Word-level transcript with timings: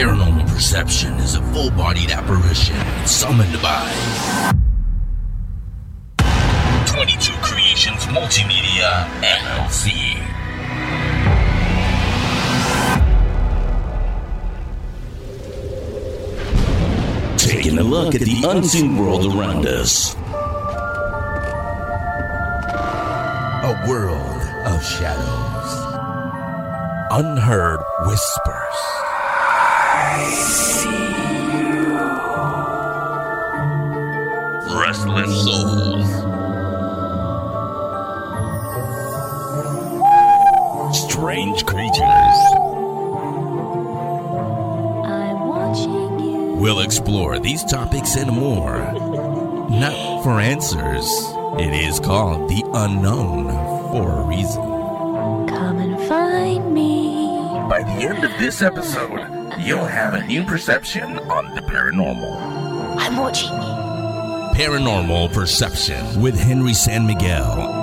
Paranormal 0.00 0.48
perception 0.48 1.12
is 1.18 1.34
a 1.34 1.42
full 1.52 1.70
bodied 1.72 2.10
apparition 2.10 2.74
summoned 3.04 3.52
by 3.60 3.84
22 6.86 7.30
Creations 7.42 8.06
Multimedia 8.06 9.04
LLC. 9.20 10.16
Taking 17.36 17.76
a 17.76 17.82
look 17.82 18.14
at 18.14 18.22
the 18.22 18.42
unseen 18.48 18.96
world 18.96 19.26
around 19.26 19.66
us. 19.66 20.14
A 23.64 23.84
world 23.86 24.40
of 24.64 24.82
shadows. 24.82 25.70
Unheard 27.10 27.80
whispers. 28.06 29.09
Restless 34.72 35.30
souls. 35.44 36.08
Strange 40.96 41.64
creatures. 41.64 42.36
I'm 45.06 45.46
watching 45.46 46.18
you. 46.18 46.56
We'll 46.56 46.80
explore 46.80 47.38
these 47.38 47.62
topics 47.62 48.16
and 48.16 48.32
more. 48.32 48.78
Not 49.70 50.24
for 50.24 50.40
answers. 50.40 51.06
It 51.60 51.72
is 51.72 52.00
called 52.00 52.48
the 52.48 52.64
unknown 52.74 53.48
for 53.92 54.22
a 54.22 54.24
reason. 54.26 54.62
Come 55.46 55.78
and 55.78 55.96
find 56.08 56.74
me. 56.74 57.28
By 57.68 57.84
the 57.84 58.08
end 58.08 58.24
of 58.24 58.32
this 58.40 58.60
episode, 58.60 59.39
you'll 59.64 59.84
have 59.84 60.14
a 60.14 60.24
new 60.24 60.42
perception 60.44 61.18
on 61.18 61.54
the 61.54 61.60
paranormal. 61.60 62.96
I'm 62.98 63.16
watching. 63.16 63.50
Paranormal 64.56 65.32
Perception 65.32 66.20
with 66.20 66.38
Henry 66.38 66.72
San 66.74 67.06
Miguel. 67.06 67.78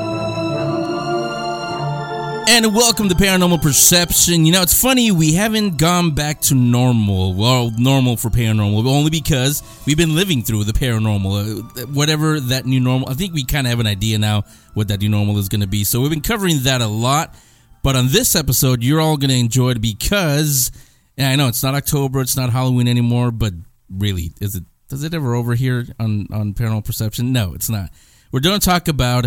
And 2.50 2.74
welcome 2.74 3.10
to 3.10 3.16
Paranormal 3.16 3.62
Perception. 3.62 4.46
You 4.46 4.54
know, 4.54 4.62
it's 4.62 4.80
funny, 4.80 5.12
we 5.12 5.34
haven't 5.34 5.78
gone 5.78 6.12
back 6.16 6.42
to 6.42 6.56
normal. 6.56 7.34
Well, 7.34 7.72
normal 7.78 8.18
for 8.18 8.30
paranormal, 8.30 8.88
only 8.88 9.10
because 9.10 9.62
we've 9.86 9.98
been 9.98 10.16
living 10.16 10.44
through 10.44 10.64
the 10.64 10.74
paranormal. 10.74 11.78
Uh, 11.78 11.88
whatever 11.88 12.40
that 12.40 12.66
new 12.66 12.80
normal, 12.80 13.10
I 13.10 13.14
think 13.14 13.34
we 13.34 13.44
kind 13.44 13.68
of 13.68 13.72
have 13.72 13.80
an 13.80 13.88
idea 13.88 14.18
now 14.18 14.44
what 14.74 14.88
that 14.88 15.02
new 15.02 15.10
normal 15.10 15.38
is 15.38 15.50
going 15.50 15.62
to 15.62 15.68
be. 15.68 15.84
So 15.84 16.02
we've 16.02 16.10
been 16.10 16.22
covering 16.22 16.60
that 16.64 16.82
a 16.82 16.88
lot. 16.88 17.36
But 17.84 17.96
on 17.96 18.08
this 18.08 18.36
episode, 18.36 18.84
you're 18.84 19.00
all 19.00 19.18
going 19.18 19.30
to 19.30 19.38
enjoy 19.38 19.72
it 19.72 19.82
because, 19.82 20.72
and 21.18 21.28
I 21.28 21.36
know 21.36 21.48
it's 21.48 21.64
not 21.64 21.76
October, 21.76 22.22
it's 22.22 22.38
not 22.38 22.52
Halloween 22.52 22.88
anymore, 22.88 23.32
but 23.32 23.54
really, 23.90 24.32
is 24.40 24.56
it? 24.56 24.64
Does 24.90 25.04
it 25.04 25.14
ever 25.14 25.36
over 25.36 25.56
here 25.56 25.86
on 26.00 26.28
on 26.32 26.54
Paranormal 26.54 26.86
Perception? 26.86 27.34
No, 27.34 27.54
it's 27.54 27.70
not. 27.70 27.90
We're 28.32 28.40
going 28.40 28.60
to 28.60 28.66
talk 28.66 28.88
about 28.88 29.26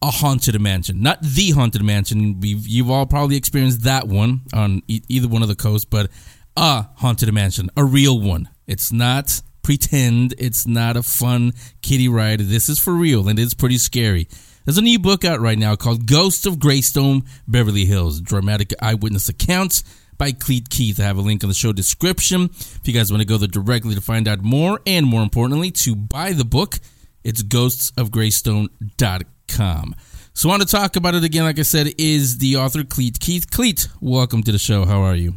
a 0.00 0.10
haunted 0.10 0.60
mansion, 0.60 1.00
not 1.00 1.22
the 1.22 1.50
haunted 1.50 1.82
mansion. 1.82 2.40
We've 2.40 2.66
you've 2.66 2.90
all 2.90 3.06
probably 3.06 3.36
experienced 3.36 3.82
that 3.84 4.08
one 4.08 4.42
on 4.52 4.82
e- 4.88 5.02
either 5.08 5.28
one 5.28 5.42
of 5.42 5.48
the 5.48 5.54
coasts, 5.54 5.84
but 5.84 6.10
a 6.56 6.86
haunted 6.96 7.32
mansion, 7.32 7.70
a 7.76 7.84
real 7.84 8.20
one. 8.20 8.48
It's 8.66 8.92
not 8.92 9.40
pretend. 9.62 10.34
It's 10.38 10.66
not 10.66 10.96
a 10.96 11.02
fun 11.02 11.52
kiddie 11.82 12.08
ride. 12.08 12.40
This 12.40 12.68
is 12.68 12.78
for 12.78 12.92
real, 12.92 13.28
and 13.28 13.38
it's 13.38 13.54
pretty 13.54 13.78
scary. 13.78 14.28
There's 14.64 14.78
a 14.78 14.82
new 14.82 14.98
book 14.98 15.24
out 15.24 15.40
right 15.40 15.58
now 15.58 15.74
called 15.74 16.06
Ghosts 16.06 16.46
of 16.46 16.58
Greystone, 16.58 17.22
Beverly 17.48 17.84
Hills: 17.84 18.20
Dramatic 18.20 18.74
Eyewitness 18.80 19.28
Accounts 19.28 19.82
by 20.22 20.30
Clete 20.30 20.70
Keith. 20.70 21.00
I 21.00 21.02
have 21.02 21.18
a 21.18 21.20
link 21.20 21.42
in 21.42 21.48
the 21.48 21.54
show 21.54 21.72
description 21.72 22.44
if 22.44 22.80
you 22.84 22.94
guys 22.94 23.10
want 23.10 23.22
to 23.22 23.26
go 23.26 23.38
there 23.38 23.48
directly 23.48 23.96
to 23.96 24.00
find 24.00 24.28
out 24.28 24.40
more, 24.40 24.80
and 24.86 25.04
more 25.04 25.20
importantly, 25.20 25.72
to 25.72 25.96
buy 25.96 26.32
the 26.32 26.44
book. 26.44 26.78
It's 27.24 27.42
ghostsofgreystone.com. 27.42 29.96
So, 30.32 30.48
I 30.48 30.52
want 30.52 30.62
to 30.62 30.68
talk 30.68 30.94
about 30.94 31.16
it 31.16 31.24
again. 31.24 31.42
Like 31.42 31.58
I 31.58 31.62
said, 31.62 31.92
is 31.98 32.38
the 32.38 32.54
author 32.54 32.84
Clete 32.84 33.18
Keith. 33.18 33.50
Clete, 33.50 33.88
welcome 34.00 34.44
to 34.44 34.52
the 34.52 34.60
show. 34.60 34.84
How 34.84 35.00
are 35.00 35.16
you? 35.16 35.34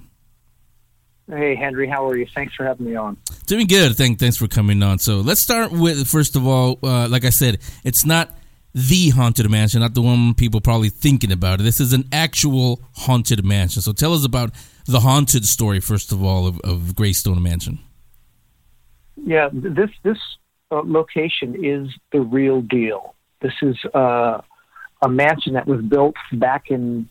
Hey, 1.28 1.56
Henry, 1.56 1.90
how 1.90 2.08
are 2.08 2.16
you? 2.16 2.28
Thanks 2.36 2.54
for 2.54 2.64
having 2.64 2.86
me 2.86 2.96
on. 2.96 3.18
Doing 3.48 3.66
good. 3.66 3.98
Thank, 3.98 4.20
thanks 4.20 4.38
for 4.38 4.48
coming 4.48 4.84
on. 4.84 5.00
So 5.00 5.22
let's 5.22 5.42
start 5.42 5.72
with 5.72 6.08
first 6.08 6.36
of 6.36 6.46
all, 6.46 6.78
uh, 6.84 7.08
like 7.10 7.26
I 7.26 7.32
said, 7.32 7.58
it's 7.84 8.06
not 8.06 8.30
the 8.76 9.10
haunted 9.10 9.50
mansion, 9.50 9.80
not 9.80 9.96
the 9.96 10.02
one 10.02 10.36
people 10.36 10.62
probably 10.62 10.90
thinking 10.90 11.32
about. 11.32 11.60
This 11.60 11.80
is 11.80 11.94
an 11.94 12.08
actual 12.12 12.82
haunted 12.94 13.44
mansion. 13.44 13.82
So 13.82 13.94
tell 13.94 14.14
us 14.14 14.26
about 14.26 14.52
the 14.86 15.02
haunted 15.02 15.46
story 15.46 15.80
first 15.80 16.12
of 16.12 16.24
all 16.24 16.48
of, 16.48 16.60
of 16.62 16.96
Greystone 16.96 17.42
Mansion. 17.42 17.80
Yeah, 19.16 19.50
this 19.52 19.90
this 20.04 20.18
uh, 20.72 20.82
location 20.84 21.64
is 21.64 21.90
the 22.12 22.22
real 22.22 22.62
deal. 22.62 23.16
This 23.42 23.54
is 23.62 23.78
uh, 23.94 24.42
a 25.02 25.10
mansion 25.10 25.54
that 25.54 25.68
was 25.68 25.82
built 25.82 26.16
back 26.34 26.70
in 26.70 27.10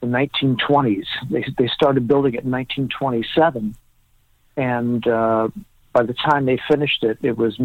the 0.00 0.06
1920s. 0.06 1.06
They 1.30 1.44
they 1.58 1.68
started 1.68 2.06
building 2.06 2.34
it 2.34 2.44
in 2.44 2.50
1927, 2.50 3.74
and 4.56 5.06
uh, 5.06 5.48
by 5.92 6.02
the 6.04 6.14
time 6.14 6.46
they 6.46 6.58
finished 6.68 7.02
it, 7.02 7.18
it 7.22 7.36
was 7.36 7.56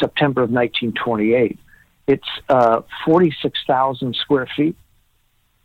September 0.00 0.42
of 0.42 0.50
1928. 0.50 1.58
It's 2.06 2.28
uh, 2.48 2.82
46,000 3.04 4.16
square 4.16 4.48
feet, 4.56 4.76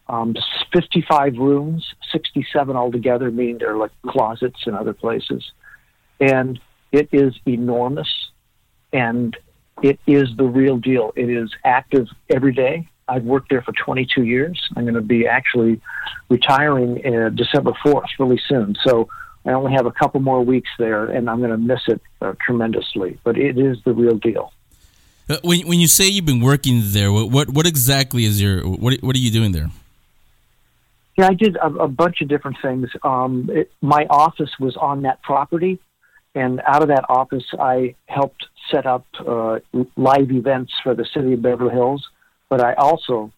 um, 0.09 0.35
55 0.73 1.37
rooms, 1.37 1.93
67 2.11 2.75
altogether, 2.75 3.31
meaning 3.31 3.57
they're 3.59 3.77
like 3.77 3.91
closets 4.07 4.65
and 4.65 4.75
other 4.75 4.93
places. 4.93 5.51
And 6.19 6.59
it 6.91 7.09
is 7.11 7.35
enormous, 7.45 8.07
and 8.93 9.35
it 9.83 9.99
is 10.07 10.29
the 10.37 10.45
real 10.45 10.77
deal. 10.77 11.11
It 11.15 11.29
is 11.29 11.53
active 11.63 12.07
every 12.29 12.53
day. 12.53 12.87
I've 13.07 13.23
worked 13.23 13.49
there 13.49 13.61
for 13.61 13.71
22 13.73 14.23
years. 14.23 14.61
I'm 14.75 14.83
going 14.83 14.95
to 14.95 15.01
be 15.01 15.27
actually 15.27 15.81
retiring 16.29 17.05
uh, 17.05 17.29
December 17.29 17.71
4th 17.85 18.07
really 18.19 18.41
soon. 18.47 18.75
So 18.85 19.07
I 19.45 19.51
only 19.51 19.71
have 19.73 19.85
a 19.85 19.91
couple 19.91 20.19
more 20.19 20.43
weeks 20.43 20.69
there, 20.77 21.05
and 21.05 21.29
I'm 21.29 21.39
going 21.39 21.51
to 21.51 21.57
miss 21.57 21.81
it 21.87 22.01
uh, 22.21 22.33
tremendously. 22.45 23.19
But 23.23 23.37
it 23.37 23.57
is 23.57 23.77
the 23.85 23.93
real 23.93 24.17
deal. 24.17 24.51
Uh, 25.29 25.37
when, 25.43 25.67
when 25.67 25.79
you 25.79 25.87
say 25.87 26.07
you've 26.07 26.25
been 26.25 26.41
working 26.41 26.81
there, 26.85 27.11
what, 27.11 27.29
what, 27.29 27.49
what 27.49 27.65
exactly 27.65 28.25
is 28.25 28.41
your, 28.41 28.67
what, 28.67 29.01
what 29.01 29.15
are 29.15 29.19
you 29.19 29.31
doing 29.31 29.51
there? 29.51 29.69
Yeah, 31.17 31.27
I 31.29 31.33
did 31.33 31.55
a, 31.57 31.67
a 31.67 31.87
bunch 31.87 32.21
of 32.21 32.27
different 32.27 32.57
things. 32.61 32.89
Um, 33.03 33.49
it, 33.51 33.71
my 33.81 34.05
office 34.09 34.51
was 34.59 34.77
on 34.77 35.01
that 35.01 35.21
property, 35.23 35.79
and 36.35 36.61
out 36.67 36.83
of 36.83 36.89
that 36.89 37.05
office, 37.09 37.45
I 37.59 37.95
helped 38.05 38.45
set 38.71 38.85
up 38.85 39.05
uh, 39.19 39.59
live 39.95 40.31
events 40.31 40.73
for 40.83 40.93
the 40.93 41.05
city 41.13 41.33
of 41.33 41.41
Beverly 41.41 41.73
Hills. 41.73 42.05
But 42.49 42.63
I 42.63 42.73
also 42.75 43.31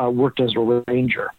uh, 0.00 0.10
worked 0.10 0.40
as 0.40 0.52
a 0.56 0.82
ranger 0.86 1.30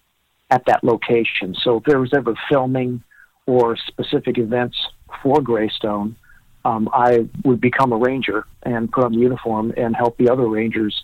at 0.50 0.66
that 0.66 0.84
location. 0.84 1.56
So 1.64 1.78
if 1.78 1.84
there 1.86 2.00
was 2.00 2.12
ever 2.14 2.36
filming 2.50 3.02
or 3.46 3.78
specific 3.78 4.38
events 4.38 4.78
for 5.24 5.42
Greystone, 5.42 6.16
um, 6.66 6.90
I 6.92 7.28
would 7.46 7.62
become 7.62 7.94
a 7.94 7.98
ranger 7.98 8.46
and 8.64 8.92
put 8.92 9.06
on 9.06 9.14
the 9.14 9.20
uniform 9.20 9.74
and 9.78 9.96
help 9.96 10.18
the 10.18 10.30
other 10.30 10.48
rangers 10.48 11.04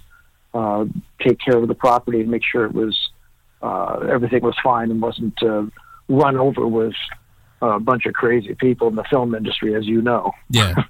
uh, 0.53 0.85
take 1.21 1.39
care 1.39 1.57
of 1.57 1.67
the 1.67 1.73
property 1.73 2.21
and 2.21 2.29
make 2.29 2.43
sure 2.43 2.65
it 2.65 2.73
was 2.73 2.97
uh, 3.63 4.07
everything 4.11 4.43
was 4.43 4.55
fine 4.63 4.91
and 4.91 5.01
wasn't 5.01 5.41
uh, 5.41 5.63
run 6.09 6.37
over 6.37 6.67
with 6.67 6.93
a 7.61 7.79
bunch 7.79 8.05
of 8.05 8.13
crazy 8.13 8.53
people 8.55 8.89
in 8.89 8.95
the 8.95 9.05
film 9.09 9.33
industry, 9.33 9.73
as 9.73 9.87
you 9.87 10.01
know. 10.01 10.31
Yeah. 10.49 10.75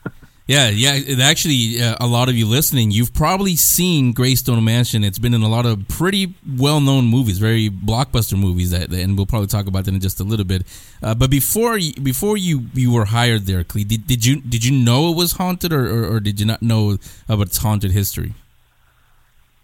Yeah, 0.46 0.68
yeah. 0.70 0.96
And 0.96 1.22
actually, 1.22 1.82
uh, 1.82 1.96
a 2.02 2.06
lot 2.06 2.28
of 2.28 2.36
you 2.36 2.46
listening, 2.46 2.92
you've 2.92 3.14
probably 3.14 3.56
seen 3.56 4.12
Greystone 4.12 4.62
Mansion. 4.64 5.04
It's 5.04 5.18
been 5.18 5.34
in 5.34 5.42
a 5.42 5.48
lot 5.48 5.66
of 5.66 5.88
pretty 5.88 6.36
well-known 6.58 7.06
movies, 7.06 7.38
very 7.38 7.70
blockbuster 7.70 8.38
movies, 8.38 8.72
that, 8.72 8.92
and 8.92 9.16
we'll 9.16 9.26
probably 9.26 9.48
talk 9.48 9.68
about 9.68 9.86
that 9.86 9.94
in 9.94 10.02
just 10.02 10.20
a 10.20 10.26
little 10.26 10.46
bit. 10.46 10.64
Uh, 11.02 11.16
but 11.16 11.30
before 11.30 11.78
you, 11.78 11.94
before 11.94 12.36
you 12.36 12.66
you 12.74 12.92
were 12.92 13.06
hired 13.06 13.46
there, 13.46 13.64
Clete, 13.64 13.88
did, 13.88 14.06
did 14.06 14.26
you 14.26 14.42
did 14.42 14.66
you 14.66 14.74
know 14.74 15.12
it 15.12 15.16
was 15.16 15.34
haunted, 15.34 15.72
or, 15.72 15.88
or, 15.88 16.16
or 16.16 16.20
did 16.20 16.42
you 16.42 16.46
not 16.46 16.62
know 16.62 16.98
about 17.30 17.48
its 17.48 17.60
haunted 17.60 17.92
history? 17.92 18.34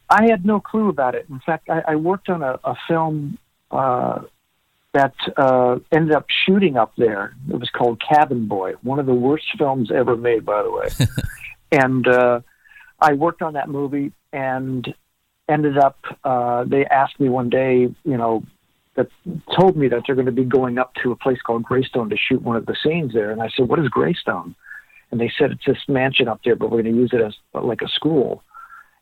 I 0.10 0.26
had 0.30 0.46
no 0.46 0.60
clue 0.60 0.90
about 0.90 1.16
it. 1.16 1.28
In 1.30 1.40
fact, 1.40 1.70
I, 1.70 1.82
I 1.90 1.96
worked 1.96 2.30
on 2.30 2.42
a, 2.42 2.60
a 2.64 2.76
film 2.88 3.38
uh, 3.72 4.22
that 4.94 5.14
uh, 5.38 5.78
ended 5.92 6.16
up 6.16 6.26
shooting 6.46 6.78
up 6.78 6.94
there. 6.98 7.36
It 7.50 7.60
was 7.60 7.70
called 7.70 8.02
Cabin 8.02 8.48
Boy, 8.48 8.74
one 8.82 9.00
of 9.00 9.06
the 9.06 9.14
worst 9.14 9.46
films 9.58 9.92
ever 9.92 10.16
made, 10.16 10.46
by 10.46 10.64
the 10.64 10.72
way. 10.72 10.88
and 11.72 12.08
uh, 12.08 12.42
I 13.00 13.14
worked 13.14 13.42
on 13.42 13.54
that 13.54 13.70
movie 13.70 14.12
and 14.34 14.94
ended 15.48 15.78
up. 15.78 16.00
Uh, 16.24 16.64
they 16.64 16.86
asked 16.86 17.20
me 17.20 17.30
one 17.30 17.50
day, 17.50 17.94
you 18.04 18.18
know, 18.18 18.44
that 18.96 19.10
told 19.58 19.78
me 19.78 19.88
that 19.90 20.02
they're 20.06 20.16
going 20.16 20.26
to 20.26 20.32
be 20.32 20.44
going 20.44 20.78
up 20.80 20.94
to 21.04 21.12
a 21.12 21.16
place 21.16 21.42
called 21.42 21.64
Greystone 21.64 22.10
to 22.10 22.18
shoot 22.18 22.42
one 22.42 22.56
of 22.56 22.66
the 22.66 22.76
scenes 22.84 23.14
there. 23.14 23.32
And 23.32 23.42
I 23.42 23.50
said, 23.56 23.70
"What 23.70 23.80
is 23.80 23.88
Greystone?" 23.90 24.56
And 25.12 25.22
they 25.22 25.32
said 25.38 25.52
it's 25.52 25.66
this 25.66 25.78
mansion 25.88 26.28
up 26.28 26.42
there, 26.44 26.56
but 26.56 26.72
we're 26.72 26.82
going 26.82 26.94
to 26.96 27.00
use 27.00 27.12
it 27.14 27.22
as 27.22 27.36
like 27.54 27.82
a 27.82 27.88
school. 27.88 28.44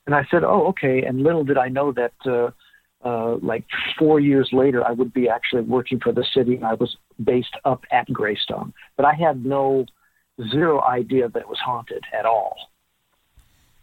And 0.08 0.16
I 0.16 0.26
said, 0.32 0.44
"Oh, 0.44 0.68
okay." 0.70 1.04
And 1.04 1.22
little 1.22 1.44
did 1.44 1.58
I 1.58 1.68
know 1.68 1.92
that. 1.92 2.14
Uh, 2.26 2.50
uh, 3.06 3.38
like 3.44 3.64
four 3.98 4.20
years 4.20 4.50
later, 4.52 4.84
I 4.84 4.92
would 4.92 5.14
be 5.14 5.30
actually 5.30 5.62
working 5.62 6.00
for 6.00 6.12
the 6.12 6.26
city, 6.34 6.56
and 6.56 6.66
I 6.66 6.74
was 6.74 6.98
based 7.24 7.56
up 7.64 7.84
at 7.92 8.12
Greystone. 8.12 8.74
But 8.96 9.06
I 9.06 9.14
had 9.14 9.46
no 9.46 9.86
zero 10.52 10.82
idea 10.82 11.30
that 11.30 11.40
it 11.40 11.48
was 11.48 11.60
haunted 11.60 12.04
at 12.12 12.26
all. 12.26 12.56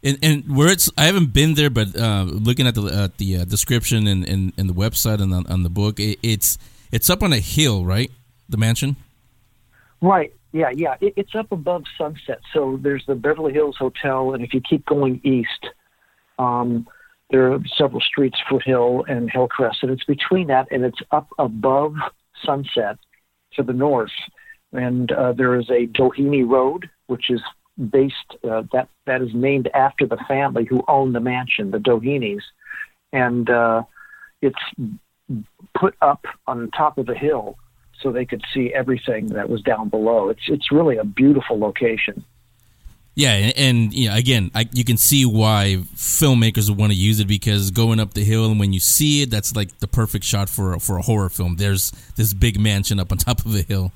And, 0.03 0.19
and 0.21 0.55
where 0.55 0.67
it's, 0.67 0.91
I 0.97 1.05
haven't 1.05 1.33
been 1.33 1.55
there, 1.55 1.69
but 1.69 1.95
uh, 1.97 2.25
looking 2.27 2.67
at 2.67 2.75
the 2.75 2.83
at 2.83 3.17
the 3.17 3.37
uh, 3.37 3.45
description 3.45 4.05
and, 4.05 4.27
and, 4.27 4.53
and 4.57 4.69
the 4.69 4.73
website 4.73 5.19
and 5.19 5.33
on, 5.33 5.47
on 5.47 5.63
the 5.63 5.69
book, 5.69 5.99
it, 5.99 6.19
it's 6.21 6.59
it's 6.91 7.09
up 7.09 7.23
on 7.23 7.33
a 7.33 7.39
hill, 7.39 7.85
right? 7.85 8.11
The 8.47 8.57
mansion. 8.57 8.97
Right. 10.01 10.31
Yeah. 10.51 10.69
Yeah. 10.69 10.95
It, 11.01 11.13
it's 11.15 11.33
up 11.33 11.51
above 11.51 11.85
Sunset. 11.97 12.41
So 12.53 12.77
there's 12.81 13.03
the 13.07 13.15
Beverly 13.15 13.53
Hills 13.53 13.77
Hotel, 13.79 14.33
and 14.33 14.43
if 14.43 14.53
you 14.53 14.61
keep 14.61 14.85
going 14.85 15.21
east, 15.23 15.65
um, 16.39 16.87
there 17.31 17.51
are 17.53 17.59
several 17.77 18.01
streets, 18.01 18.37
Foothill 18.49 19.03
and 19.07 19.29
Hillcrest, 19.31 19.79
and 19.81 19.91
it's 19.91 20.03
between 20.03 20.47
that, 20.47 20.67
and 20.71 20.83
it's 20.83 20.99
up 21.11 21.27
above 21.39 21.95
Sunset 22.43 22.97
to 23.53 23.63
the 23.63 23.73
north. 23.73 24.11
And 24.71 25.11
uh, 25.11 25.33
there 25.33 25.59
is 25.59 25.69
a 25.69 25.87
Doheny 25.87 26.47
Road, 26.47 26.89
which 27.07 27.29
is 27.29 27.41
based 27.91 28.15
uh, 28.49 28.63
that 28.71 28.89
that 29.05 29.21
is 29.21 29.29
named 29.33 29.69
after 29.73 30.05
the 30.05 30.17
family 30.27 30.65
who 30.65 30.83
owned 30.87 31.15
the 31.15 31.19
mansion, 31.19 31.71
the 31.71 31.77
Dohenys, 31.77 32.41
and 33.11 33.49
uh, 33.49 33.83
it's 34.41 34.55
put 35.73 35.95
up 36.01 36.25
on 36.47 36.69
top 36.71 36.97
of 36.97 37.05
the 37.05 37.15
hill 37.15 37.57
so 38.01 38.11
they 38.11 38.25
could 38.25 38.43
see 38.53 38.73
everything 38.73 39.27
that 39.29 39.49
was 39.49 39.61
down 39.61 39.89
below. 39.89 40.29
It's 40.29 40.47
it's 40.47 40.71
really 40.71 40.97
a 40.97 41.03
beautiful 41.03 41.59
location. 41.59 42.23
Yeah, 43.15 43.31
and, 43.31 43.57
and 43.57 43.93
you 43.93 44.09
know, 44.09 44.15
again, 44.15 44.51
I, 44.53 44.67
you 44.73 44.83
can 44.83 44.97
see 44.97 45.25
why 45.25 45.77
filmmakers 45.95 46.69
would 46.69 46.77
want 46.77 46.91
to 46.91 46.97
use 46.97 47.21
it 47.21 47.27
because 47.27 47.71
going 47.71 47.99
up 47.99 48.13
the 48.13 48.25
hill 48.25 48.45
and 48.45 48.59
when 48.59 48.73
you 48.73 48.81
see 48.81 49.21
it, 49.21 49.29
that's 49.29 49.55
like 49.55 49.79
the 49.79 49.87
perfect 49.87 50.25
shot 50.25 50.49
for 50.49 50.77
for 50.79 50.97
a 50.97 51.01
horror 51.01 51.29
film. 51.29 51.55
There's 51.55 51.91
this 52.17 52.33
big 52.33 52.59
mansion 52.59 52.99
up 52.99 53.11
on 53.11 53.17
top 53.29 53.45
of 53.45 53.55
a 53.55 53.61
hill. 53.61 53.93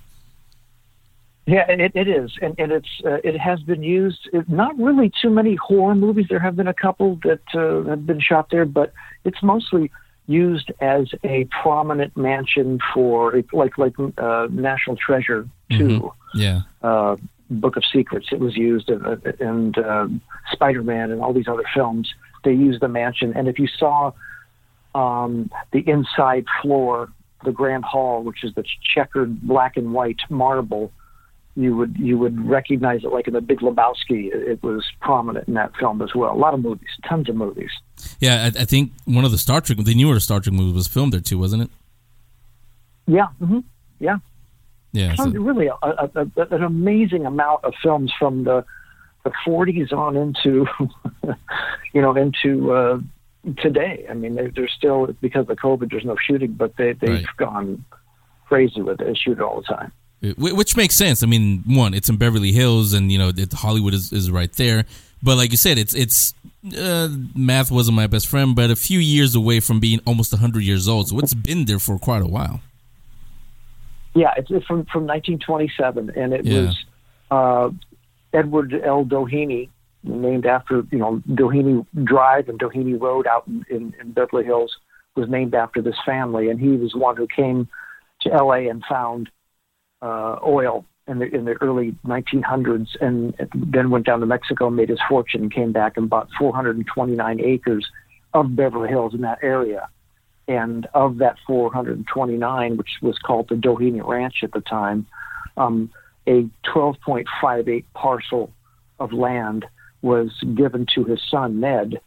Yeah, 1.45 1.66
it, 1.68 1.92
it 1.95 2.07
is, 2.07 2.31
and, 2.42 2.54
and 2.60 2.71
it's 2.71 3.01
uh, 3.04 3.18
it 3.24 3.38
has 3.38 3.60
been 3.62 3.83
used. 3.83 4.30
It, 4.31 4.48
not 4.48 4.77
really 4.77 5.12
too 5.21 5.31
many 5.31 5.56
horror 5.56 5.95
movies. 5.95 6.27
There 6.30 6.39
have 6.39 6.56
been 6.56 6.68
a 6.68 6.74
couple 6.74 7.19
that 7.24 7.42
uh, 7.54 7.89
have 7.89 8.06
been 8.06 8.21
shot 8.21 8.50
there, 8.51 8.66
but 8.66 8.94
it's 9.25 9.42
mostly 9.44 9.92
used 10.27 10.71
as 10.80 11.10
a 11.24 11.45
prominent 11.45 12.16
mansion 12.16 12.80
for 12.94 13.33
like 13.51 13.77
like 13.77 13.95
uh, 14.00 14.48
National 14.51 14.95
Treasure 14.95 15.50
too. 15.71 15.88
mm-hmm. 15.88 16.39
Yeah. 16.39 16.62
Book 17.50 17.75
of 17.78 17.84
Secrets. 17.92 18.28
It 18.31 18.40
was 18.40 18.56
used 18.56 18.90
in, 18.90 19.04
and 19.40 19.78
uh, 19.78 20.07
Spider 20.51 20.84
Man 20.84 21.12
and 21.12 21.22
all 21.22 21.34
these 21.34 21.48
other 21.48 21.66
films. 21.74 22.13
They 22.44 22.54
used 22.54 22.81
the 22.81 22.88
mansion, 22.88 23.34
and 23.36 23.48
if 23.48 23.60
you 23.60 23.68
saw 23.68 24.12
um, 24.96 25.51
the 25.72 25.80
inside 25.80 26.46
floor, 26.62 27.10
the 27.44 27.51
Grand 27.51 27.84
Hall, 27.84 28.24
which 28.24 28.44
is 28.44 28.54
the 28.56 28.63
checkered 28.96 29.42
black 29.42 29.78
and 29.78 29.94
white 29.94 30.19
marble 30.30 30.92
you 31.60 31.75
would 31.75 31.98
you 31.98 32.18
would 32.18 32.48
recognize 32.48 33.04
it 33.04 33.12
like 33.12 33.28
in 33.28 33.34
the 33.34 33.42
Big 33.42 33.60
Lebowski. 33.60 34.30
It, 34.34 34.63
was 34.63 34.86
prominent 35.02 35.48
in 35.48 35.56
that 35.56 35.75
film 35.75 36.02
as 36.02 36.16
well. 36.16 36.34
A 36.34 36.38
lot 36.38 36.54
of 36.54 36.62
movies, 36.62 36.90
tons 37.07 37.28
of 37.30 37.36
movies. 37.36 37.72
Yeah, 38.19 38.44
I, 38.44 38.62
I 38.62 38.66
think 38.66 38.92
one 39.06 39.25
of 39.25 39.31
the 39.31 39.38
Star 39.38 39.60
Trek, 39.60 39.78
the 39.80 39.94
newer 39.94 40.19
Star 40.19 40.40
Trek 40.40 40.54
movie 40.54 40.74
was 40.74 40.88
filmed 40.88 41.13
there 41.13 41.19
too, 41.19 41.38
wasn't 41.38 41.63
it? 41.63 41.69
Yeah, 43.07 43.28
mm-hmm. 43.42 43.60
yeah, 44.00 44.18
yeah. 44.92 45.16
So. 45.16 45.30
Really, 45.30 45.68
a, 45.68 45.74
a, 45.82 46.10
a, 46.16 46.56
an 46.56 46.64
amazing 46.64 47.26
amount 47.26 47.64
of 47.64 47.74
films 47.82 48.12
from 48.18 48.44
the 48.44 48.66
the 49.24 49.32
40s 49.46 49.92
on 49.92 50.16
into 50.16 50.66
you 51.94 52.02
know 52.02 52.16
into 52.16 52.72
uh, 52.72 53.00
today. 53.58 54.06
I 54.10 54.14
mean, 54.14 54.36
they're, 54.36 54.52
they're 54.52 54.70
still 54.70 55.08
because 55.22 55.50
of 55.50 55.58
COVID. 55.58 55.92
There's 55.92 56.06
no 56.06 56.16
shooting, 56.28 56.54
but 56.54 56.76
they 56.78 56.94
they've 56.94 57.26
right. 57.26 57.38
gone 57.38 57.86
crazy 58.48 58.82
with 58.82 59.02
it. 59.02 59.06
They 59.06 59.14
shoot 59.14 59.38
it 59.38 59.42
all 59.42 59.62
the 59.62 59.68
time. 59.68 59.92
Which 60.38 60.76
makes 60.76 60.98
sense. 60.98 61.24
I 61.24 61.28
mean, 61.28 61.64
one, 61.66 61.94
it's 61.94 62.10
in 62.10 62.18
Beverly 62.18 62.52
Hills, 62.52 62.92
and 62.92 63.10
you 63.10 63.18
know, 63.18 63.32
it, 63.36 63.54
Hollywood 63.54 63.94
is, 63.94 64.12
is 64.12 64.30
right 64.30 64.52
there. 64.54 64.84
But 65.24 65.38
like 65.38 65.52
you 65.52 65.58
said, 65.58 65.78
it's 65.78 65.94
it's 65.96 66.34
uh, 66.78 67.10
math 67.36 67.72
wasn't 67.72 67.96
my 67.96 68.08
best 68.08 68.28
friend, 68.28 68.56
but 68.56 68.70
a 68.70 68.76
few 68.76 69.00
years 69.00 69.36
away 69.36 69.62
from 69.62 69.80
being 69.80 70.02
almost 70.06 70.36
hundred 70.36 70.64
years 70.64 70.90
old. 70.90 71.08
So 71.08 71.20
it's 71.20 71.34
been 71.34 71.66
there 71.66 71.80
for 71.80 71.98
quite 71.98 72.22
a 72.22 72.28
while. 72.28 72.62
Yeah, 74.16 74.34
it's 74.38 74.50
from 74.50 74.86
from 74.86 75.06
1927, 75.06 76.12
and 76.16 76.34
it 76.34 76.46
yeah. 76.46 76.62
was 76.62 76.86
uh, 77.32 77.70
Edward 78.34 78.74
L. 78.84 79.06
Doheny, 79.06 79.70
named 80.04 80.46
after 80.46 80.84
you 80.92 80.98
know 80.98 81.22
Doheny 81.30 81.86
Drive 82.04 82.50
and 82.50 82.60
Doheny 82.60 83.00
Road 83.00 83.28
out 83.28 83.46
in, 83.48 83.66
in, 83.70 83.94
in 84.00 84.12
Beverly 84.12 84.46
Hills, 84.46 84.76
was 85.16 85.30
named 85.30 85.54
after 85.54 85.82
this 85.82 85.98
family, 86.06 86.50
and 86.50 86.60
he 86.60 86.70
was 86.70 86.96
one 86.96 87.18
who 87.18 87.28
came 87.28 87.68
to 88.22 88.34
L.A. 88.34 88.68
and 88.68 88.84
found 88.90 89.30
uh, 90.02 90.38
oil 90.46 90.86
in 91.08 91.20
the 91.20 91.26
in 91.26 91.46
the 91.46 91.54
early 91.62 91.96
1900s, 92.06 92.88
and 93.02 93.34
then 93.54 93.90
went 93.90 94.06
down 94.06 94.20
to 94.22 94.26
Mexico, 94.26 94.70
made 94.70 94.90
his 94.90 95.00
fortune, 95.08 95.50
came 95.50 95.72
back 95.72 95.98
and 95.98 96.10
bought 96.10 96.30
429 96.38 97.40
acres 97.42 97.86
of 98.34 98.56
Beverly 98.56 98.90
Hills 98.90 99.14
in 99.14 99.22
that 99.22 99.40
area. 99.42 99.90
And 100.50 100.88
of 100.96 101.19
that 101.19 101.38
429, 101.46 102.75
which 102.75 102.90
was 103.04 103.19
called 103.19 103.50
the 103.50 103.56
Doheny 103.56 104.04
Ranch 104.04 104.38
at 104.42 104.51
the 104.51 104.62
time, 104.62 105.06
um, 105.57 105.92
a 106.25 106.50
12.58 106.66 107.86
parcel 107.94 108.51
of 109.00 109.13
land 109.13 109.68
was 110.01 110.31
given 110.56 110.88
to 110.96 111.04
his 111.04 111.22
son 111.30 111.60
Ned 111.60 112.01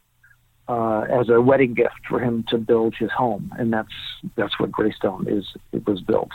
uh, 0.66 1.02
as 1.02 1.28
a 1.28 1.40
wedding 1.40 1.74
gift 1.74 2.00
for 2.08 2.18
him 2.18 2.44
to 2.48 2.58
build 2.58 2.96
his 2.96 3.12
home, 3.12 3.52
and 3.58 3.72
that's 3.72 3.92
that's 4.36 4.58
what 4.58 4.72
Greystone 4.72 5.28
is. 5.28 5.44
It 5.72 5.86
was 5.86 6.00
built. 6.00 6.30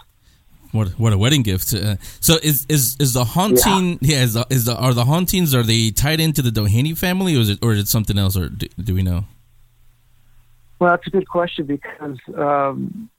What 0.72 0.90
what 1.00 1.12
a 1.12 1.18
wedding 1.18 1.44
gift! 1.44 1.74
Uh, 1.74 1.96
so 2.22 2.38
is 2.42 2.66
is 2.70 2.96
is 3.00 3.14
the 3.14 3.26
haunting? 3.26 4.00
Yeah, 4.02 4.18
yeah 4.18 4.24
is, 4.24 4.34
the, 4.34 4.48
is 4.50 4.66
the 4.66 4.78
are 4.78 4.94
the 4.94 5.06
hauntings 5.06 5.54
are 5.56 5.64
they 5.64 5.92
tied 5.92 6.20
into 6.20 6.42
the 6.42 6.52
Doheny 6.52 6.98
family, 6.98 7.36
or 7.36 7.40
is 7.40 7.50
it 7.50 7.60
or 7.62 7.74
is 7.74 7.80
it 7.80 7.88
something 7.88 8.18
else, 8.18 8.38
or 8.38 8.50
do, 8.50 8.68
do 8.82 8.94
we 8.94 9.02
know? 9.02 9.26
Well, 10.80 10.92
that's 10.92 11.08
a 11.08 11.10
good 11.10 11.28
question 11.28 11.66
because 11.66 12.18
um, 12.38 13.10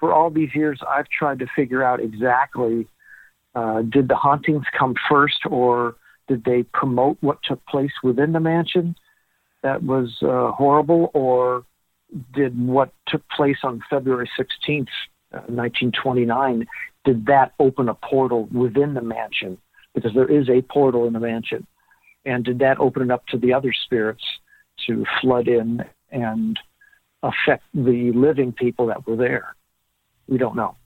for 0.00 0.12
all 0.12 0.30
these 0.30 0.54
years, 0.54 0.80
I've 0.88 1.08
tried 1.08 1.38
to 1.40 1.46
figure 1.54 1.82
out 1.82 2.00
exactly 2.00 2.88
uh, 3.54 3.82
did 3.82 4.08
the 4.08 4.16
hauntings 4.16 4.64
come 4.76 4.94
first, 5.08 5.40
or 5.48 5.96
did 6.26 6.44
they 6.44 6.62
promote 6.62 7.18
what 7.20 7.38
took 7.44 7.64
place 7.66 7.92
within 8.02 8.32
the 8.32 8.40
mansion 8.40 8.96
that 9.62 9.82
was 9.82 10.16
uh, 10.22 10.50
horrible, 10.52 11.10
or 11.14 11.64
did 12.34 12.58
what 12.58 12.92
took 13.06 13.22
place 13.28 13.58
on 13.62 13.82
February 13.90 14.28
16th 14.38 14.88
1929, 15.32 16.66
did 17.04 17.26
that 17.26 17.52
open 17.58 17.88
a 17.88 17.94
portal 17.94 18.48
within 18.52 18.94
the 18.94 19.02
mansion? 19.02 19.58
Because 19.94 20.12
there 20.14 20.30
is 20.30 20.48
a 20.48 20.62
portal 20.62 21.06
in 21.06 21.12
the 21.12 21.20
mansion. 21.20 21.66
And 22.24 22.44
did 22.44 22.60
that 22.60 22.78
open 22.78 23.02
it 23.02 23.10
up 23.10 23.26
to 23.28 23.38
the 23.38 23.52
other 23.52 23.72
spirits 23.72 24.22
to 24.86 25.04
flood 25.20 25.48
in 25.48 25.84
and 26.10 26.58
affect 27.22 27.64
the 27.74 28.12
living 28.12 28.52
people 28.52 28.86
that 28.86 29.06
were 29.06 29.16
there? 29.16 29.54
We 30.28 30.38
don't 30.38 30.56
know. 30.56 30.76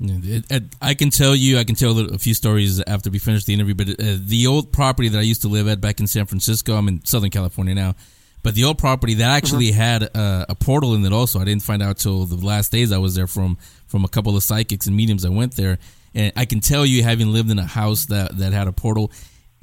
It, 0.00 0.44
it, 0.50 0.62
I 0.82 0.94
can 0.94 1.10
tell 1.10 1.34
you, 1.34 1.58
I 1.58 1.64
can 1.64 1.76
tell 1.76 1.98
a 1.98 2.18
few 2.18 2.34
stories 2.34 2.82
after 2.82 3.10
we 3.10 3.18
finish 3.18 3.44
the 3.44 3.54
interview. 3.54 3.74
But 3.74 3.90
uh, 3.90 4.16
the 4.18 4.46
old 4.48 4.72
property 4.72 5.08
that 5.08 5.18
I 5.18 5.22
used 5.22 5.42
to 5.42 5.48
live 5.48 5.68
at 5.68 5.80
back 5.80 6.00
in 6.00 6.06
San 6.06 6.26
Francisco, 6.26 6.74
I'm 6.74 6.88
in 6.88 7.04
Southern 7.04 7.30
California 7.30 7.74
now. 7.74 7.94
But 8.42 8.54
the 8.54 8.64
old 8.64 8.76
property 8.76 9.14
that 9.14 9.30
actually 9.30 9.68
mm-hmm. 9.68 9.80
had 9.80 10.02
a, 10.02 10.46
a, 10.50 10.54
portal 10.54 10.94
in 10.94 11.04
it 11.04 11.12
also. 11.14 11.40
I 11.40 11.44
didn't 11.44 11.62
find 11.62 11.82
out 11.82 11.96
till 11.96 12.26
the 12.26 12.44
last 12.44 12.70
days 12.70 12.92
I 12.92 12.98
was 12.98 13.14
there 13.14 13.26
from 13.26 13.56
from 13.86 14.04
a 14.04 14.08
couple 14.08 14.36
of 14.36 14.42
psychics 14.42 14.86
and 14.86 14.94
mediums 14.94 15.24
I 15.24 15.30
went 15.30 15.56
there. 15.56 15.78
And 16.14 16.30
I 16.36 16.44
can 16.44 16.60
tell 16.60 16.84
you, 16.84 17.02
having 17.02 17.32
lived 17.32 17.50
in 17.50 17.58
a 17.58 17.64
house 17.64 18.04
that 18.06 18.36
that 18.36 18.52
had 18.52 18.68
a 18.68 18.72
portal, 18.72 19.10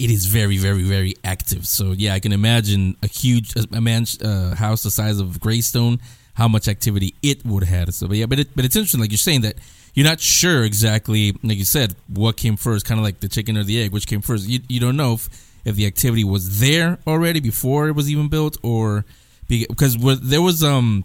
it 0.02 0.10
is 0.10 0.26
very, 0.26 0.58
very, 0.58 0.82
very 0.82 1.14
active. 1.22 1.64
So 1.66 1.92
yeah, 1.92 2.14
I 2.14 2.20
can 2.20 2.32
imagine 2.32 2.96
a 3.02 3.06
huge 3.06 3.54
a 3.56 3.80
man 3.80 4.04
uh, 4.24 4.54
house 4.56 4.82
the 4.82 4.90
size 4.90 5.20
of 5.20 5.38
Greystone, 5.38 6.00
how 6.34 6.48
much 6.48 6.66
activity 6.66 7.14
it 7.22 7.44
would 7.46 7.62
have 7.62 7.86
had. 7.86 7.94
So 7.94 8.08
but 8.08 8.16
yeah, 8.16 8.26
but 8.26 8.40
it, 8.40 8.48
but 8.56 8.64
it's 8.64 8.74
interesting, 8.74 9.00
like 9.00 9.12
you're 9.12 9.18
saying 9.18 9.42
that 9.42 9.56
you're 9.94 10.06
not 10.06 10.20
sure 10.20 10.64
exactly, 10.64 11.32
like 11.44 11.58
you 11.58 11.64
said, 11.64 11.94
what 12.08 12.36
came 12.36 12.56
first, 12.56 12.84
kind 12.84 12.98
of 12.98 13.04
like 13.04 13.20
the 13.20 13.28
chicken 13.28 13.56
or 13.56 13.62
the 13.62 13.80
egg, 13.80 13.92
which 13.92 14.08
came 14.08 14.22
first. 14.22 14.48
You 14.48 14.60
you 14.68 14.80
don't 14.80 14.96
know 14.96 15.14
if 15.14 15.28
if 15.64 15.76
the 15.76 15.86
activity 15.86 16.24
was 16.24 16.58
there 16.58 16.98
already 17.06 17.38
before 17.38 17.86
it 17.88 17.92
was 17.92 18.10
even 18.10 18.28
built, 18.28 18.56
or 18.64 19.04
because 19.46 19.96
there 20.20 20.42
was 20.42 20.64
um, 20.64 21.04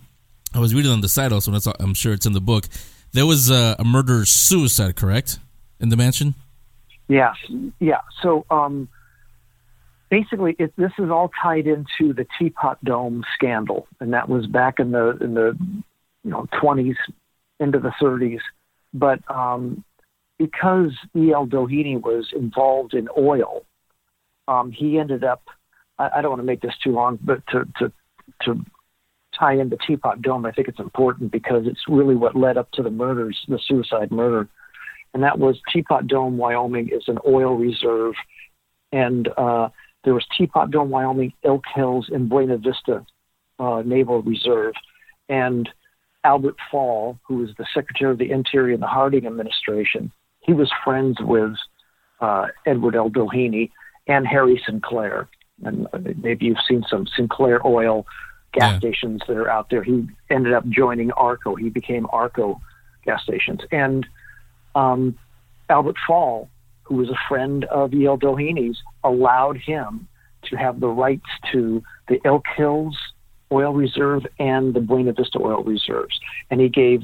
I 0.56 0.60
was 0.60 0.74
reading 0.74 0.92
on 0.92 1.02
the 1.02 1.10
site 1.10 1.32
also, 1.32 1.54
and 1.54 1.68
I'm 1.80 1.94
sure 1.94 2.14
it's 2.14 2.26
in 2.26 2.34
the 2.34 2.42
book. 2.42 2.66
There 3.12 3.28
was 3.28 3.52
a, 3.52 3.76
a 3.78 3.84
murder 3.84 4.26
suicide, 4.26 4.96
correct, 4.96 5.40
in 5.80 5.90
the 5.90 5.98
mansion. 5.98 6.34
Yes, 7.08 7.36
yeah. 7.80 8.02
So 8.22 8.46
um, 8.50 8.90
basically, 10.10 10.56
it, 10.60 10.74
this 10.78 10.92
is 11.00 11.10
all 11.10 11.32
tied 11.42 11.68
into 11.68 12.14
the 12.14 12.26
Teapot 12.38 12.84
Dome 12.84 13.24
scandal, 13.34 13.88
and 14.00 14.14
that 14.14 14.30
was 14.30 14.46
back 14.48 14.80
in 14.80 14.92
the 14.92 15.18
in 15.22 15.34
the 15.34 15.58
you 16.24 16.32
know 16.32 16.48
20s 16.62 16.96
into 17.60 17.80
the 17.80 17.92
30s. 18.02 18.40
But 18.94 19.20
um, 19.30 19.84
because 20.38 20.92
E.L. 21.16 21.48
Doheny 21.48 22.02
was 22.02 22.28
involved 22.36 22.94
in 22.94 23.08
oil, 23.18 23.64
um, 24.48 24.72
he 24.72 25.00
ended 25.00 25.24
up. 25.24 25.44
I, 26.00 26.10
I 26.18 26.22
don't 26.22 26.32
want 26.32 26.42
to 26.42 26.46
make 26.46 26.62
this 26.62 26.76
too 26.84 26.92
long, 26.92 27.20
but 27.22 27.46
to 27.48 27.66
to 27.80 27.92
to 28.44 28.66
tie 29.38 29.54
in 29.54 29.70
the 29.70 29.78
Teapot 29.78 30.22
Dome, 30.22 30.46
I 30.46 30.52
think 30.52 30.68
it's 30.68 30.80
important 30.80 31.32
because 31.32 31.64
it's 31.66 31.82
really 31.88 32.16
what 32.16 32.36
led 32.36 32.58
up 32.58 32.72
to 32.72 32.84
the 32.84 32.90
murders, 32.90 33.38
the 33.48 33.60
suicide 33.66 34.12
murder. 34.12 34.48
And 35.18 35.24
that 35.24 35.40
was 35.40 35.60
Teapot 35.74 36.06
Dome, 36.06 36.38
Wyoming, 36.38 36.90
is 36.90 37.06
an 37.08 37.18
oil 37.26 37.56
reserve. 37.56 38.14
And 38.92 39.28
uh, 39.36 39.70
there 40.04 40.14
was 40.14 40.24
Teapot 40.38 40.70
Dome, 40.70 40.92
Wyoming, 40.92 41.34
Elk 41.44 41.64
Hills, 41.74 42.08
and 42.14 42.30
Buena 42.30 42.58
Vista 42.60 43.04
uh, 43.58 43.82
Naval 43.84 44.22
Reserve. 44.22 44.76
And 45.28 45.68
Albert 46.24 46.58
Fall, 46.70 47.18
who 47.28 47.38
was 47.38 47.50
the 47.58 47.66
Secretary 47.74 48.12
of 48.12 48.20
the 48.20 48.30
Interior 48.30 48.76
in 48.76 48.80
the 48.80 48.86
Harding 48.86 49.26
administration, 49.26 50.12
he 50.42 50.54
was 50.54 50.72
friends 50.86 51.18
with 51.20 51.54
uh, 52.22 52.46
Edward 52.68 52.96
L. 52.96 53.10
Doheny 53.10 53.72
and 54.06 54.28
Harry 54.28 54.62
Sinclair. 54.68 55.28
And 55.66 55.88
uh, 55.94 56.00
maybe 56.22 56.46
you've 56.46 56.58
seen 56.70 56.84
some 56.88 57.08
Sinclair 57.16 57.66
oil 57.66 58.06
gas 58.54 58.74
Yeah. 58.74 58.78
stations 58.78 59.22
that 59.28 59.36
are 59.36 59.50
out 59.50 59.72
there. 59.72 59.82
He 59.82 60.08
ended 60.30 60.54
up 60.54 60.70
joining 60.70 61.12
Arco. 61.14 61.56
He 61.56 61.70
became 61.70 62.06
Arco 62.14 62.62
gas 63.04 63.24
stations. 63.24 63.62
And 63.72 64.06
um, 64.78 65.18
Albert 65.70 65.98
Fall, 66.06 66.50
who 66.84 66.96
was 66.96 67.10
a 67.10 67.18
friend 67.28 67.66
of 67.66 67.94
E.L. 67.94 68.18
Doheny's, 68.18 68.78
allowed 69.04 69.58
him 69.58 70.08
to 70.44 70.56
have 70.56 70.80
the 70.80 70.88
rights 70.88 71.30
to 71.52 71.84
the 72.08 72.20
Elk 72.24 72.46
Hills 72.56 72.98
Oil 73.52 73.74
Reserve 73.74 74.26
and 74.40 74.74
the 74.74 74.80
Buena 74.80 75.14
Vista 75.14 75.40
Oil 75.40 75.64
Reserves. 75.64 76.20
And 76.52 76.62
he 76.62 76.70
gave 76.70 77.02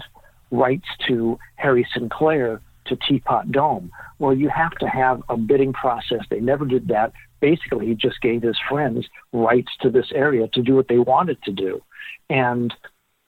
rights 0.51 0.87
to 1.07 1.39
Harry 1.55 1.87
Sinclair 1.93 2.61
to 2.85 2.97
Teapot 3.07 3.51
Dome. 3.51 3.91
Well, 4.19 4.33
you 4.33 4.49
have 4.49 4.73
to 4.73 4.87
have 4.87 5.23
a 5.29 5.37
bidding 5.37 5.73
process. 5.73 6.19
They 6.29 6.41
never 6.41 6.65
did 6.65 6.89
that. 6.89 7.13
Basically, 7.39 7.87
he 7.87 7.95
just 7.95 8.21
gave 8.21 8.41
his 8.41 8.57
friends 8.69 9.07
rights 9.31 9.71
to 9.81 9.89
this 9.89 10.11
area 10.13 10.47
to 10.49 10.61
do 10.61 10.75
what 10.75 10.87
they 10.89 10.99
wanted 10.99 11.41
to 11.43 11.51
do. 11.51 11.81
And 12.29 12.73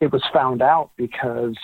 it 0.02 0.12
was 0.12 0.24
found 0.34 0.62
out 0.62 0.92
because 0.98 1.58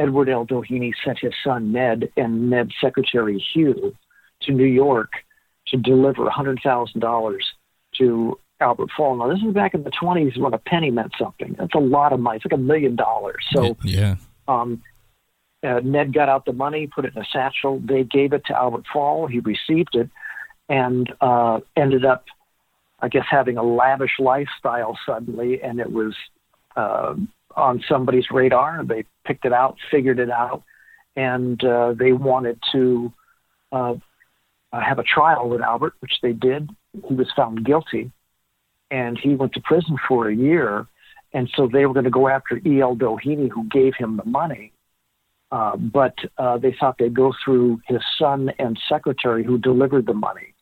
Edward 0.00 0.28
L. 0.28 0.46
Doheny 0.46 0.92
sent 1.04 1.18
his 1.18 1.34
son 1.44 1.72
Ned 1.72 2.10
and 2.16 2.48
Ned's 2.48 2.72
secretary 2.80 3.38
Hugh 3.52 3.94
to 4.42 4.52
New 4.52 4.64
York 4.64 5.12
to 5.68 5.76
deliver 5.76 6.24
$100,000 6.26 7.38
to 7.98 8.38
Albert 8.60 8.90
Fall. 8.96 9.16
Now, 9.16 9.28
this 9.28 9.42
is 9.46 9.52
back 9.52 9.74
in 9.74 9.84
the 9.84 9.90
20s 9.90 10.38
when 10.38 10.54
a 10.54 10.58
penny 10.58 10.90
meant 10.90 11.12
something. 11.18 11.54
That's 11.58 11.74
a 11.74 11.78
lot 11.78 12.12
of 12.12 12.20
money. 12.20 12.36
It's 12.36 12.44
like 12.44 12.58
a 12.58 12.62
million 12.62 12.96
dollars. 12.96 13.44
So 13.52 13.76
yeah, 13.84 14.16
um, 14.48 14.82
uh, 15.62 15.80
Ned 15.84 16.14
got 16.14 16.28
out 16.28 16.46
the 16.46 16.52
money, 16.52 16.86
put 16.86 17.04
it 17.04 17.14
in 17.14 17.22
a 17.22 17.26
satchel. 17.32 17.80
They 17.84 18.04
gave 18.04 18.32
it 18.32 18.44
to 18.46 18.56
Albert 18.56 18.84
Fall. 18.92 19.26
He 19.26 19.40
received 19.40 19.94
it 19.94 20.08
and 20.68 21.12
uh, 21.20 21.60
ended 21.76 22.04
up, 22.04 22.24
I 23.00 23.08
guess, 23.08 23.26
having 23.30 23.58
a 23.58 23.62
lavish 23.62 24.18
lifestyle 24.18 24.98
suddenly. 25.04 25.62
And 25.62 25.80
it 25.80 25.92
was 25.92 26.14
uh, 26.76 27.14
on 27.56 27.82
somebody's 27.88 28.30
radar. 28.30 28.84
They 28.84 29.04
picked 29.24 29.44
it 29.44 29.52
out, 29.52 29.76
figured 29.90 30.18
it 30.18 30.30
out, 30.30 30.62
and 31.16 31.62
uh, 31.64 31.94
they 31.98 32.12
wanted 32.12 32.58
to 32.72 33.12
uh, 33.72 33.94
have 34.72 34.98
a 34.98 35.02
trial 35.02 35.48
with 35.48 35.60
Albert, 35.60 35.94
which 36.00 36.18
they 36.22 36.32
did. 36.32 36.70
He 37.08 37.14
was 37.14 37.30
found 37.34 37.64
guilty, 37.64 38.10
and 38.90 39.18
he 39.18 39.34
went 39.34 39.52
to 39.54 39.60
prison 39.60 39.96
for 40.08 40.28
a 40.28 40.34
year. 40.34 40.86
And 41.32 41.48
so 41.54 41.68
they 41.68 41.86
were 41.86 41.94
going 41.94 42.04
to 42.04 42.10
go 42.10 42.28
after 42.28 42.60
E.L. 42.66 42.96
Doheny, 42.96 43.48
who 43.50 43.64
gave 43.68 43.94
him 43.96 44.16
the 44.16 44.24
money. 44.24 44.72
Uh, 45.52 45.76
but 45.76 46.14
uh, 46.38 46.58
they 46.58 46.74
thought 46.78 46.96
they'd 46.98 47.14
go 47.14 47.32
through 47.44 47.80
his 47.86 48.00
son 48.18 48.50
and 48.58 48.78
secretary 48.88 49.44
who 49.44 49.58
delivered 49.58 50.06
the 50.06 50.14
money. 50.14 50.54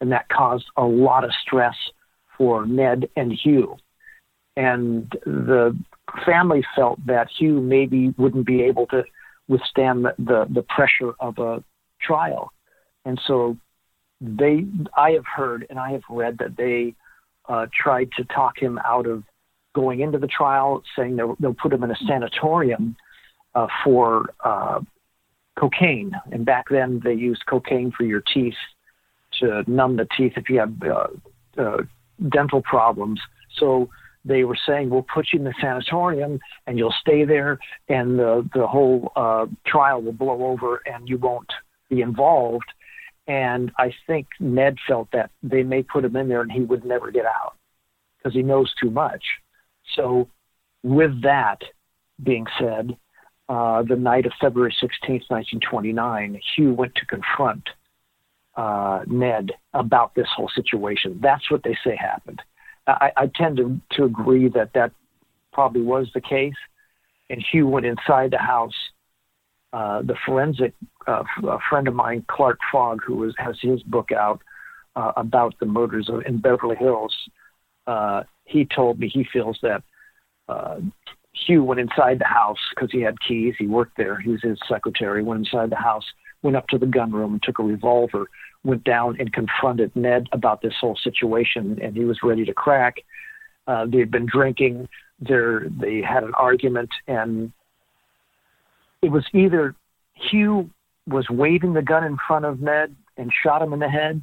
And 0.00 0.12
that 0.12 0.28
caused 0.28 0.64
a 0.76 0.84
lot 0.84 1.24
of 1.24 1.30
stress 1.42 1.74
for 2.36 2.64
Ned 2.66 3.08
and 3.16 3.32
Hugh. 3.32 3.76
And 4.56 5.10
the 5.24 5.76
family 6.24 6.64
felt 6.74 7.04
that 7.06 7.28
Hugh 7.38 7.60
maybe 7.60 8.14
wouldn't 8.16 8.46
be 8.46 8.62
able 8.62 8.86
to 8.88 9.04
withstand 9.48 10.04
the, 10.04 10.14
the, 10.18 10.46
the 10.50 10.62
pressure 10.62 11.12
of 11.20 11.38
a 11.38 11.62
trial. 12.00 12.52
And 13.04 13.20
so 13.26 13.56
they, 14.20 14.64
I 14.96 15.12
have 15.12 15.26
heard 15.26 15.66
and 15.70 15.78
I 15.78 15.92
have 15.92 16.02
read 16.08 16.38
that 16.38 16.56
they 16.56 16.94
uh, 17.48 17.66
tried 17.72 18.10
to 18.16 18.24
talk 18.24 18.58
him 18.58 18.78
out 18.84 19.06
of 19.06 19.24
going 19.74 20.00
into 20.00 20.18
the 20.18 20.26
trial, 20.26 20.82
saying 20.96 21.16
they'll, 21.16 21.36
they'll 21.40 21.54
put 21.54 21.72
him 21.72 21.82
in 21.82 21.90
a 21.90 21.96
sanatorium 22.06 22.96
uh, 23.54 23.66
for 23.84 24.32
uh, 24.44 24.80
cocaine. 25.58 26.12
And 26.32 26.44
back 26.44 26.66
then, 26.70 27.00
they 27.02 27.14
used 27.14 27.44
cocaine 27.46 27.92
for 27.96 28.04
your 28.04 28.22
teeth 28.32 28.54
to 29.40 29.64
numb 29.66 29.96
the 29.96 30.06
teeth 30.16 30.32
if 30.36 30.48
you 30.48 30.58
have 30.58 30.74
uh, 30.82 31.06
uh, 31.60 31.82
dental 32.28 32.62
problems. 32.62 33.20
So 33.58 33.88
they 34.24 34.44
were 34.44 34.58
saying, 34.66 34.90
"We'll 34.90 35.02
put 35.02 35.28
you 35.32 35.38
in 35.38 35.44
the 35.44 35.54
sanatorium, 35.60 36.40
and 36.66 36.78
you'll 36.78 36.94
stay 37.00 37.24
there, 37.24 37.58
and 37.88 38.18
the 38.18 38.48
the 38.54 38.66
whole 38.66 39.12
uh, 39.16 39.46
trial 39.66 40.02
will 40.02 40.12
blow 40.12 40.44
over, 40.46 40.82
and 40.86 41.08
you 41.08 41.18
won't 41.18 41.52
be 41.88 42.00
involved." 42.02 42.70
And 43.26 43.70
I 43.78 43.94
think 44.06 44.26
Ned 44.40 44.76
felt 44.86 45.08
that 45.12 45.30
they 45.42 45.62
may 45.62 45.82
put 45.82 46.04
him 46.04 46.16
in 46.16 46.28
there, 46.28 46.42
and 46.42 46.50
he 46.50 46.60
would 46.60 46.84
never 46.84 47.10
get 47.10 47.26
out 47.26 47.54
because 48.16 48.34
he 48.34 48.42
knows 48.42 48.72
too 48.80 48.90
much. 48.90 49.24
So, 49.94 50.28
with 50.82 51.22
that 51.22 51.62
being 52.22 52.46
said, 52.58 52.96
uh, 53.48 53.82
the 53.82 53.96
night 53.96 54.26
of 54.26 54.32
February 54.40 54.74
16th, 54.82 55.28
1929, 55.28 56.40
Hugh 56.54 56.72
went 56.72 56.94
to 56.96 57.06
confront 57.06 57.68
uh, 58.56 59.04
Ned 59.06 59.52
about 59.74 60.14
this 60.14 60.28
whole 60.36 60.50
situation. 60.54 61.18
That's 61.22 61.50
what 61.50 61.62
they 61.62 61.76
say 61.84 61.96
happened. 61.96 62.42
I, 62.86 63.12
I 63.16 63.30
tend 63.34 63.56
to, 63.58 63.80
to 63.92 64.04
agree 64.04 64.48
that 64.48 64.72
that 64.74 64.92
probably 65.52 65.82
was 65.82 66.08
the 66.14 66.20
case. 66.20 66.54
And 67.28 67.44
Hugh 67.52 67.68
went 67.68 67.86
inside 67.86 68.32
the 68.32 68.38
house. 68.38 68.74
Uh, 69.72 70.02
the 70.02 70.16
forensic 70.26 70.74
uh, 71.06 71.22
a 71.44 71.58
friend 71.68 71.86
of 71.86 71.94
mine, 71.94 72.24
Clark 72.28 72.58
Fogg, 72.72 73.00
who 73.04 73.16
was, 73.16 73.34
has 73.38 73.56
his 73.60 73.82
book 73.84 74.10
out 74.10 74.40
uh, 74.96 75.12
about 75.16 75.54
the 75.60 75.66
murders 75.66 76.08
of, 76.08 76.22
in 76.26 76.40
Beverly 76.40 76.76
Hills, 76.76 77.14
uh, 77.86 78.24
he 78.44 78.64
told 78.64 78.98
me 78.98 79.08
he 79.08 79.24
feels 79.32 79.58
that 79.62 79.82
uh, 80.48 80.80
Hugh 81.32 81.62
went 81.62 81.80
inside 81.80 82.18
the 82.18 82.26
house 82.26 82.58
because 82.74 82.90
he 82.90 83.00
had 83.00 83.20
keys. 83.26 83.54
He 83.58 83.66
worked 83.66 83.96
there. 83.96 84.18
He 84.18 84.30
was 84.30 84.42
his 84.42 84.58
secretary. 84.68 85.22
Went 85.22 85.46
inside 85.46 85.70
the 85.70 85.76
house, 85.76 86.04
went 86.42 86.56
up 86.56 86.66
to 86.68 86.78
the 86.78 86.86
gun 86.86 87.12
room, 87.12 87.34
and 87.34 87.42
took 87.42 87.58
a 87.58 87.62
revolver. 87.62 88.26
Went 88.62 88.84
down 88.84 89.16
and 89.18 89.32
confronted 89.32 89.94
Ned 89.96 90.28
about 90.32 90.60
this 90.60 90.74
whole 90.80 90.96
situation, 91.02 91.78
and 91.82 91.96
he 91.96 92.04
was 92.04 92.18
ready 92.22 92.44
to 92.44 92.52
crack. 92.52 92.96
Uh, 93.66 93.86
they 93.86 93.98
had 93.98 94.10
been 94.10 94.26
drinking. 94.26 94.88
There, 95.18 95.66
they 95.68 96.02
had 96.02 96.24
an 96.24 96.34
argument, 96.34 96.90
and 97.06 97.52
it 99.02 99.10
was 99.10 99.24
either 99.32 99.74
Hugh 100.14 100.70
was 101.06 101.28
waving 101.30 101.72
the 101.72 101.82
gun 101.82 102.04
in 102.04 102.16
front 102.26 102.44
of 102.44 102.60
Ned 102.60 102.94
and 103.16 103.32
shot 103.42 103.62
him 103.62 103.72
in 103.72 103.78
the 103.78 103.88
head, 103.88 104.22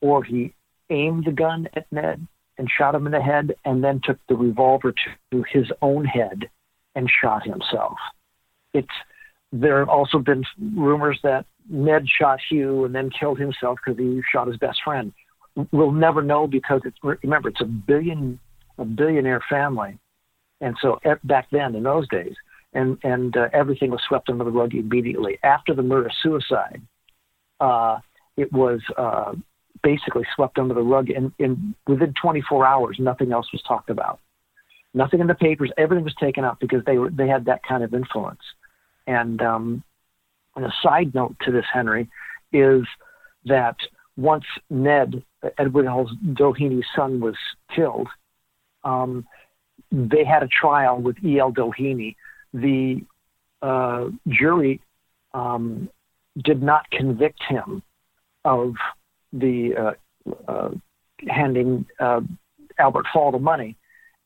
or 0.00 0.22
he 0.22 0.54
aimed 0.90 1.24
the 1.24 1.32
gun 1.32 1.68
at 1.74 1.90
Ned 1.90 2.26
and 2.58 2.70
shot 2.70 2.94
him 2.94 3.06
in 3.06 3.12
the 3.12 3.20
head, 3.20 3.54
and 3.64 3.84
then 3.84 4.00
took 4.02 4.18
the 4.28 4.34
revolver 4.34 4.94
to 5.30 5.44
his 5.52 5.70
own 5.82 6.04
head 6.04 6.48
and 6.94 7.10
shot 7.20 7.42
himself. 7.42 7.98
It's 8.72 8.88
there 9.60 9.78
have 9.80 9.88
also 9.88 10.18
been 10.18 10.44
rumors 10.74 11.18
that 11.22 11.46
Ned 11.68 12.06
shot 12.08 12.40
Hugh 12.48 12.84
and 12.84 12.94
then 12.94 13.10
killed 13.10 13.38
himself 13.38 13.78
because 13.84 13.98
he 13.98 14.22
shot 14.30 14.48
his 14.48 14.56
best 14.56 14.80
friend. 14.84 15.12
We'll 15.72 15.92
never 15.92 16.22
know 16.22 16.46
because 16.46 16.82
it's 16.84 16.98
remember 17.22 17.48
it's 17.48 17.60
a 17.60 17.64
billion 17.64 18.38
a 18.78 18.84
billionaire 18.84 19.42
family, 19.48 19.98
and 20.60 20.76
so 20.82 21.00
back 21.24 21.48
then 21.50 21.74
in 21.74 21.82
those 21.82 22.06
days, 22.08 22.34
and 22.74 22.98
and 23.02 23.36
uh, 23.36 23.48
everything 23.52 23.90
was 23.90 24.00
swept 24.06 24.28
under 24.28 24.44
the 24.44 24.50
rug 24.50 24.74
immediately 24.74 25.38
after 25.42 25.74
the 25.74 25.82
murder 25.82 26.10
suicide. 26.22 26.82
Uh, 27.58 27.98
it 28.36 28.52
was 28.52 28.80
uh, 28.98 29.32
basically 29.82 30.24
swept 30.34 30.58
under 30.58 30.74
the 30.74 30.82
rug, 30.82 31.08
and 31.08 31.32
in 31.38 31.74
within 31.86 32.12
24 32.20 32.66
hours, 32.66 32.96
nothing 32.98 33.32
else 33.32 33.50
was 33.50 33.62
talked 33.62 33.88
about. 33.88 34.20
Nothing 34.92 35.20
in 35.20 35.26
the 35.26 35.34
papers. 35.34 35.70
Everything 35.78 36.04
was 36.04 36.14
taken 36.20 36.44
out 36.44 36.60
because 36.60 36.84
they 36.84 36.98
were 36.98 37.10
they 37.10 37.28
had 37.28 37.46
that 37.46 37.62
kind 37.62 37.82
of 37.82 37.94
influence. 37.94 38.40
And 39.06 39.40
um, 39.42 39.82
and 40.54 40.64
a 40.64 40.72
side 40.82 41.14
note 41.14 41.36
to 41.42 41.52
this, 41.52 41.66
Henry, 41.72 42.08
is 42.52 42.82
that 43.44 43.76
once 44.16 44.44
Ned 44.70 45.22
Edward. 45.58 45.86
Doheny's 45.86 46.86
son 46.94 47.20
was 47.20 47.36
killed, 47.74 48.08
um, 48.84 49.26
they 49.90 50.24
had 50.24 50.42
a 50.42 50.48
trial 50.48 51.00
with 51.00 51.16
E. 51.24 51.38
L. 51.38 51.52
Doheny. 51.52 52.16
The 52.54 53.02
uh, 53.62 54.08
jury 54.28 54.80
um, 55.34 55.88
did 56.42 56.62
not 56.62 56.90
convict 56.90 57.42
him 57.48 57.82
of 58.44 58.74
the 59.32 59.74
uh, 59.76 60.30
uh, 60.50 60.70
handing 61.28 61.86
uh, 62.00 62.20
Albert 62.78 63.06
Fall 63.12 63.32
the 63.32 63.38
money, 63.38 63.76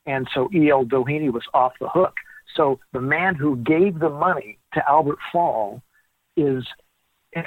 and 0.06 0.28
so 0.34 0.49
E. 0.54 0.70
L. 0.70 0.84
Doheny 0.84 1.32
was 1.32 1.44
off 1.54 1.72
the 1.80 1.88
hook. 1.88 2.14
So 2.56 2.80
the 2.92 3.00
man 3.00 3.34
who 3.34 3.56
gave 3.56 3.99
the 3.99 4.10
money 4.10 4.58
to 4.75 4.89
Albert 4.89 5.19
Fall 5.33 5.83
is 6.37 6.65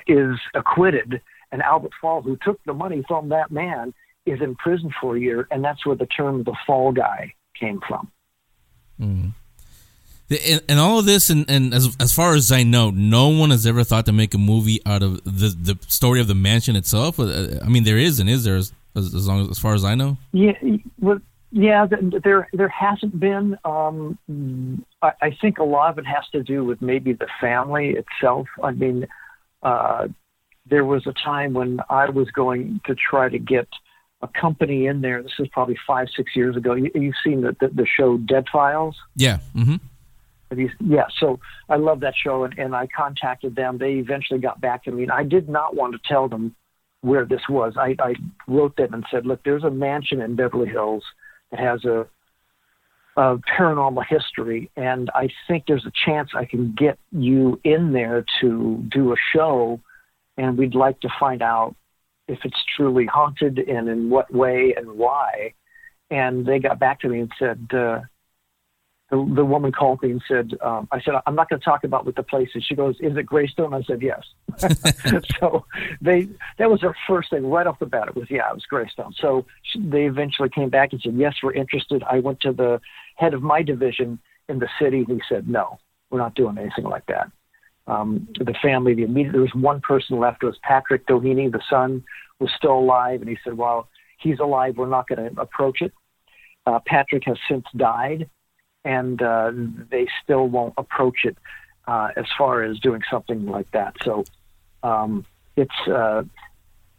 is 0.08 0.38
acquitted, 0.54 1.22
and 1.52 1.62
Albert 1.62 1.92
Fall, 2.00 2.22
who 2.22 2.38
took 2.42 2.64
the 2.66 2.74
money 2.74 3.04
from 3.08 3.30
that 3.30 3.52
man, 3.52 3.94
is 4.26 4.42
in 4.42 4.56
prison 4.56 4.92
for 5.02 5.16
a 5.16 5.20
year, 5.20 5.48
and 5.52 5.64
that's 5.64 5.86
where 5.86 5.96
the 5.96 6.06
term 6.06 6.44
"the 6.44 6.56
Fall 6.66 6.92
Guy" 6.92 7.34
came 7.60 7.82
from. 7.88 8.10
The- 10.30 10.52
And, 10.52 10.62
and 10.70 10.80
all 10.80 11.00
of 11.00 11.06
this, 11.06 11.30
and, 11.30 11.50
and 11.50 11.74
as 11.74 11.96
as 12.00 12.14
far 12.14 12.34
as 12.34 12.52
I 12.52 12.64
know, 12.64 12.90
no 12.92 13.28
one 13.30 13.50
has 13.52 13.66
ever 13.68 13.84
thought 13.84 14.06
to 14.06 14.14
make 14.14 14.34
a 14.34 14.38
movie 14.38 14.80
out 14.86 15.04
of 15.04 15.24
the 15.26 15.50
the 15.50 15.78
story 15.88 16.22
of 16.22 16.28
the 16.28 16.36
mansion 16.36 16.76
itself. 16.76 17.20
Uh, 17.20 17.60
I 17.64 17.68
mean, 17.68 17.84
there 17.84 17.98
is 17.98 18.20
and 18.20 18.30
is 18.30 18.44
there 18.46 18.56
as, 18.56 18.72
as 18.96 19.28
long 19.28 19.42
as, 19.42 19.50
as 19.50 19.60
far 19.60 19.74
as 19.74 19.84
I 19.84 19.96
know. 19.96 20.18
Yeah, 20.32 20.54
well, 21.00 21.20
yeah. 21.54 21.86
There, 22.24 22.50
there 22.52 22.68
hasn't 22.68 23.20
been. 23.20 23.58
Um, 23.64 24.18
I, 25.02 25.12
I 25.22 25.38
think 25.40 25.60
a 25.60 25.64
lot 25.64 25.92
of 25.92 25.98
it 26.00 26.06
has 26.06 26.24
to 26.34 26.42
do 26.44 26.66
with 26.66 26.82
maybe 26.82 27.14
the 27.14 27.28
family 27.40 27.96
itself. 27.96 28.48
I 28.62 28.72
mean, 28.72 29.08
uh, 29.62 30.08
there 30.70 30.84
was 30.84 31.06
a 31.08 31.14
time 31.14 31.54
when 31.54 31.80
I 31.90 32.10
was 32.10 32.30
going 32.32 32.82
to 32.86 32.96
try 32.96 33.30
to 33.30 33.38
get 33.40 33.68
a 34.22 34.28
company 34.28 34.88
in 34.88 35.02
there. 35.02 35.22
This 35.22 35.34
is 35.40 35.48
probably 35.50 35.78
five, 35.86 36.08
six 36.16 36.36
years 36.36 36.56
ago. 36.58 36.74
You, 36.74 36.90
you've 36.96 37.16
seen 37.24 37.42
the, 37.42 37.56
the 37.60 37.68
the 37.70 37.86
show 37.86 38.18
Dead 38.18 38.46
Files. 38.52 38.96
Yeah. 39.16 39.40
Mm-hmm. 39.56 39.76
Have 40.50 40.60
you- 40.60 40.72
Yeah, 40.80 41.06
so 41.20 41.40
I 41.70 41.76
love 41.76 42.00
that 42.02 42.16
show, 42.16 42.44
and, 42.46 42.58
and 42.58 42.76
I 42.76 42.88
contacted 42.88 43.56
them. 43.56 43.78
They 43.78 43.94
eventually 43.94 44.40
got 44.40 44.60
back 44.60 44.84
to 44.86 44.92
me, 44.92 45.04
and 45.04 45.12
I 45.12 45.24
did 45.24 45.50
not 45.50 45.76
want 45.76 45.94
to 45.94 46.00
tell 46.08 46.28
them 46.28 46.56
where 47.02 47.26
this 47.26 47.42
was. 47.50 47.74
I, 47.78 47.96
I 48.00 48.16
wrote 48.48 48.76
them 48.78 48.94
and 48.94 49.06
said, 49.12 49.26
"Look, 49.26 49.44
there's 49.44 49.64
a 49.64 49.70
mansion 49.70 50.22
in 50.22 50.36
Beverly 50.36 50.70
Hills 50.70 51.04
has 51.54 51.86
a, 51.86 52.08
a 53.18 53.38
paranormal 53.38 54.06
history, 54.08 54.72
and 54.76 55.10
I 55.14 55.30
think 55.48 55.66
there's 55.68 55.86
a 55.86 55.92
chance 56.06 56.32
I 56.36 56.46
can 56.46 56.74
get 56.78 56.98
you 57.12 57.60
in 57.64 57.94
there 57.94 58.26
to 58.42 58.84
do 58.90 59.14
a 59.14 59.16
show, 59.34 59.80
and 60.38 60.58
we'd 60.58 60.76
like 60.76 61.00
to 61.02 61.10
find 61.20 61.42
out 61.42 61.76
if 62.28 62.40
it's 62.44 62.64
truly 62.76 63.06
haunted 63.06 63.60
and 63.60 63.90
in 63.90 64.10
what 64.10 64.34
way 64.34 64.74
and 64.76 64.92
why." 64.98 65.54
And 66.10 66.46
they 66.46 66.60
got 66.60 66.80
back 66.80 67.00
to 67.02 67.10
me 67.10 67.22
and 67.22 67.32
said. 67.40 67.68
Uh, 67.74 68.02
the, 69.14 69.34
the 69.36 69.46
woman 69.46 69.72
called 69.72 70.02
me 70.02 70.10
and 70.10 70.24
said, 70.28 70.56
um, 70.62 70.88
I 70.92 71.00
said, 71.00 71.14
I'm 71.28 71.36
not 71.36 71.48
going 71.48 71.60
to 71.60 71.64
talk 71.64 71.84
about 71.84 72.04
what 72.04 72.16
the 72.16 72.24
place 72.24 72.50
is. 72.56 72.64
She 72.64 72.74
goes, 72.74 72.96
is 73.00 73.16
it 73.16 73.28
Greystone? 73.28 73.72
I 73.72 73.84
said, 73.84 74.02
yes. 74.02 74.24
so 75.40 75.66
they, 76.02 76.28
that 76.58 76.72
was 76.72 76.82
their 76.82 76.96
first 77.08 77.30
thing 77.30 77.48
right 77.48 77.68
off 77.68 77.78
the 77.78 77.86
bat. 77.86 78.08
It 78.08 78.16
was, 78.16 78.32
yeah, 78.32 78.50
it 78.50 78.56
was 78.56 78.66
Greystone. 78.66 79.14
So 79.20 79.46
she, 79.62 79.80
they 79.82 80.06
eventually 80.06 80.50
came 80.50 80.70
back 80.70 80.94
and 80.94 81.02
said, 81.02 81.14
yes, 81.16 81.36
we're 81.44 81.54
interested. 81.54 82.02
I 82.10 82.20
went 82.20 82.40
to 82.42 82.54
the 82.54 82.82
head 83.16 83.36
of 83.36 83.44
my 83.44 83.62
division 83.62 84.18
in 84.50 84.58
the 84.58 84.68
city 84.82 85.06
and 85.08 85.10
he 85.10 85.22
said, 85.30 85.48
no, 85.48 85.78
we're 86.10 86.18
not 86.18 86.34
doing 86.34 86.58
anything 86.58 86.86
like 86.86 87.06
that. 87.06 87.32
Um, 87.86 88.28
the 88.40 88.56
family, 88.64 88.96
the 88.96 89.04
immediate, 89.04 89.34
there 89.34 89.42
was 89.42 89.54
one 89.54 89.80
person 89.80 90.18
left. 90.18 90.42
It 90.42 90.48
was 90.48 90.58
Patrick 90.64 91.06
Doheny. 91.06 91.52
The 91.52 91.62
son 91.70 92.04
was 92.40 92.50
still 92.58 92.80
alive. 92.80 93.22
And 93.22 93.30
he 93.30 93.38
said, 93.44 93.58
well, 93.58 93.90
he's 94.18 94.40
alive. 94.40 94.78
We're 94.78 94.88
not 94.88 95.08
going 95.08 95.36
to 95.36 95.40
approach 95.40 95.84
it. 95.84 95.94
Uh, 96.66 96.80
Patrick 96.84 97.26
has 97.28 97.38
since 97.48 97.66
died 97.78 98.28
and 98.86 99.22
uh, 99.22 99.52
they 99.90 100.08
still 100.24 100.48
won't 100.48 100.74
approach 100.78 101.26
it 101.26 101.38
uh, 101.88 102.10
as 102.16 102.26
far 102.38 102.64
as 102.64 102.80
doing 102.80 103.02
something 103.10 103.46
like 103.46 103.70
that. 103.72 103.96
So 104.04 104.24
um, 104.84 105.26
it's 105.56 105.88
uh, 105.88 106.24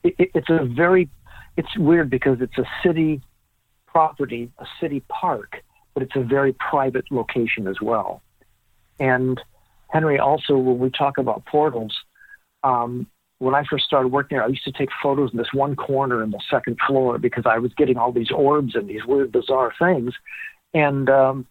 it, 0.02 0.14
it's 0.34 0.50
a 0.50 0.64
very 0.64 1.08
it's 1.56 1.76
weird 1.76 2.10
because 2.10 2.40
it's 2.40 2.58
a 2.58 2.64
city 2.82 3.22
property, 3.86 4.50
a 4.58 4.66
city 4.80 5.00
park, 5.08 5.62
but 5.94 6.02
it's 6.02 6.16
a 6.16 6.22
very 6.22 6.52
private 6.52 7.04
location 7.10 7.68
as 7.68 7.76
well. 7.80 8.22
And 8.98 9.40
Henry, 9.88 10.18
also 10.18 10.56
when 10.56 10.78
we 10.78 10.90
talk 10.90 11.18
about 11.18 11.44
portals, 11.46 11.94
um, 12.64 13.06
when 13.38 13.54
I 13.54 13.62
first 13.68 13.84
started 13.84 14.08
working 14.08 14.36
there, 14.36 14.44
I 14.44 14.48
used 14.48 14.64
to 14.64 14.72
take 14.72 14.88
photos 15.02 15.30
in 15.32 15.38
this 15.38 15.52
one 15.52 15.76
corner 15.76 16.22
in 16.22 16.30
the 16.30 16.40
second 16.50 16.78
floor 16.86 17.18
because 17.18 17.44
I 17.46 17.58
was 17.58 17.72
getting 17.74 17.96
all 17.96 18.10
these 18.10 18.30
orbs 18.30 18.74
and 18.74 18.88
these 18.88 19.04
weird, 19.04 19.32
bizarre 19.32 19.72
things. 19.78 20.14
And 20.72 21.08
um, 21.10 21.46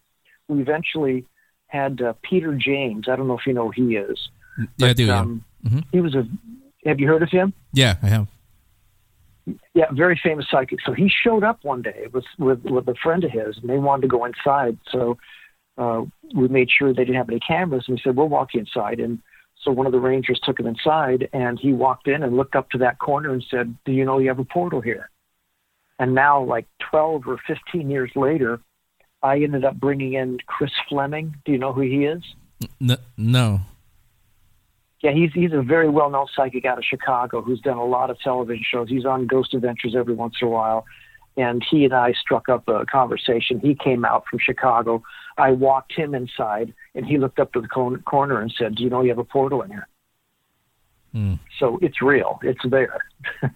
we 0.48 0.60
eventually 0.60 1.24
had 1.68 2.00
uh, 2.02 2.12
Peter 2.22 2.54
James. 2.54 3.08
I 3.08 3.16
don't 3.16 3.26
know 3.28 3.38
if 3.38 3.46
you 3.46 3.52
know 3.54 3.70
who 3.70 3.88
he 3.88 3.96
is. 3.96 4.28
Yeah, 4.76 4.88
I 4.88 4.92
do. 4.92 5.04
Yeah. 5.06 5.20
Um, 5.20 5.44
Mhm. 5.64 5.82
He 5.92 6.00
was 6.00 6.14
a. 6.14 6.26
Have 6.84 7.00
you 7.00 7.06
heard 7.08 7.22
of 7.22 7.30
him? 7.30 7.54
yeah, 7.72 7.96
I 8.02 8.08
have. 8.08 8.26
Yeah, 9.74 9.86
very 9.92 10.18
famous 10.22 10.46
psychic. 10.50 10.80
So 10.84 10.92
he 10.92 11.08
showed 11.08 11.42
up 11.44 11.64
one 11.64 11.80
day 11.82 12.06
with 12.12 12.24
with, 12.38 12.62
with 12.64 12.86
a 12.88 12.94
friend 13.02 13.24
of 13.24 13.30
his, 13.30 13.56
and 13.58 13.68
they 13.68 13.78
wanted 13.78 14.02
to 14.02 14.08
go 14.08 14.24
inside. 14.26 14.78
So 14.90 15.16
uh, 15.78 16.02
we 16.34 16.48
made 16.48 16.68
sure 16.70 16.92
they 16.92 17.04
didn't 17.04 17.16
have 17.16 17.28
any 17.30 17.40
cameras, 17.40 17.84
and 17.88 17.96
we 17.96 18.00
said 18.02 18.16
we'll 18.16 18.28
walk 18.28 18.54
you 18.54 18.60
inside. 18.60 19.00
And 19.00 19.20
so 19.62 19.70
one 19.70 19.86
of 19.86 19.92
the 19.92 20.00
rangers 20.00 20.38
took 20.44 20.60
him 20.60 20.66
inside, 20.66 21.28
and 21.32 21.58
he 21.58 21.72
walked 21.72 22.06
in 22.08 22.22
and 22.22 22.36
looked 22.36 22.54
up 22.56 22.68
to 22.70 22.78
that 22.78 22.98
corner 22.98 23.30
and 23.32 23.42
said, 23.50 23.74
"Do 23.86 23.92
you 23.92 24.04
know 24.04 24.18
you 24.18 24.28
have 24.28 24.38
a 24.38 24.44
portal 24.44 24.80
here?" 24.82 25.08
And 25.98 26.14
now, 26.14 26.42
like 26.42 26.66
twelve 26.90 27.26
or 27.26 27.38
fifteen 27.46 27.90
years 27.90 28.10
later, 28.14 28.60
I 29.24 29.38
ended 29.38 29.64
up 29.64 29.80
bringing 29.80 30.12
in 30.12 30.38
Chris 30.46 30.70
Fleming. 30.88 31.34
Do 31.46 31.52
you 31.52 31.58
know 31.58 31.72
who 31.72 31.80
he 31.80 32.04
is? 32.04 32.22
No. 33.16 33.60
Yeah, 35.00 35.12
he's 35.12 35.32
he's 35.32 35.52
a 35.52 35.62
very 35.62 35.88
well 35.88 36.10
known 36.10 36.26
psychic 36.36 36.66
out 36.66 36.78
of 36.78 36.84
Chicago 36.84 37.40
who's 37.40 37.60
done 37.60 37.78
a 37.78 37.84
lot 37.84 38.10
of 38.10 38.18
television 38.20 38.64
shows. 38.70 38.88
He's 38.88 39.06
on 39.06 39.26
Ghost 39.26 39.54
Adventures 39.54 39.94
every 39.96 40.14
once 40.14 40.34
in 40.40 40.48
a 40.48 40.50
while. 40.50 40.84
And 41.36 41.64
he 41.68 41.84
and 41.84 41.92
I 41.92 42.12
struck 42.12 42.48
up 42.48 42.68
a 42.68 42.86
conversation. 42.86 43.58
He 43.58 43.74
came 43.74 44.04
out 44.04 44.24
from 44.30 44.38
Chicago. 44.38 45.02
I 45.36 45.50
walked 45.50 45.92
him 45.92 46.14
inside, 46.14 46.72
and 46.94 47.04
he 47.04 47.18
looked 47.18 47.40
up 47.40 47.52
to 47.54 47.60
the 47.60 47.66
corner 47.66 48.40
and 48.40 48.54
said, 48.56 48.76
"Do 48.76 48.84
you 48.84 48.90
know 48.90 49.02
you 49.02 49.08
have 49.08 49.18
a 49.18 49.24
portal 49.24 49.62
in 49.62 49.70
here?" 49.70 49.88
Hmm. 51.12 51.34
So 51.58 51.78
it's 51.82 52.00
real. 52.00 52.38
It's 52.42 52.64
there. 52.64 52.98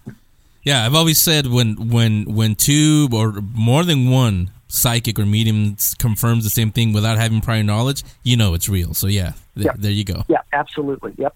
Yeah, 0.61 0.85
I've 0.85 0.93
always 0.93 1.21
said 1.21 1.47
when 1.47 1.89
when 1.89 2.35
when 2.35 2.55
two 2.55 3.07
or 3.13 3.41
more 3.55 3.85
than 3.85 4.09
one 4.09 4.51
psychic 4.69 5.19
or 5.19 5.25
medium 5.25 5.75
confirms 5.97 6.43
the 6.43 6.49
same 6.49 6.71
thing 6.71 6.93
without 6.93 7.17
having 7.17 7.41
prior 7.41 7.63
knowledge, 7.63 8.03
you 8.23 8.37
know 8.37 8.53
it's 8.53 8.69
real. 8.69 8.93
So 8.93 9.07
yeah, 9.07 9.33
th- 9.57 9.71
there 9.77 9.91
you 9.91 10.05
go. 10.05 10.23
Yeah, 10.29 10.41
absolutely. 10.53 11.15
Yep. 11.17 11.35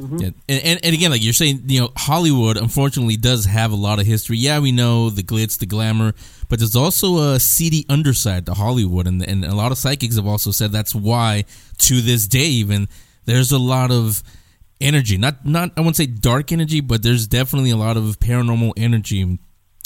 Mm-hmm. 0.00 0.16
Yeah. 0.16 0.30
And, 0.48 0.64
and 0.64 0.80
and 0.82 0.94
again, 0.94 1.10
like 1.10 1.22
you're 1.22 1.34
saying, 1.34 1.64
you 1.66 1.82
know, 1.82 1.92
Hollywood 1.94 2.56
unfortunately 2.56 3.16
does 3.16 3.44
have 3.44 3.70
a 3.70 3.76
lot 3.76 4.00
of 4.00 4.06
history. 4.06 4.38
Yeah, 4.38 4.58
we 4.58 4.72
know 4.72 5.10
the 5.10 5.22
glitz, 5.22 5.58
the 5.58 5.66
glamour, 5.66 6.14
but 6.48 6.58
there's 6.58 6.74
also 6.74 7.34
a 7.34 7.40
seedy 7.40 7.84
underside 7.88 8.46
to 8.46 8.54
Hollywood, 8.54 9.06
and 9.06 9.22
and 9.22 9.44
a 9.44 9.54
lot 9.54 9.72
of 9.72 9.78
psychics 9.78 10.16
have 10.16 10.26
also 10.26 10.50
said 10.50 10.72
that's 10.72 10.94
why 10.94 11.44
to 11.78 12.00
this 12.00 12.26
day 12.26 12.46
even 12.46 12.88
there's 13.26 13.52
a 13.52 13.58
lot 13.58 13.90
of 13.90 14.22
energy. 14.80 15.18
Not 15.18 15.44
not 15.44 15.72
I 15.76 15.82
won't 15.82 15.96
say 15.96 16.06
dark 16.06 16.50
energy, 16.50 16.80
but 16.80 17.02
there's 17.02 17.26
definitely 17.26 17.70
a 17.70 17.76
lot 17.76 17.98
of 17.98 18.18
paranormal 18.20 18.72
energy 18.78 19.38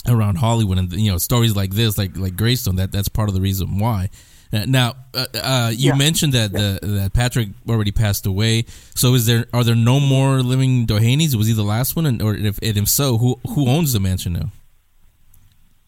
around 0.07 0.37
Hollywood, 0.37 0.79
and 0.79 0.93
you 0.93 1.11
know 1.11 1.19
stories 1.19 1.55
like 1.57 1.75
this, 1.75 1.97
like 1.99 2.17
like 2.17 2.37
Greystone. 2.37 2.77
That 2.77 2.93
that's 2.93 3.09
part 3.09 3.29
of 3.29 3.35
the 3.35 3.41
reason 3.41 3.79
why. 3.79 4.11
Uh, 4.53 4.65
Now, 4.67 4.95
uh, 5.15 5.27
uh, 5.35 5.73
you 5.75 5.91
Yeah. 5.91 5.97
mentioned 5.97 6.33
that 6.35 6.53
the, 6.53 6.79
that 6.83 7.13
Patrick 7.13 7.49
already 7.69 7.91
passed 7.91 8.25
away. 8.27 8.67
So, 8.95 9.15
is 9.15 9.27
there 9.27 9.47
are 9.53 9.65
there 9.65 9.75
no 9.75 9.99
more 10.01 10.43
living 10.43 10.87
Doheny's? 10.87 11.37
Was 11.37 11.47
he 11.49 11.55
the 11.55 11.65
last 11.65 11.97
one, 11.97 12.07
and 12.07 12.23
or 12.23 12.35
if 12.35 12.59
and 12.63 12.77
if 12.77 12.89
so, 12.89 13.19
who 13.19 13.41
who 13.49 13.69
owns 13.69 13.93
the 13.93 14.01
mansion 14.01 14.33
now? 14.35 14.51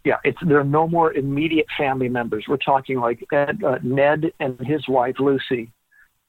Yeah, 0.04 0.18
it's 0.24 0.38
there 0.42 0.60
are 0.60 0.64
no 0.64 0.86
more 0.86 1.12
immediate 1.12 1.66
family 1.76 2.08
members. 2.08 2.44
We're 2.48 2.58
talking 2.58 3.00
like 3.00 3.24
Ed, 3.32 3.62
uh, 3.64 3.78
Ned 3.82 4.32
and 4.38 4.58
his 4.60 4.86
wife 4.88 5.16
Lucy, 5.18 5.72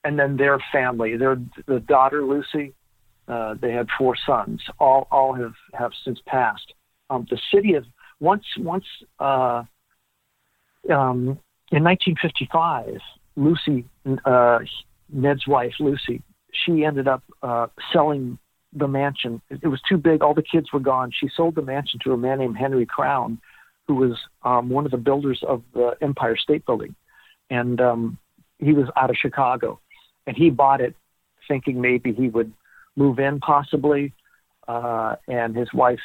and 0.03 0.17
then 0.17 0.37
their 0.37 0.59
family. 0.71 1.15
Their 1.15 1.39
the 1.67 1.79
daughter 1.79 2.23
Lucy. 2.23 2.73
Uh, 3.27 3.55
they 3.55 3.71
had 3.71 3.87
four 3.97 4.15
sons. 4.25 4.61
All 4.79 5.07
all 5.11 5.33
have 5.33 5.53
have 5.73 5.91
since 6.03 6.19
passed. 6.25 6.73
Um, 7.09 7.25
the 7.29 7.39
city 7.53 7.73
of 7.75 7.85
once 8.19 8.45
once 8.57 8.85
uh, 9.19 9.63
um, 10.89 11.39
in 11.71 11.83
1955, 11.83 12.99
Lucy 13.35 13.85
uh, 14.25 14.59
Ned's 15.09 15.47
wife 15.47 15.73
Lucy 15.79 16.21
she 16.65 16.83
ended 16.83 17.07
up 17.07 17.23
uh, 17.43 17.67
selling 17.93 18.37
the 18.73 18.87
mansion. 18.87 19.41
It 19.49 19.67
was 19.67 19.81
too 19.87 19.97
big. 19.97 20.21
All 20.21 20.33
the 20.33 20.43
kids 20.43 20.71
were 20.73 20.79
gone. 20.79 21.11
She 21.17 21.29
sold 21.35 21.55
the 21.55 21.61
mansion 21.61 21.99
to 22.03 22.13
a 22.13 22.17
man 22.17 22.39
named 22.39 22.57
Henry 22.57 22.85
Crown, 22.85 23.39
who 23.87 23.95
was 23.95 24.17
um, 24.43 24.69
one 24.69 24.85
of 24.85 24.91
the 24.91 24.97
builders 24.97 25.41
of 25.47 25.63
the 25.73 25.95
Empire 26.01 26.35
State 26.37 26.65
Building, 26.65 26.95
and 27.49 27.79
um, 27.79 28.17
he 28.59 28.73
was 28.73 28.87
out 28.95 29.09
of 29.09 29.15
Chicago, 29.15 29.79
and 30.25 30.35
he 30.35 30.49
bought 30.49 30.81
it, 30.81 30.95
thinking 31.47 31.79
maybe 31.79 32.13
he 32.13 32.27
would 32.27 32.51
move 32.95 33.19
in 33.19 33.39
possibly, 33.39 34.13
uh, 34.67 35.15
and 35.27 35.55
his 35.55 35.71
wife, 35.73 35.99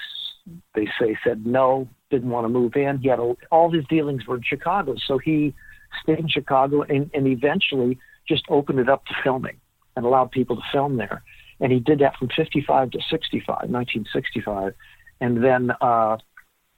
they 0.74 0.86
say, 0.98 1.16
said 1.24 1.46
no, 1.46 1.88
didn't 2.10 2.30
want 2.30 2.44
to 2.44 2.48
move 2.48 2.74
in. 2.76 2.98
He 2.98 3.08
had 3.08 3.18
a, 3.18 3.34
all 3.50 3.70
his 3.70 3.84
dealings 3.88 4.26
were 4.26 4.36
in 4.36 4.42
Chicago, 4.42 4.96
so 5.06 5.18
he 5.18 5.54
stayed 6.02 6.18
in 6.18 6.28
Chicago 6.28 6.82
and, 6.82 7.10
and 7.14 7.26
eventually 7.26 7.98
just 8.28 8.44
opened 8.48 8.78
it 8.78 8.88
up 8.88 9.04
to 9.06 9.14
filming 9.22 9.58
and 9.96 10.04
allowed 10.04 10.30
people 10.30 10.56
to 10.56 10.62
film 10.72 10.96
there. 10.96 11.22
And 11.60 11.70
he 11.70 11.78
did 11.78 12.00
that 12.00 12.16
from 12.16 12.28
55 12.34 12.90
to 12.90 12.98
65, 13.10 13.46
1965. 13.46 14.74
And 15.20 15.44
then 15.44 15.70
uh, 15.80 16.16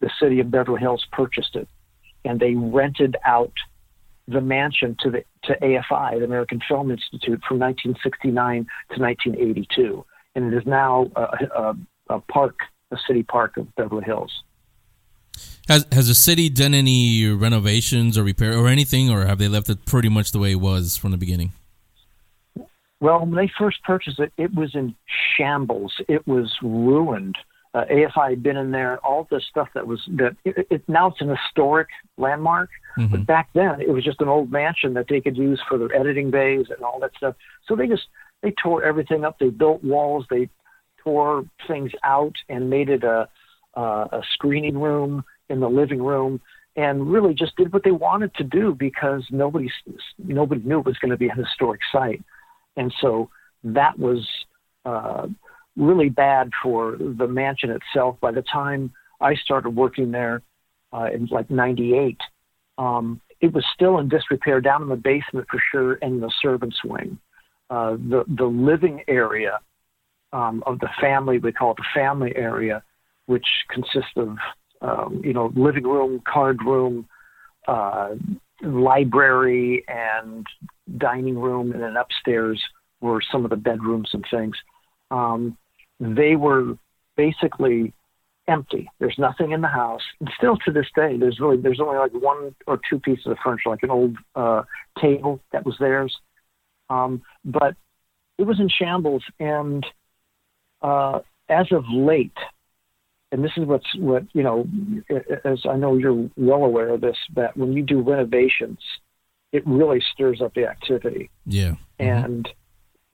the 0.00 0.10
city 0.20 0.40
of 0.40 0.50
Beverly 0.50 0.80
Hills 0.80 1.06
purchased 1.10 1.56
it, 1.56 1.68
and 2.24 2.38
they 2.38 2.54
rented 2.54 3.16
out 3.24 3.52
the 4.28 4.40
mansion 4.40 4.96
to 5.00 5.10
the 5.10 5.24
to 5.44 5.54
AFI, 5.60 6.18
the 6.18 6.24
American 6.24 6.60
Film 6.66 6.90
Institute, 6.90 7.40
from 7.46 7.58
1969 7.58 8.66
to 8.92 9.00
1982, 9.00 10.04
and 10.34 10.52
it 10.52 10.56
is 10.56 10.66
now 10.66 11.10
a, 11.16 11.22
a, 11.22 11.76
a 12.08 12.20
park, 12.20 12.56
a 12.94 12.98
city 13.06 13.22
park 13.22 13.56
of 13.56 13.74
Beverly 13.76 14.04
Hills. 14.04 14.42
Has 15.68 15.86
has 15.92 16.08
the 16.08 16.14
city 16.14 16.48
done 16.50 16.74
any 16.74 17.26
renovations 17.28 18.16
or 18.18 18.22
repair 18.22 18.56
or 18.56 18.68
anything, 18.68 19.10
or 19.10 19.24
have 19.26 19.38
they 19.38 19.48
left 19.48 19.68
it 19.70 19.84
pretty 19.86 20.08
much 20.08 20.32
the 20.32 20.38
way 20.38 20.52
it 20.52 20.60
was 20.60 20.96
from 20.96 21.10
the 21.10 21.16
beginning? 21.16 21.52
Well, 23.00 23.20
when 23.20 23.32
they 23.34 23.50
first 23.58 23.82
purchased 23.82 24.18
it, 24.18 24.32
it 24.38 24.54
was 24.54 24.74
in 24.74 24.94
shambles. 25.36 25.92
It 26.08 26.26
was 26.26 26.54
ruined. 26.62 27.36
Uh, 27.74 27.84
AFI 27.90 28.30
had 28.30 28.42
been 28.42 28.56
in 28.56 28.70
there. 28.70 28.98
All 29.04 29.26
the 29.30 29.40
stuff 29.40 29.68
that 29.74 29.86
was 29.86 30.00
that 30.12 30.36
it, 30.44 30.66
it, 30.70 30.88
now 30.88 31.08
it's 31.08 31.20
an 31.20 31.28
historic 31.28 31.88
landmark, 32.16 32.70
Mhm. 32.96 33.10
but 33.10 33.26
back 33.26 33.48
then 33.52 33.80
it 33.80 33.90
was 33.90 34.04
just 34.04 34.20
an 34.20 34.28
old 34.28 34.52
mansion 34.52 34.94
that 34.94 35.08
they 35.08 35.20
could 35.20 35.36
use 35.36 35.60
for 35.68 35.76
their 35.76 35.92
editing 35.94 36.30
bays 36.30 36.66
and 36.70 36.82
all 36.84 37.00
that 37.00 37.10
stuff. 37.16 37.34
So 37.66 37.74
they 37.74 37.88
just 37.88 38.04
they 38.42 38.52
tore 38.62 38.84
everything 38.84 39.24
up. 39.24 39.38
They 39.38 39.48
built 39.48 39.82
walls. 39.82 40.24
They 40.30 40.48
tore 41.04 41.44
things 41.68 41.92
out 42.02 42.34
and 42.48 42.70
made 42.70 42.88
it 42.88 43.04
a 43.04 43.28
a 43.76 44.22
screening 44.32 44.78
room 44.78 45.24
in 45.48 45.60
the 45.60 45.68
living 45.68 46.02
room, 46.02 46.40
and 46.76 47.10
really 47.12 47.34
just 47.34 47.56
did 47.56 47.72
what 47.72 47.84
they 47.84 47.90
wanted 47.90 48.34
to 48.34 48.44
do 48.44 48.74
because 48.74 49.22
nobody 49.30 49.70
nobody 50.18 50.60
knew 50.64 50.80
it 50.80 50.86
was 50.86 50.98
going 50.98 51.10
to 51.10 51.16
be 51.16 51.28
a 51.28 51.34
historic 51.34 51.80
site, 51.92 52.22
and 52.76 52.92
so 53.00 53.28
that 53.62 53.98
was 53.98 54.26
uh, 54.84 55.26
really 55.76 56.08
bad 56.08 56.50
for 56.62 56.96
the 56.98 57.26
mansion 57.26 57.70
itself. 57.70 58.16
By 58.20 58.32
the 58.32 58.42
time 58.42 58.92
I 59.20 59.34
started 59.34 59.70
working 59.70 60.10
there 60.10 60.42
uh, 60.92 61.08
in 61.12 61.26
like 61.26 61.50
'98, 61.50 62.18
um, 62.78 63.20
it 63.40 63.52
was 63.52 63.64
still 63.74 63.98
in 63.98 64.08
disrepair 64.08 64.60
down 64.60 64.82
in 64.82 64.88
the 64.88 64.96
basement 64.96 65.46
for 65.50 65.60
sure, 65.70 65.98
and 66.02 66.22
the 66.22 66.32
servants' 66.40 66.82
wing. 66.84 67.18
Uh, 67.70 67.92
the 67.92 68.24
the 68.28 68.44
living 68.44 69.02
area 69.08 69.58
um, 70.34 70.62
of 70.66 70.80
the 70.80 70.88
family, 71.00 71.38
we 71.38 71.52
call 71.52 71.70
it 71.70 71.76
the 71.76 71.84
family 71.94 72.34
area, 72.36 72.82
which 73.26 73.46
consists 73.70 74.16
of 74.16 74.36
um, 74.82 75.22
you 75.24 75.32
know 75.32 75.52
living 75.54 75.84
room, 75.84 76.20
card 76.30 76.58
room, 76.62 77.08
uh, 77.68 78.10
library, 78.62 79.84
and 79.88 80.46
dining 80.98 81.38
room, 81.38 81.72
and 81.72 81.82
then 81.82 81.96
upstairs 81.96 82.62
were 83.00 83.22
some 83.30 83.44
of 83.44 83.50
the 83.50 83.56
bedrooms 83.56 84.10
and 84.12 84.24
things. 84.30 84.56
Um, 85.10 85.56
they 86.00 86.36
were 86.36 86.76
basically 87.16 87.94
empty. 88.48 88.90
There's 88.98 89.18
nothing 89.18 89.52
in 89.52 89.60
the 89.60 89.68
house. 89.68 90.02
And 90.20 90.28
still 90.36 90.56
to 90.66 90.72
this 90.72 90.86
day, 90.94 91.16
there's 91.16 91.40
really 91.40 91.56
there's 91.58 91.80
only 91.80 91.96
like 91.96 92.12
one 92.12 92.54
or 92.66 92.80
two 92.90 92.98
pieces 92.98 93.26
of 93.26 93.38
furniture, 93.42 93.70
like 93.70 93.82
an 93.84 93.90
old 93.90 94.16
uh, 94.34 94.62
table 95.00 95.40
that 95.52 95.64
was 95.64 95.76
theirs. 95.78 96.14
Um, 96.90 97.22
but 97.44 97.76
it 98.36 98.44
was 98.44 98.58
in 98.58 98.68
shambles, 98.68 99.22
and 99.38 99.86
uh, 100.84 101.20
as 101.48 101.72
of 101.72 101.84
late, 101.90 102.36
and 103.32 103.42
this 103.42 103.52
is 103.56 103.64
what's 103.64 103.92
what 103.96 104.24
you 104.32 104.42
know, 104.42 104.68
as 105.44 105.60
I 105.68 105.76
know 105.76 105.96
you're 105.96 106.30
well 106.36 106.64
aware 106.64 106.90
of 106.90 107.00
this, 107.00 107.16
that 107.34 107.56
when 107.56 107.72
you 107.72 107.82
do 107.82 108.00
renovations, 108.00 108.78
it 109.50 109.66
really 109.66 110.00
stirs 110.12 110.40
up 110.40 110.54
the 110.54 110.66
activity 110.66 111.30
Yeah. 111.46 111.74
and 111.98 112.48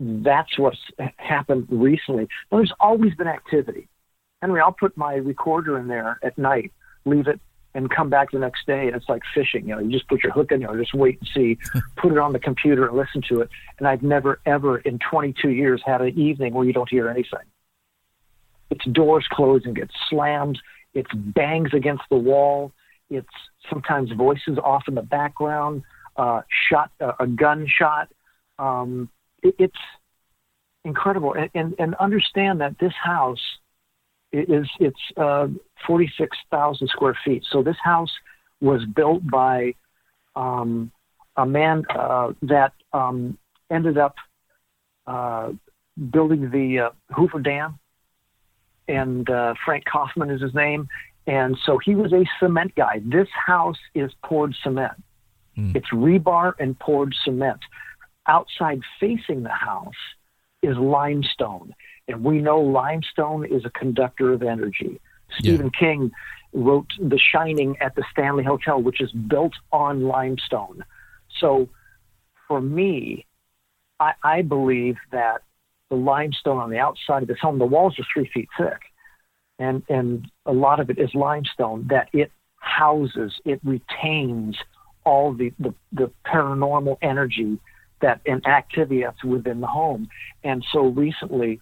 that's 0.00 0.59
what's 0.59 0.80
happened 1.18 1.66
recently. 1.70 2.26
Now, 2.50 2.59
there's 2.59 2.72
always 2.80 3.14
been 3.14 3.28
activity. 3.28 3.87
Henry, 4.40 4.61
I'll 4.61 4.72
put 4.72 4.96
my 4.96 5.14
recorder 5.14 5.78
in 5.78 5.88
there 5.88 6.18
at 6.22 6.38
night, 6.38 6.72
leave 7.04 7.28
it, 7.28 7.38
and 7.74 7.90
come 7.90 8.09
back 8.09 8.30
the 8.30 8.38
next 8.38 8.66
day, 8.66 8.87
and 8.87 8.96
it's 8.96 9.09
like 9.09 9.22
fishing. 9.35 9.68
You 9.68 9.74
know, 9.76 9.80
you 9.80 9.90
just 9.90 10.09
put 10.09 10.22
your 10.22 10.33
hook 10.33 10.50
in 10.52 10.61
there, 10.61 10.76
just 10.78 10.94
wait 10.94 11.18
and 11.20 11.28
see, 11.35 11.59
put 11.96 12.12
it 12.12 12.18
on 12.18 12.33
the 12.33 12.38
computer 12.38 12.87
and 12.88 12.96
listen 12.96 13.22
to 13.28 13.42
it. 13.42 13.50
And 13.78 13.87
I've 13.87 14.02
never, 14.02 14.40
ever 14.46 14.78
in 14.78 14.98
22 14.98 15.50
years 15.50 15.83
had 15.85 16.00
an 16.00 16.18
evening 16.18 16.54
where 16.54 16.64
you 16.66 16.72
don't 16.72 16.88
hear 16.88 17.09
anything. 17.09 17.40
It's 18.70 18.85
doors 18.87 19.26
closing, 19.30 19.76
it's 19.76 19.94
slammed, 20.09 20.59
it's 20.94 21.12
bangs 21.12 21.70
against 21.74 22.02
the 22.11 22.16
wall, 22.16 22.72
it's 23.09 23.28
sometimes 23.68 24.11
voices 24.12 24.59
off 24.62 24.85
in 24.88 24.94
the 24.94 25.02
background, 25.02 25.83
uh, 26.16 26.42
shot, 26.68 26.90
uh, 27.00 27.12
a 27.18 27.26
gunshot. 27.26 28.09
Um, 28.59 29.09
it, 29.42 29.54
it's 29.59 29.78
incredible, 30.85 31.35
and, 31.35 31.50
and 31.54 31.74
and 31.78 31.94
understand 31.96 32.61
that 32.61 32.78
this 32.78 32.92
house 33.02 33.40
is 34.33 34.66
it's 34.78 35.00
uh, 35.16 35.48
forty 35.87 36.11
six 36.16 36.37
thousand 36.50 36.88
square 36.88 37.18
feet. 37.24 37.44
So 37.50 37.62
this 37.62 37.76
house 37.83 38.12
was 38.61 38.85
built 38.85 39.28
by 39.28 39.74
um, 40.37 40.92
a 41.37 41.46
man 41.46 41.85
uh, 41.88 42.33
that 42.42 42.72
um, 42.92 43.38
ended 43.70 43.98
up 43.98 44.14
uh, 45.06 45.52
building 46.12 46.50
the 46.50 46.87
uh, 46.87 47.14
Hoover 47.14 47.40
Dam, 47.40 47.78
and 48.90 49.31
uh, 49.31 49.55
Frank 49.64 49.85
Kaufman 49.85 50.31
is 50.31 50.40
his 50.40 50.55
name. 50.55 50.88
And 51.26 51.57
so 51.64 51.79
he 51.79 51.94
was 51.94 52.12
a 52.12 52.24
cement 52.38 52.74
guy. 52.74 53.00
This 53.05 53.29
house 53.46 53.79
is 53.94 54.11
poured 54.24 54.55
cement. 54.62 55.03
Hmm. 55.55 55.72
It's 55.74 55.90
rebar 55.90 56.55
and 56.59 56.79
poured 56.79 57.14
cement 57.24 57.61
outside 58.26 58.81
facing 58.98 59.42
the 59.42 59.50
house 59.50 59.94
is 60.62 60.76
limestone. 60.76 61.74
And 62.09 62.24
we 62.24 62.38
know 62.38 62.61
limestone 62.61 63.44
is 63.44 63.64
a 63.64 63.70
conductor 63.70 64.33
of 64.33 64.42
energy. 64.42 65.00
Yeah. 65.31 65.37
Stephen 65.38 65.70
King 65.70 66.11
wrote 66.53 66.88
The 66.98 67.18
Shining 67.18 67.76
at 67.81 67.94
the 67.94 68.05
Stanley 68.11 68.44
Hotel, 68.44 68.81
which 68.81 69.00
is 69.00 69.12
built 69.12 69.53
on 69.72 70.03
limestone. 70.03 70.85
So 71.38 71.68
for 72.48 72.61
me, 72.61 73.26
I, 74.00 74.12
I 74.24 74.42
believe 74.42 74.96
that 75.12 75.42
the 75.90 75.96
limestone 75.96 76.59
on 76.59 76.70
the 76.70 76.79
outside 76.79 77.22
of 77.22 77.29
this 77.29 77.38
home, 77.40 77.59
the 77.59 77.66
walls 77.66 77.98
are 77.98 78.07
three 78.12 78.31
feet 78.33 78.48
thick. 78.57 78.81
And, 79.59 79.83
and 79.88 80.31
a 80.46 80.53
lot 80.53 80.81
of 80.81 80.88
it 80.88 80.98
is 80.98 81.11
limestone 81.14 81.88
that 81.90 82.09
it 82.12 82.33
houses, 82.57 83.35
it 83.44 83.61
retains 83.62 84.57
all 85.05 85.35
the, 85.35 85.53
the, 85.59 85.74
the 85.92 86.11
paranormal 86.26 86.96
energy 87.03 87.59
that 88.00 88.20
and 88.24 88.46
activity 88.46 89.03
that's 89.03 89.22
within 89.22 89.61
the 89.61 89.66
home. 89.66 90.09
And 90.42 90.64
so 90.72 90.87
recently, 90.87 91.61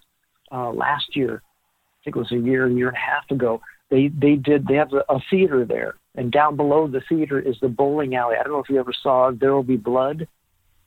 uh, 0.51 0.71
last 0.71 1.15
year, 1.15 1.41
I 1.43 1.99
think 2.03 2.15
it 2.15 2.19
was 2.19 2.31
a 2.31 2.37
year, 2.37 2.65
a 2.65 2.71
year 2.71 2.87
and 2.87 2.97
a 2.97 2.99
half 2.99 3.29
ago, 3.29 3.61
they 3.89 4.07
they 4.07 4.35
did 4.35 4.67
they 4.67 4.75
have 4.75 4.93
a, 4.93 5.03
a 5.09 5.19
theater 5.29 5.65
there, 5.65 5.95
and 6.15 6.31
down 6.31 6.55
below 6.55 6.87
the 6.87 7.01
theater 7.09 7.39
is 7.39 7.57
the 7.59 7.67
bowling 7.67 8.15
alley. 8.15 8.35
I 8.39 8.43
don't 8.43 8.53
know 8.53 8.59
if 8.59 8.69
you 8.69 8.79
ever 8.79 8.93
saw 8.93 9.31
There 9.31 9.53
Will 9.53 9.63
Be 9.63 9.77
Blood. 9.77 10.27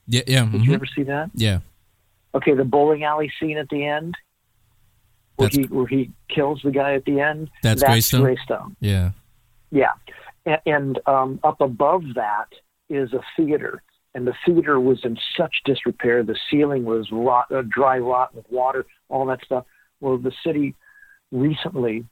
Yeah. 0.07 0.21
Yeah. 0.25 0.45
Did 0.45 0.61
mhm. 0.61 0.65
you 0.65 0.73
ever 0.73 0.85
see 0.85 1.03
that? 1.03 1.29
Yeah. 1.33 1.59
Okay, 2.35 2.53
the 2.53 2.63
bowling 2.63 3.03
alley 3.03 3.31
scene 3.39 3.57
at 3.57 3.69
the 3.69 3.85
end, 3.85 4.15
where 5.35 5.49
That's- 5.49 5.67
he 5.69 5.73
where 5.73 5.87
he 5.87 6.11
kills 6.29 6.61
the 6.63 6.71
guy 6.71 6.93
at 6.93 7.05
the 7.05 7.19
end. 7.19 7.49
That's 7.61 7.83
Greystone? 7.83 8.21
Greystone. 8.21 8.75
Yeah. 8.79 9.11
Yeah, 9.71 9.93
and, 10.45 10.59
and 10.65 10.99
um, 11.07 11.39
up 11.43 11.59
above 11.61 12.03
that 12.15 12.49
is 12.89 13.13
a 13.13 13.21
theater, 13.35 13.81
and 14.13 14.27
the 14.27 14.35
theater 14.45 14.79
was 14.79 15.03
in 15.03 15.17
such 15.35 15.55
disrepair. 15.65 16.23
The 16.23 16.37
ceiling 16.49 16.85
was 16.85 17.09
rot, 17.11 17.51
uh, 17.51 17.63
dry 17.67 17.97
rot 17.97 18.35
with 18.35 18.45
water, 18.51 18.85
all 19.09 19.25
that 19.27 19.43
stuff. 19.43 19.65
Well, 19.99 20.17
the 20.17 20.33
city 20.45 20.75
recently 21.31 22.05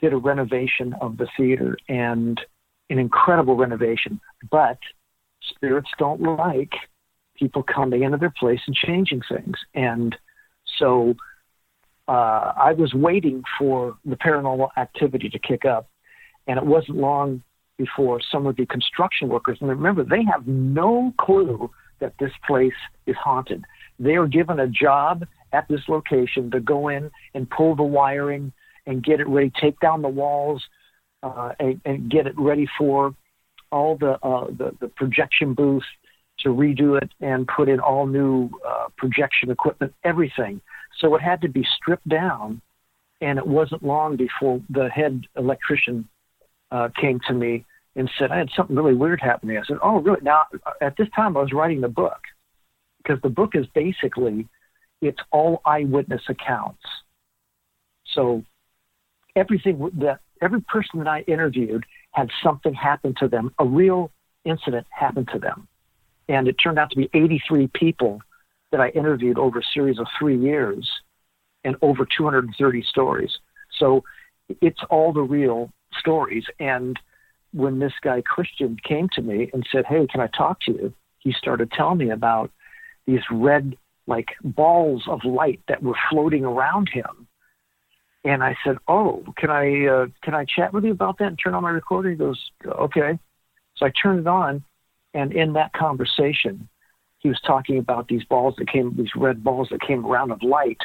did 0.00 0.12
a 0.12 0.16
renovation 0.18 0.94
of 1.00 1.16
the 1.16 1.28
theater, 1.36 1.78
and 1.88 2.38
an 2.90 2.98
incredible 2.98 3.56
renovation. 3.56 4.20
But 4.50 4.78
spirits 5.42 5.88
don't 5.98 6.20
like 6.20 6.72
people 7.38 7.62
coming 7.62 8.02
into 8.02 8.18
their 8.18 8.32
place 8.38 8.60
and 8.66 8.74
changing 8.74 9.22
things, 9.28 9.56
and 9.74 10.16
so 10.78 11.14
uh, 12.08 12.52
I 12.56 12.72
was 12.72 12.94
waiting 12.94 13.42
for 13.58 13.96
the 14.04 14.16
paranormal 14.16 14.70
activity 14.76 15.28
to 15.28 15.38
kick 15.38 15.64
up, 15.64 15.88
and 16.46 16.58
it 16.58 16.64
wasn't 16.64 16.98
long 16.98 17.42
before 17.76 18.20
some 18.32 18.46
of 18.46 18.56
the 18.56 18.66
construction 18.66 19.28
workers, 19.28 19.58
and 19.60 19.68
remember, 19.68 20.02
they 20.04 20.24
have 20.24 20.46
no 20.46 21.12
clue 21.18 21.70
that 22.00 22.14
this 22.18 22.32
place 22.46 22.72
is 23.06 23.16
haunted. 23.16 23.64
They 23.98 24.14
are 24.14 24.26
given 24.26 24.58
a 24.60 24.68
job 24.68 25.26
at 25.52 25.66
this 25.68 25.80
location 25.88 26.50
to 26.50 26.60
go 26.60 26.88
in 26.88 27.10
and 27.34 27.48
pull 27.48 27.74
the 27.74 27.82
wiring 27.82 28.52
and 28.86 29.02
get 29.02 29.20
it 29.20 29.28
ready, 29.28 29.52
take 29.60 29.78
down 29.80 30.02
the 30.02 30.08
walls, 30.08 30.64
uh, 31.22 31.52
and, 31.58 31.80
and 31.84 32.10
get 32.10 32.26
it 32.26 32.34
ready 32.38 32.66
for 32.78 33.14
all 33.70 33.96
the, 33.96 34.12
uh, 34.22 34.46
the 34.46 34.74
the 34.80 34.88
projection 34.88 35.52
booth 35.52 35.84
to 36.40 36.50
redo 36.50 37.00
it 37.00 37.10
and 37.20 37.48
put 37.48 37.68
in 37.68 37.80
all 37.80 38.06
new 38.06 38.50
uh, 38.66 38.86
projection 38.96 39.50
equipment, 39.50 39.94
everything. 40.04 40.60
So 40.98 41.14
it 41.14 41.22
had 41.22 41.40
to 41.42 41.48
be 41.48 41.66
stripped 41.76 42.08
down, 42.08 42.60
and 43.20 43.38
it 43.38 43.46
wasn't 43.46 43.82
long 43.82 44.16
before 44.16 44.60
the 44.70 44.88
head 44.88 45.24
electrician 45.36 46.08
uh, 46.70 46.88
came 47.00 47.20
to 47.26 47.34
me 47.34 47.64
and 47.96 48.10
said, 48.18 48.30
I 48.30 48.38
had 48.38 48.50
something 48.56 48.76
really 48.76 48.94
weird 48.94 49.20
happening. 49.20 49.58
I 49.58 49.62
said, 49.66 49.78
Oh, 49.82 50.00
really? 50.00 50.20
Now, 50.22 50.44
at 50.80 50.96
this 50.96 51.08
time, 51.14 51.36
I 51.36 51.40
was 51.40 51.52
writing 51.52 51.80
the 51.80 51.88
book 51.88 52.20
because 52.98 53.20
the 53.22 53.28
book 53.28 53.54
is 53.54 53.66
basically 53.74 54.46
it's 55.00 55.18
all 55.30 55.60
eyewitness 55.64 56.22
accounts. 56.28 56.82
So 58.14 58.42
everything 59.36 59.90
that 59.98 60.20
every 60.42 60.60
person 60.62 60.98
that 60.98 61.08
I 61.08 61.20
interviewed 61.22 61.84
had 62.12 62.28
something 62.42 62.74
happen 62.74 63.14
to 63.18 63.28
them, 63.28 63.52
a 63.58 63.64
real 63.64 64.10
incident 64.44 64.86
happened 64.90 65.28
to 65.32 65.38
them. 65.38 65.68
And 66.28 66.48
it 66.48 66.54
turned 66.54 66.78
out 66.78 66.90
to 66.90 66.96
be 66.96 67.08
83 67.14 67.68
people 67.68 68.20
that 68.70 68.80
I 68.80 68.88
interviewed 68.90 69.38
over 69.38 69.60
a 69.60 69.62
series 69.74 69.98
of 69.98 70.06
three 70.18 70.38
years 70.38 70.88
and 71.64 71.76
over 71.82 72.06
230 72.16 72.82
stories. 72.82 73.38
So 73.78 74.04
it's 74.60 74.80
all 74.90 75.12
the 75.12 75.22
real 75.22 75.72
stories. 75.98 76.44
And 76.58 76.98
when 77.52 77.78
this 77.78 77.92
guy 78.02 78.22
Christian 78.22 78.76
came 78.82 79.08
to 79.14 79.22
me 79.22 79.50
and 79.52 79.66
said, 79.72 79.86
"Hey, 79.86 80.06
can 80.06 80.20
I 80.20 80.26
talk 80.28 80.60
to 80.62 80.72
you?" 80.72 80.94
He 81.18 81.32
started 81.32 81.70
telling 81.72 81.98
me 81.98 82.10
about 82.10 82.50
these 83.06 83.22
red 83.30 83.76
like 84.06 84.28
balls 84.42 85.04
of 85.06 85.24
light 85.24 85.60
that 85.68 85.82
were 85.82 85.96
floating 86.10 86.44
around 86.44 86.88
him. 86.88 87.26
And 88.24 88.42
I 88.42 88.56
said, 88.64 88.76
"Oh, 88.86 89.24
can 89.36 89.50
I 89.50 89.86
uh, 89.86 90.06
can 90.22 90.34
I 90.34 90.44
chat 90.44 90.72
with 90.72 90.84
you 90.84 90.92
about 90.92 91.18
that 91.18 91.28
and 91.28 91.38
turn 91.38 91.54
on 91.54 91.62
my 91.62 91.70
recorder?" 91.70 92.10
He 92.10 92.16
goes, 92.16 92.50
"Okay." 92.66 93.18
So 93.76 93.86
I 93.86 93.92
turned 94.02 94.20
it 94.20 94.26
on, 94.26 94.64
and 95.14 95.32
in 95.32 95.54
that 95.54 95.72
conversation, 95.72 96.68
he 97.18 97.28
was 97.28 97.40
talking 97.46 97.78
about 97.78 98.08
these 98.08 98.24
balls 98.24 98.54
that 98.58 98.68
came, 98.68 98.96
these 98.96 99.14
red 99.16 99.42
balls 99.42 99.68
that 99.70 99.80
came 99.80 100.06
around 100.06 100.30
of 100.30 100.42
light 100.42 100.78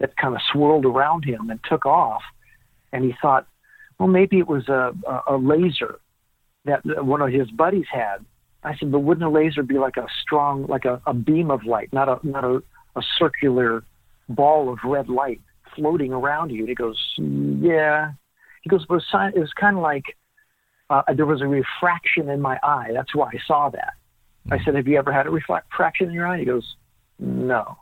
that 0.00 0.16
kind 0.16 0.34
of 0.34 0.40
swirled 0.52 0.84
around 0.84 1.24
him 1.24 1.50
and 1.50 1.60
took 1.68 1.86
off. 1.86 2.22
And 2.92 3.04
he 3.04 3.14
thought, 3.20 3.46
well, 3.98 4.08
maybe 4.08 4.38
it 4.38 4.46
was 4.46 4.68
a, 4.68 4.92
a, 5.06 5.34
a 5.34 5.36
laser 5.36 5.98
that 6.64 7.04
one 7.04 7.20
of 7.20 7.32
his 7.32 7.50
buddies 7.50 7.86
had. 7.90 8.24
I 8.62 8.76
said, 8.76 8.92
but 8.92 9.00
wouldn't 9.00 9.24
a 9.24 9.30
laser 9.30 9.62
be 9.62 9.78
like 9.78 9.96
a 9.96 10.06
strong, 10.22 10.66
like 10.66 10.84
a, 10.84 11.00
a 11.06 11.14
beam 11.14 11.50
of 11.50 11.64
light, 11.64 11.92
not 11.92 12.08
a 12.08 12.18
not 12.26 12.44
a, 12.44 12.62
a 12.96 13.02
circular 13.18 13.84
ball 14.28 14.70
of 14.72 14.78
red 14.84 15.08
light 15.08 15.40
floating 15.74 16.12
around 16.12 16.50
you? 16.50 16.60
And 16.60 16.68
he 16.68 16.74
goes, 16.74 16.98
mm, 17.18 17.62
yeah. 17.62 18.12
He 18.62 18.68
goes, 18.68 18.84
but 18.86 18.96
it 18.96 19.38
was 19.38 19.52
kind 19.58 19.76
of 19.76 19.82
like 19.82 20.16
uh, 20.90 21.02
there 21.14 21.26
was 21.26 21.42
a 21.42 21.46
refraction 21.46 22.28
in 22.28 22.40
my 22.40 22.58
eye. 22.62 22.90
That's 22.92 23.14
why 23.14 23.28
I 23.28 23.38
saw 23.46 23.70
that. 23.70 23.94
I 24.50 24.62
said, 24.64 24.74
have 24.76 24.88
you 24.88 24.96
ever 24.98 25.12
had 25.12 25.26
a 25.26 25.30
refraction 25.30 26.08
in 26.08 26.14
your 26.14 26.26
eye? 26.26 26.38
He 26.38 26.44
goes, 26.44 26.76
no. 27.18 27.76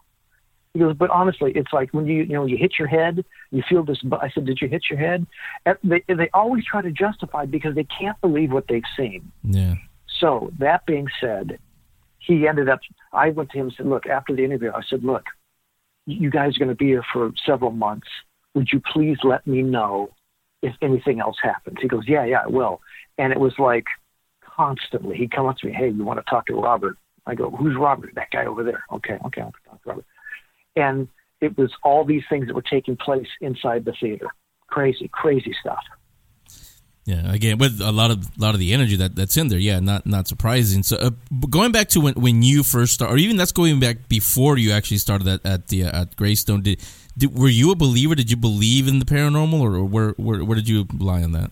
He 0.75 0.81
goes, 0.81 0.97
but 0.97 1.11
honestly, 1.11 1.53
it's 1.55 1.73
like 1.73 1.95
when 1.95 2.07
you 2.07 2.25
you 2.25 2.35
know 2.35 2.45
you 2.45 2.59
hit 2.59 2.73
your 2.79 2.88
head, 2.88 3.25
you 3.51 3.62
feel 3.69 3.83
this. 3.83 3.99
I 4.12 4.29
said, 4.31 4.45
did 4.45 4.59
you 4.61 4.69
hit 4.69 4.83
your 4.90 4.99
head? 4.99 5.27
They 5.83 6.03
they 6.07 6.29
always 6.35 6.64
try 6.66 6.83
to 6.83 6.90
justify 6.90 7.47
because 7.47 7.75
they 7.75 7.85
can't 7.85 8.21
believe 8.21 8.53
what 8.53 8.66
they've 8.69 8.83
seen. 8.97 9.33
Yeah. 9.45 9.77
So 10.21 10.53
that 10.59 10.85
being 10.85 11.07
said, 11.21 11.59
he 12.19 12.47
ended 12.47 12.69
up. 12.69 12.81
I 13.12 13.31
went 13.31 13.51
to 13.51 13.59
him 13.59 13.66
and 13.66 13.75
said, 13.77 13.87
look, 13.87 14.07
after 14.07 14.35
the 14.35 14.45
interview, 14.45 14.73
I 14.75 14.83
said, 14.90 15.03
look, 15.03 15.25
you 16.05 16.31
guys 16.31 16.57
are 16.57 16.59
going 16.59 16.69
to 16.69 16.75
be 16.75 16.87
here 16.87 17.05
for 17.12 17.33
several 17.47 17.71
months. 17.71 18.09
Would 18.55 18.69
you 18.73 18.81
please 18.92 19.19
let 19.23 19.47
me 19.47 19.62
know 19.62 20.11
if 20.62 20.75
anything 20.83 21.21
else 21.21 21.37
happens? 21.42 21.79
He 21.81 21.88
goes, 21.88 22.05
yeah, 22.07 22.25
yeah, 22.25 22.42
I 22.45 22.49
will. 22.49 22.81
And 23.19 23.33
it 23.33 23.40
was 23.40 23.55
like 23.59 23.87
constantly. 24.45 25.16
He'd 25.16 25.31
come 25.31 25.47
up 25.47 25.57
to 25.59 25.66
me, 25.66 25.73
hey, 25.73 25.90
you 25.90 26.05
want 26.05 26.19
to 26.19 26.31
talk 26.31 26.47
to 26.47 26.55
Robert? 26.55 26.97
I 27.27 27.35
go, 27.35 27.51
who's 27.51 27.77
Robert? 27.77 28.14
That 28.14 28.31
guy 28.31 28.47
over 28.47 28.62
there. 28.62 28.85
Okay, 28.92 29.19
okay, 29.27 29.40
I'll 29.40 29.53
talk 29.69 29.83
to 29.83 29.88
Robert 29.88 30.07
and 30.77 31.09
it 31.40 31.57
was 31.59 31.73
all 31.83 32.05
these 32.05 32.23
things 32.29 32.47
that 32.47 32.55
were 32.55 32.62
taking 32.62 32.97
place 32.97 33.27
inside 33.40 33.85
the 33.85 33.92
theater. 33.99 34.29
Crazy, 34.69 35.09
crazy 35.12 35.55
stuff. 35.61 35.83
Yeah, 37.05 37.33
again, 37.33 37.59
with 37.59 37.81
a 37.81 37.92
lot 37.92 38.11
of 38.11 38.25
a 38.37 38.40
lot 38.40 38.55
of 38.55 38.59
the 38.59 38.73
energy 38.73 38.97
that, 38.97 39.14
that's 39.14 39.37
in 39.37 39.47
there, 39.47 39.61
yeah, 39.61 39.79
not 39.79 40.07
not 40.07 40.27
surprising. 40.27 40.83
So, 40.83 40.97
uh, 40.97 41.11
going 41.49 41.71
back 41.71 41.88
to 41.90 42.01
when, 42.01 42.14
when 42.14 42.42
you 42.42 42.64
first 42.64 42.95
started, 42.95 43.14
or 43.14 43.19
even 43.19 43.37
that's 43.37 43.53
going 43.53 43.79
back 43.79 44.09
before 44.09 44.59
you 44.59 44.73
actually 44.73 44.99
started 44.99 45.29
at 45.29 45.47
at 45.47 45.69
the 45.69 45.85
uh, 45.85 46.03
at 46.03 46.16
Greystone. 46.16 46.62
Did, 46.62 46.83
did 47.16 47.37
were 47.37 47.48
you 47.48 47.70
a 47.72 47.76
believer? 47.76 48.14
Did 48.14 48.31
you 48.31 48.37
believe 48.37 48.88
in 48.88 48.98
the 48.98 49.05
paranormal, 49.05 49.61
or 49.61 49.85
where 49.85 50.11
where, 50.11 50.44
where 50.44 50.57
did 50.57 50.68
you 50.68 50.87
lie 50.98 51.22
on 51.22 51.33
that? 51.33 51.50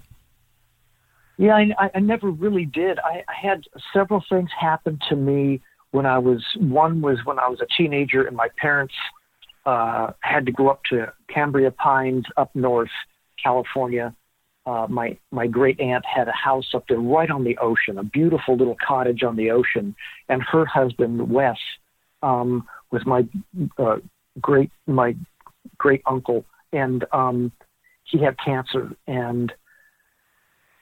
Yeah, 1.36 1.56
I, 1.56 1.90
I 1.94 2.00
never 2.00 2.30
really 2.30 2.64
did. 2.64 2.98
I, 3.00 3.24
I 3.28 3.34
had 3.34 3.64
several 3.92 4.22
things 4.28 4.50
happen 4.58 5.00
to 5.08 5.16
me 5.16 5.60
when 5.90 6.06
I 6.06 6.18
was 6.18 6.44
one 6.56 7.00
was 7.00 7.18
when 7.24 7.38
I 7.38 7.48
was 7.48 7.60
a 7.60 7.66
teenager 7.76 8.26
and 8.26 8.36
my 8.36 8.48
parents 8.58 8.94
uh, 9.66 10.12
had 10.20 10.46
to 10.46 10.52
go 10.52 10.68
up 10.68 10.82
to 10.90 11.12
Cambria 11.28 11.70
Pines 11.70 12.26
up 12.36 12.54
north, 12.54 12.90
California. 13.42 14.14
Uh, 14.66 14.86
my 14.88 15.18
my 15.30 15.46
great 15.46 15.78
aunt 15.80 16.04
had 16.06 16.28
a 16.28 16.32
house 16.32 16.74
up 16.74 16.84
there 16.88 16.98
right 16.98 17.30
on 17.30 17.44
the 17.44 17.56
ocean, 17.58 17.98
a 17.98 18.04
beautiful 18.04 18.56
little 18.56 18.76
cottage 18.86 19.22
on 19.22 19.36
the 19.36 19.50
ocean, 19.50 19.94
and 20.28 20.42
her 20.42 20.64
husband 20.64 21.30
Wes 21.30 21.58
um, 22.22 22.66
was 22.90 23.04
my 23.04 23.26
uh, 23.78 23.96
great 24.40 24.70
my 24.86 25.14
great 25.78 26.02
uncle, 26.06 26.44
and 26.72 27.04
um, 27.12 27.52
he 28.04 28.18
had 28.18 28.36
cancer, 28.38 28.96
and 29.06 29.52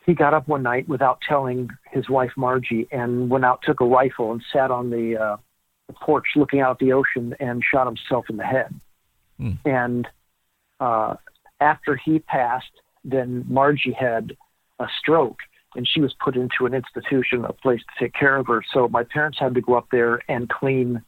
he 0.07 0.15
got 0.15 0.35
up 0.35 0.49
one 0.49 0.63
night 0.63 0.89
without 0.89 1.21
telling 1.27 1.71
his 1.91 2.09
wife 2.09 2.33
Margie 2.37 2.89
and 2.91 3.31
went 3.31 3.45
out, 3.45 3.61
took 3.63 3.81
a 3.81 3.85
rifle, 3.85 4.33
and 4.33 4.43
sat 4.53 4.71
on 4.71 4.91
the, 4.91 5.17
uh, 5.17 5.37
the 5.87 5.93
porch 5.95 6.27
looking 6.37 6.61
out 6.61 6.73
at 6.73 6.79
the 6.79 6.93
ocean 6.93 7.35
and 7.39 7.63
shot 7.63 7.87
himself 7.87 8.27
in 8.29 8.37
the 8.37 8.45
head. 8.45 8.75
Mm. 9.41 9.59
And 9.65 10.09
uh, 10.81 11.15
after 11.61 11.97
he 11.97 12.19
passed, 12.19 12.73
then 13.05 13.45
Margie 13.49 13.93
had 13.93 14.37
a 14.79 14.87
stroke 14.99 15.39
and 15.75 15.89
she 15.89 16.01
was 16.01 16.15
put 16.23 16.37
into 16.37 16.67
an 16.67 16.75
institution, 16.75 17.45
a 17.45 17.53
place 17.53 17.81
to 17.81 18.05
take 18.05 18.13
care 18.13 18.37
of 18.37 18.47
her. 18.47 18.63
So 18.73 18.89
my 18.89 19.05
parents 19.05 19.39
had 19.41 19.55
to 19.55 19.61
go 19.61 19.75
up 19.75 19.87
there 19.91 20.21
and 20.29 20.49
clean 20.49 21.03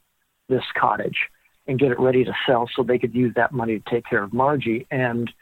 this 0.49 0.63
cottage 0.79 1.29
and 1.67 1.79
get 1.79 1.91
it 1.91 1.99
ready 1.99 2.25
to 2.25 2.33
sell 2.47 2.69
so 2.75 2.83
they 2.83 2.99
could 2.99 3.15
use 3.15 3.33
that 3.37 3.53
money 3.53 3.79
to 3.79 3.91
take 3.91 4.05
care 4.05 4.23
of 4.23 4.33
Margie. 4.33 4.87
And 4.91 5.33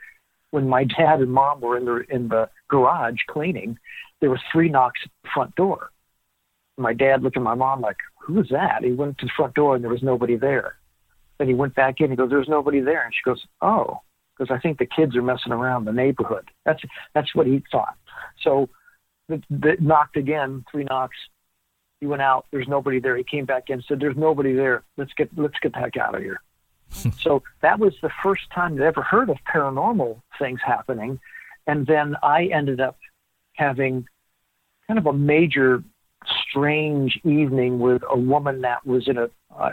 when 0.50 0.68
my 0.68 0.84
dad 0.84 1.20
and 1.20 1.32
mom 1.32 1.60
were 1.60 1.76
in 1.76 1.84
the 1.84 2.04
in 2.08 2.28
the 2.28 2.48
garage 2.68 3.20
cleaning, 3.28 3.78
there 4.20 4.30
was 4.30 4.40
three 4.52 4.68
knocks 4.68 5.00
at 5.04 5.10
the 5.22 5.30
front 5.34 5.54
door. 5.56 5.90
My 6.78 6.94
dad 6.94 7.22
looked 7.22 7.36
at 7.36 7.42
my 7.42 7.54
mom 7.54 7.80
like, 7.80 7.98
"Who 8.20 8.40
is 8.40 8.48
that?" 8.50 8.84
He 8.84 8.92
went 8.92 9.18
to 9.18 9.26
the 9.26 9.32
front 9.36 9.54
door 9.54 9.74
and 9.74 9.82
there 9.82 9.90
was 9.90 10.02
nobody 10.02 10.36
there. 10.36 10.76
Then 11.38 11.48
he 11.48 11.54
went 11.54 11.74
back 11.74 12.00
in. 12.00 12.10
He 12.10 12.16
goes, 12.16 12.30
"There's 12.30 12.48
nobody 12.48 12.80
there," 12.80 13.04
and 13.04 13.14
she 13.14 13.22
goes, 13.24 13.44
"Oh." 13.60 14.00
Because 14.36 14.54
I 14.54 14.58
think 14.58 14.78
the 14.78 14.86
kids 14.86 15.14
are 15.14 15.22
messing 15.22 15.52
around 15.52 15.84
the 15.84 15.92
neighborhood. 15.92 16.50
That's 16.64 16.82
that's 17.14 17.34
what 17.34 17.46
he 17.46 17.62
thought. 17.70 17.96
So, 18.40 18.68
the, 19.28 19.42
the 19.50 19.76
knocked 19.78 20.16
again, 20.16 20.64
three 20.70 20.84
knocks. 20.84 21.16
He 22.02 22.08
went 22.08 22.20
out. 22.20 22.46
There's 22.50 22.66
nobody 22.66 22.98
there. 22.98 23.16
He 23.16 23.22
came 23.22 23.44
back 23.44 23.70
in. 23.70 23.80
Said, 23.86 24.00
"There's 24.00 24.16
nobody 24.16 24.54
there. 24.54 24.82
Let's 24.96 25.12
get 25.12 25.30
let's 25.36 25.56
get 25.62 25.72
the 25.72 25.78
heck 25.78 25.96
out 25.96 26.16
of 26.16 26.20
here." 26.20 26.40
so 27.20 27.44
that 27.60 27.78
was 27.78 27.94
the 28.02 28.10
first 28.24 28.50
time 28.52 28.82
I 28.82 28.86
ever 28.86 29.02
heard 29.02 29.30
of 29.30 29.36
paranormal 29.48 30.20
things 30.36 30.58
happening. 30.66 31.20
And 31.68 31.86
then 31.86 32.16
I 32.20 32.46
ended 32.46 32.80
up 32.80 32.98
having 33.52 34.04
kind 34.88 34.98
of 34.98 35.06
a 35.06 35.12
major 35.12 35.84
strange 36.48 37.20
evening 37.22 37.78
with 37.78 38.02
a 38.10 38.18
woman 38.18 38.62
that 38.62 38.84
was 38.84 39.06
in 39.06 39.16
a 39.16 39.30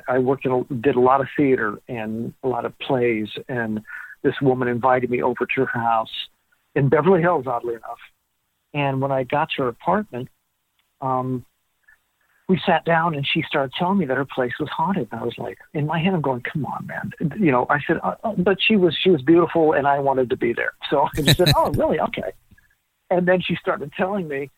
I 0.08 0.20
worked 0.20 0.46
in 0.46 0.52
a, 0.52 0.63
did 0.76 0.98
a 0.98 1.00
lot 1.00 1.22
of 1.22 1.28
theater 1.36 1.80
and 1.88 2.32
a 2.44 2.48
lot 2.48 2.65
of 2.65 2.78
plays 2.78 3.30
and 3.48 3.82
this 4.22 4.36
woman 4.39 4.68
invited 4.68 5.10
me 5.10 5.24
over 5.24 5.48
to 5.56 5.65
her 5.65 5.80
house 5.80 6.12
in 6.76 6.89
Beverly 6.89 7.22
Hills 7.22 7.48
oddly 7.48 7.74
enough 7.74 8.00
and 8.74 9.02
when 9.02 9.12
I 9.12 9.24
got 9.24 9.50
to 9.56 9.63
her 9.63 9.68
apartment 9.70 10.30
um 11.02 11.44
we 12.50 12.60
sat 12.66 12.84
down 12.84 13.14
and 13.14 13.26
she 13.26 13.44
started 13.44 13.72
telling 13.78 14.00
me 14.00 14.06
that 14.06 14.18
her 14.18 14.26
place 14.26 14.54
was 14.60 14.70
haunted. 14.70 15.08
And 15.12 15.22
I 15.22 15.24
was 15.24 15.38
like, 15.38 15.60
in 15.76 15.86
my 15.86 16.00
head, 16.00 16.16
I'm 16.16 16.22
going, 16.22 16.42
come 16.42 16.66
on, 16.66 16.88
man. 16.88 17.12
You 17.40 17.52
know, 17.52 17.68
I 17.70 17.80
said, 17.86 18.00
uh, 18.04 18.16
uh 18.24 18.34
but 18.34 18.58
she 18.60 18.76
was, 18.76 18.98
she 19.00 19.12
was 19.12 19.22
beautiful 19.22 19.74
and 19.74 19.88
I 19.88 20.00
wanted 20.00 20.32
to 20.32 20.36
be 20.36 20.52
there. 20.52 20.74
So 20.90 21.08
I 21.18 21.34
said, 21.34 21.52
oh, 21.56 21.72
really? 21.72 22.00
Okay. 22.00 22.32
And 23.12 23.28
then 23.28 23.40
she 23.40 23.56
started 23.56 23.94
telling 23.96 24.28
me, 24.28 24.50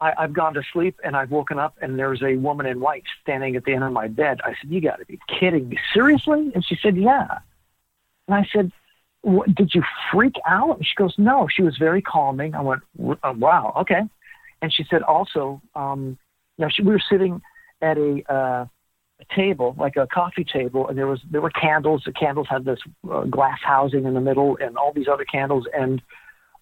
I, 0.00 0.14
I've 0.18 0.32
gone 0.32 0.54
to 0.54 0.62
sleep 0.72 0.98
and 1.04 1.16
I've 1.16 1.30
woken 1.30 1.60
up 1.60 1.76
and 1.80 1.96
there's 1.96 2.22
a 2.22 2.34
woman 2.34 2.66
in 2.66 2.80
white 2.80 3.04
standing 3.22 3.54
at 3.54 3.64
the 3.64 3.72
end 3.72 3.84
of 3.84 3.92
my 3.92 4.08
bed. 4.08 4.40
I 4.42 4.54
said, 4.60 4.70
you 4.70 4.80
got 4.80 4.96
to 4.96 5.06
be 5.06 5.20
kidding 5.28 5.68
me. 5.68 5.78
Seriously? 5.94 6.50
And 6.56 6.64
she 6.66 6.76
said, 6.82 6.96
yeah. 6.96 7.38
And 8.26 8.34
I 8.34 8.48
said, 8.52 8.72
what, 9.22 9.54
did 9.54 9.74
you 9.74 9.84
freak 10.12 10.34
out? 10.44 10.78
And 10.78 10.86
she 10.86 10.94
goes, 10.96 11.14
no, 11.18 11.46
she 11.48 11.62
was 11.62 11.76
very 11.76 12.02
calming. 12.02 12.56
I 12.56 12.62
went, 12.62 12.82
uh, 13.22 13.34
wow, 13.36 13.74
okay. 13.76 14.02
And 14.60 14.72
she 14.72 14.84
said 14.90 15.02
also, 15.02 15.62
um, 15.76 16.18
now 16.58 16.68
she, 16.68 16.82
we 16.82 16.92
were 16.92 17.02
sitting 17.10 17.40
at 17.80 17.96
a, 17.96 18.22
uh, 18.28 18.66
a 19.20 19.34
table, 19.34 19.74
like 19.78 19.96
a 19.96 20.06
coffee 20.06 20.44
table, 20.44 20.88
and 20.88 20.98
there 20.98 21.06
was 21.06 21.20
there 21.30 21.40
were 21.40 21.50
candles. 21.50 22.02
The 22.04 22.12
candles 22.12 22.48
had 22.50 22.64
this 22.64 22.80
uh, 23.10 23.22
glass 23.22 23.58
housing 23.62 24.04
in 24.04 24.14
the 24.14 24.20
middle, 24.20 24.58
and 24.60 24.76
all 24.76 24.92
these 24.92 25.08
other 25.08 25.24
candles. 25.24 25.66
And 25.72 26.02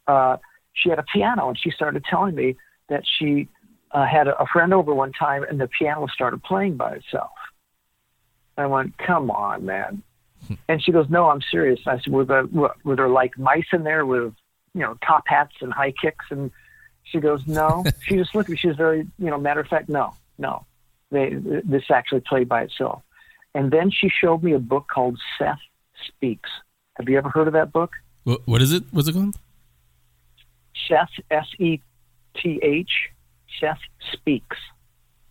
uh, 0.07 0.37
she 0.73 0.91
had 0.91 0.99
a 0.99 1.05
piano, 1.05 1.49
and 1.49 1.59
she 1.59 1.71
started 1.71 2.05
telling 2.05 2.35
me 2.35 2.57
that 2.89 3.03
she 3.19 3.49
uh, 3.91 4.07
had 4.07 4.29
a, 4.29 4.39
a 4.41 4.47
friend 4.47 4.73
over 4.73 4.95
one 4.95 5.13
time, 5.13 5.43
and 5.43 5.61
the 5.61 5.69
piano 5.69 6.07
started 6.07 6.43
playing 6.43 6.77
by 6.77 6.95
itself. 6.95 7.33
I 8.57 8.67
went, 8.67 8.97
"Come 8.99 9.31
on, 9.31 9.65
man!" 9.65 10.03
and 10.69 10.83
she 10.83 10.93
goes, 10.93 11.07
"No, 11.11 11.29
I'm 11.29 11.43
serious." 11.51 11.81
I 11.87 11.99
said, 12.01 12.13
"Were 12.13 12.25
there 12.25 12.47
were 12.47 12.97
there 12.97 13.09
like 13.09 13.39
mice 13.39 13.67
in 13.73 13.85
there 13.85 14.07
with 14.07 14.35
you 14.75 14.81
know 14.81 14.97
top 15.07 15.25
hats 15.27 15.55
and 15.61 15.73
high 15.73 15.93
kicks 15.93 16.27
and?" 16.31 16.51
She 17.07 17.21
goes, 17.21 17.47
no. 17.47 17.85
she 18.03 18.17
just 18.17 18.35
looked 18.35 18.49
at 18.49 18.53
me. 18.53 18.57
She 18.57 18.69
was 18.69 18.77
very, 18.77 19.07
you 19.19 19.31
know, 19.31 19.39
matter 19.39 19.61
of 19.61 19.69
fact, 19.69 19.89
no, 19.89 20.15
no. 20.39 20.65
They, 21.11 21.35
this 21.65 21.85
actually 21.91 22.21
played 22.21 22.49
by 22.49 22.63
itself. 22.63 23.03
And 23.55 23.71
then 23.71 23.91
she 23.91 24.09
showed 24.09 24.43
me 24.43 24.53
a 24.53 24.59
book 24.59 24.87
called 24.93 25.19
Seth 25.39 25.59
Speaks. 26.07 26.51
Have 26.95 27.09
you 27.09 27.17
ever 27.17 27.31
heard 27.31 27.47
of 27.47 27.55
that 27.55 27.73
book? 27.73 27.93
What, 28.25 28.47
what 28.47 28.61
is 28.61 28.73
it? 28.73 28.85
What's 28.91 29.09
it 29.09 29.13
called? 29.13 29.37
Seth, 30.89 31.09
S 31.31 31.47
E 31.59 31.81
T 32.37 32.61
H, 32.63 32.91
Seth 33.61 33.79
Speaks. 34.13 34.57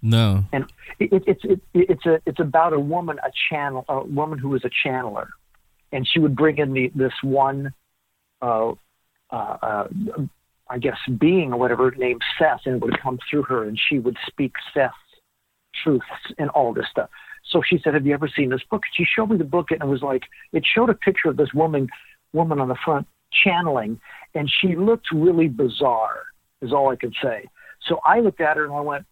No. 0.02 0.44
And 0.54 0.72
it, 1.00 1.12
it, 1.12 1.24
it's 1.28 1.44
it, 1.44 1.62
it's 1.74 2.06
a 2.06 2.22
it's 2.26 2.40
about 2.40 2.74
a 2.74 2.80
woman, 2.80 3.20
a 3.24 3.32
channel, 3.50 3.86
a 3.90 4.04
woman 4.04 4.40
who 4.40 4.50
was 4.50 4.64
a 4.64 4.70
channeler, 4.70 5.28
and 5.92 6.08
she 6.08 6.20
would 6.20 6.36
bring 6.36 6.58
in 6.58 6.74
the 6.74 6.92
this 6.96 7.14
one 7.24 7.74
uh, 8.42 8.74
uh, 9.32 9.34
uh, 9.34 9.88
I 10.70 10.80
guess, 10.80 10.98
being 11.20 11.54
or 11.54 11.60
whatever 11.60 11.92
named 11.92 12.22
Seth, 12.40 12.62
and 12.66 12.76
it 12.76 12.82
would 12.82 13.00
come 13.00 13.20
through 13.30 13.44
her, 13.44 13.64
and 13.64 13.80
she 13.80 14.00
would 14.00 14.18
speak 14.26 14.54
Seth's 14.74 14.96
truths 15.84 16.06
and 16.38 16.50
all 16.52 16.74
this 16.74 16.88
stuff. 16.90 17.10
So 17.44 17.62
she 17.62 17.78
said, 17.78 17.94
"Have 17.94 18.06
you 18.06 18.14
ever 18.14 18.28
seen 18.28 18.50
this 18.50 18.64
book?" 18.70 18.84
She 18.94 19.06
showed 19.06 19.30
me 19.30 19.38
the 19.38 19.44
book, 19.44 19.72
and 19.72 19.82
it 19.82 19.88
was 19.88 20.02
like 20.02 20.24
it 20.52 20.66
showed 20.66 20.90
a 20.90 20.96
picture 20.96 21.30
of 21.30 21.38
this 21.38 21.54
woman, 21.54 21.90
woman 22.34 22.60
on 22.60 22.68
the 22.68 22.78
front 22.84 23.08
channeling, 23.32 24.00
and 24.34 24.50
she 24.50 24.76
looked 24.76 25.12
really 25.12 25.48
bizarre. 25.48 26.24
Is 26.62 26.74
all 26.74 26.90
I 26.90 26.96
could 26.96 27.14
say. 27.22 27.46
So 27.88 28.00
I 28.04 28.22
looked 28.22 28.42
at 28.42 28.58
her 28.58 28.66
and 28.66 28.74
I 28.74 28.80
went, 28.80 29.06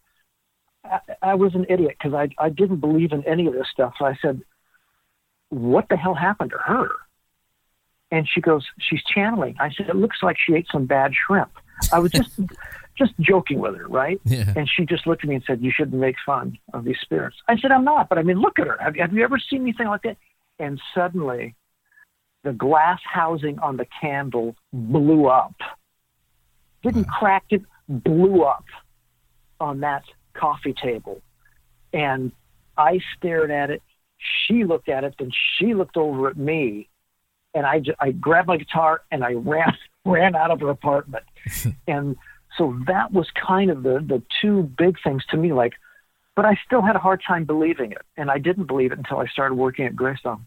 I, 0.84 0.98
I 1.22 1.34
was 1.34 1.54
an 1.54 1.66
idiot 1.68 1.96
because 1.98 2.14
I 2.14 2.28
I 2.44 2.48
didn't 2.48 2.80
believe 2.80 3.12
in 3.12 3.24
any 3.26 3.46
of 3.46 3.52
this 3.52 3.68
stuff. 3.70 3.94
So 3.98 4.06
I 4.06 4.16
said, 4.20 4.42
"What 5.50 5.88
the 5.88 5.96
hell 5.96 6.14
happened 6.14 6.50
to 6.50 6.58
her?" 6.58 6.90
And 8.14 8.28
she 8.28 8.40
goes, 8.40 8.64
"She's 8.78 9.02
channeling." 9.02 9.56
I 9.58 9.72
said, 9.72 9.88
"It 9.88 9.96
looks 9.96 10.22
like 10.22 10.36
she 10.38 10.54
ate 10.54 10.68
some 10.70 10.86
bad 10.86 11.12
shrimp." 11.14 11.50
I 11.92 11.98
was 11.98 12.12
just 12.12 12.30
just 12.96 13.12
joking 13.18 13.58
with 13.58 13.74
her, 13.76 13.88
right? 13.88 14.20
Yeah. 14.24 14.52
And 14.56 14.70
she 14.70 14.86
just 14.86 15.04
looked 15.04 15.24
at 15.24 15.28
me 15.28 15.34
and 15.34 15.44
said, 15.44 15.60
"You 15.60 15.72
shouldn't 15.72 16.00
make 16.00 16.14
fun 16.24 16.56
of 16.72 16.84
these 16.84 16.98
spirits." 17.02 17.36
I 17.48 17.58
said, 17.58 17.72
"I'm 17.72 17.82
not," 17.82 18.08
but 18.08 18.18
I 18.18 18.22
mean, 18.22 18.38
look 18.40 18.60
at 18.60 18.68
her. 18.68 18.78
Have, 18.80 18.94
have 18.94 19.12
you 19.12 19.24
ever 19.24 19.40
seen 19.40 19.62
anything 19.62 19.88
like 19.88 20.02
that? 20.02 20.16
And 20.60 20.80
suddenly, 20.94 21.56
the 22.44 22.52
glass 22.52 23.00
housing 23.02 23.58
on 23.58 23.78
the 23.78 23.86
candle 24.00 24.54
blew 24.72 25.26
up. 25.26 25.56
Didn't 26.84 27.06
crack 27.06 27.46
it, 27.50 27.62
blew 27.88 28.44
up 28.44 28.66
on 29.58 29.80
that 29.80 30.04
coffee 30.34 30.74
table. 30.80 31.20
And 31.92 32.30
I 32.76 33.00
stared 33.16 33.50
at 33.50 33.70
it. 33.70 33.82
She 34.46 34.62
looked 34.62 34.88
at 34.88 35.02
it, 35.02 35.16
then 35.18 35.32
she 35.58 35.74
looked 35.74 35.96
over 35.96 36.28
at 36.28 36.36
me, 36.36 36.88
and 37.54 37.66
I, 37.66 37.82
I 38.00 38.10
grabbed 38.10 38.48
my 38.48 38.56
guitar 38.56 39.02
and 39.10 39.24
I 39.24 39.32
ran 39.32 39.76
ran 40.04 40.34
out 40.36 40.50
of 40.50 40.60
her 40.60 40.68
apartment. 40.68 41.24
and 41.86 42.16
so 42.58 42.78
that 42.86 43.12
was 43.12 43.28
kind 43.30 43.70
of 43.70 43.82
the 43.82 44.00
the 44.00 44.22
two 44.40 44.64
big 44.76 44.96
things 45.02 45.24
to 45.30 45.36
me. 45.36 45.52
Like, 45.52 45.74
but 46.36 46.44
I 46.44 46.58
still 46.66 46.82
had 46.82 46.96
a 46.96 47.00
hard 47.00 47.22
time 47.26 47.44
believing 47.44 47.92
it, 47.92 48.02
and 48.16 48.30
I 48.30 48.38
didn't 48.38 48.66
believe 48.66 48.92
it 48.92 48.98
until 48.98 49.18
I 49.18 49.26
started 49.26 49.54
working 49.54 49.86
at 49.86 49.96
Greystone. 49.96 50.46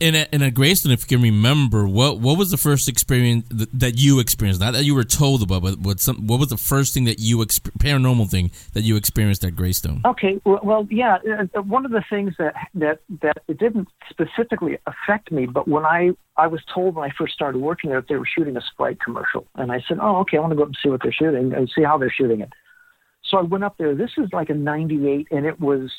In 0.00 0.14
a, 0.14 0.26
in 0.32 0.40
a 0.40 0.50
Greystone, 0.50 0.92
if 0.92 1.02
you 1.02 1.16
can 1.16 1.22
remember, 1.22 1.86
what 1.86 2.18
what 2.18 2.38
was 2.38 2.50
the 2.50 2.56
first 2.56 2.88
experience 2.88 3.44
that, 3.50 3.98
you 3.98 4.18
experienced? 4.18 4.60
Not 4.60 4.72
that 4.72 4.84
you 4.84 4.94
were 4.94 5.04
told 5.04 5.42
about, 5.42 5.62
but 5.62 5.78
what 5.78 6.00
some 6.00 6.26
what 6.26 6.40
was 6.40 6.48
the 6.48 6.56
first 6.56 6.94
thing 6.94 7.04
that 7.04 7.18
you 7.18 7.38
exp- 7.38 7.70
paranormal 7.78 8.30
thing 8.30 8.50
that 8.72 8.82
you 8.82 8.96
experienced 8.96 9.44
at 9.44 9.56
Greystone? 9.56 10.00
Okay, 10.04 10.40
well, 10.44 10.86
yeah. 10.90 11.18
uh, 11.54 11.62
One 11.62 11.84
of 11.84 11.90
the 11.90 12.04
things 12.08 12.34
that 12.38 12.54
that 12.74 13.00
that 13.20 13.38
it 13.48 13.58
didn't 13.58 13.88
specifically 14.08 14.78
affect 14.86 15.30
me, 15.30 15.46
but 15.46 15.68
when 15.68 15.84
I 15.84 16.12
I 16.36 16.46
was 16.46 16.62
told 16.72 16.94
when 16.94 17.08
I 17.08 17.12
first 17.16 17.34
started 17.34 17.58
working 17.58 17.90
there 17.90 18.00
that 18.00 18.08
they 18.08 18.16
were 18.16 18.26
shooting 18.26 18.56
a 18.56 18.62
Sprite 18.62 19.00
commercial, 19.00 19.46
and 19.56 19.70
I 19.70 19.82
said, 19.86 19.98
oh, 20.00 20.16
okay, 20.20 20.36
I 20.36 20.40
want 20.40 20.52
to 20.52 20.56
go 20.56 20.62
up 20.62 20.68
and 20.68 20.78
see 20.82 20.88
what 20.88 21.02
they're 21.02 21.12
shooting 21.12 21.52
and 21.52 21.70
see 21.74 21.82
how 21.82 21.98
they're 21.98 22.10
shooting 22.10 22.40
it. 22.40 22.52
So 23.24 23.38
I 23.38 23.42
went 23.42 23.64
up 23.64 23.76
there. 23.78 23.94
This 23.94 24.12
is 24.18 24.28
like 24.32 24.50
a 24.50 24.54
'98, 24.54 25.28
and 25.30 25.46
it 25.46 25.60
was 25.60 25.90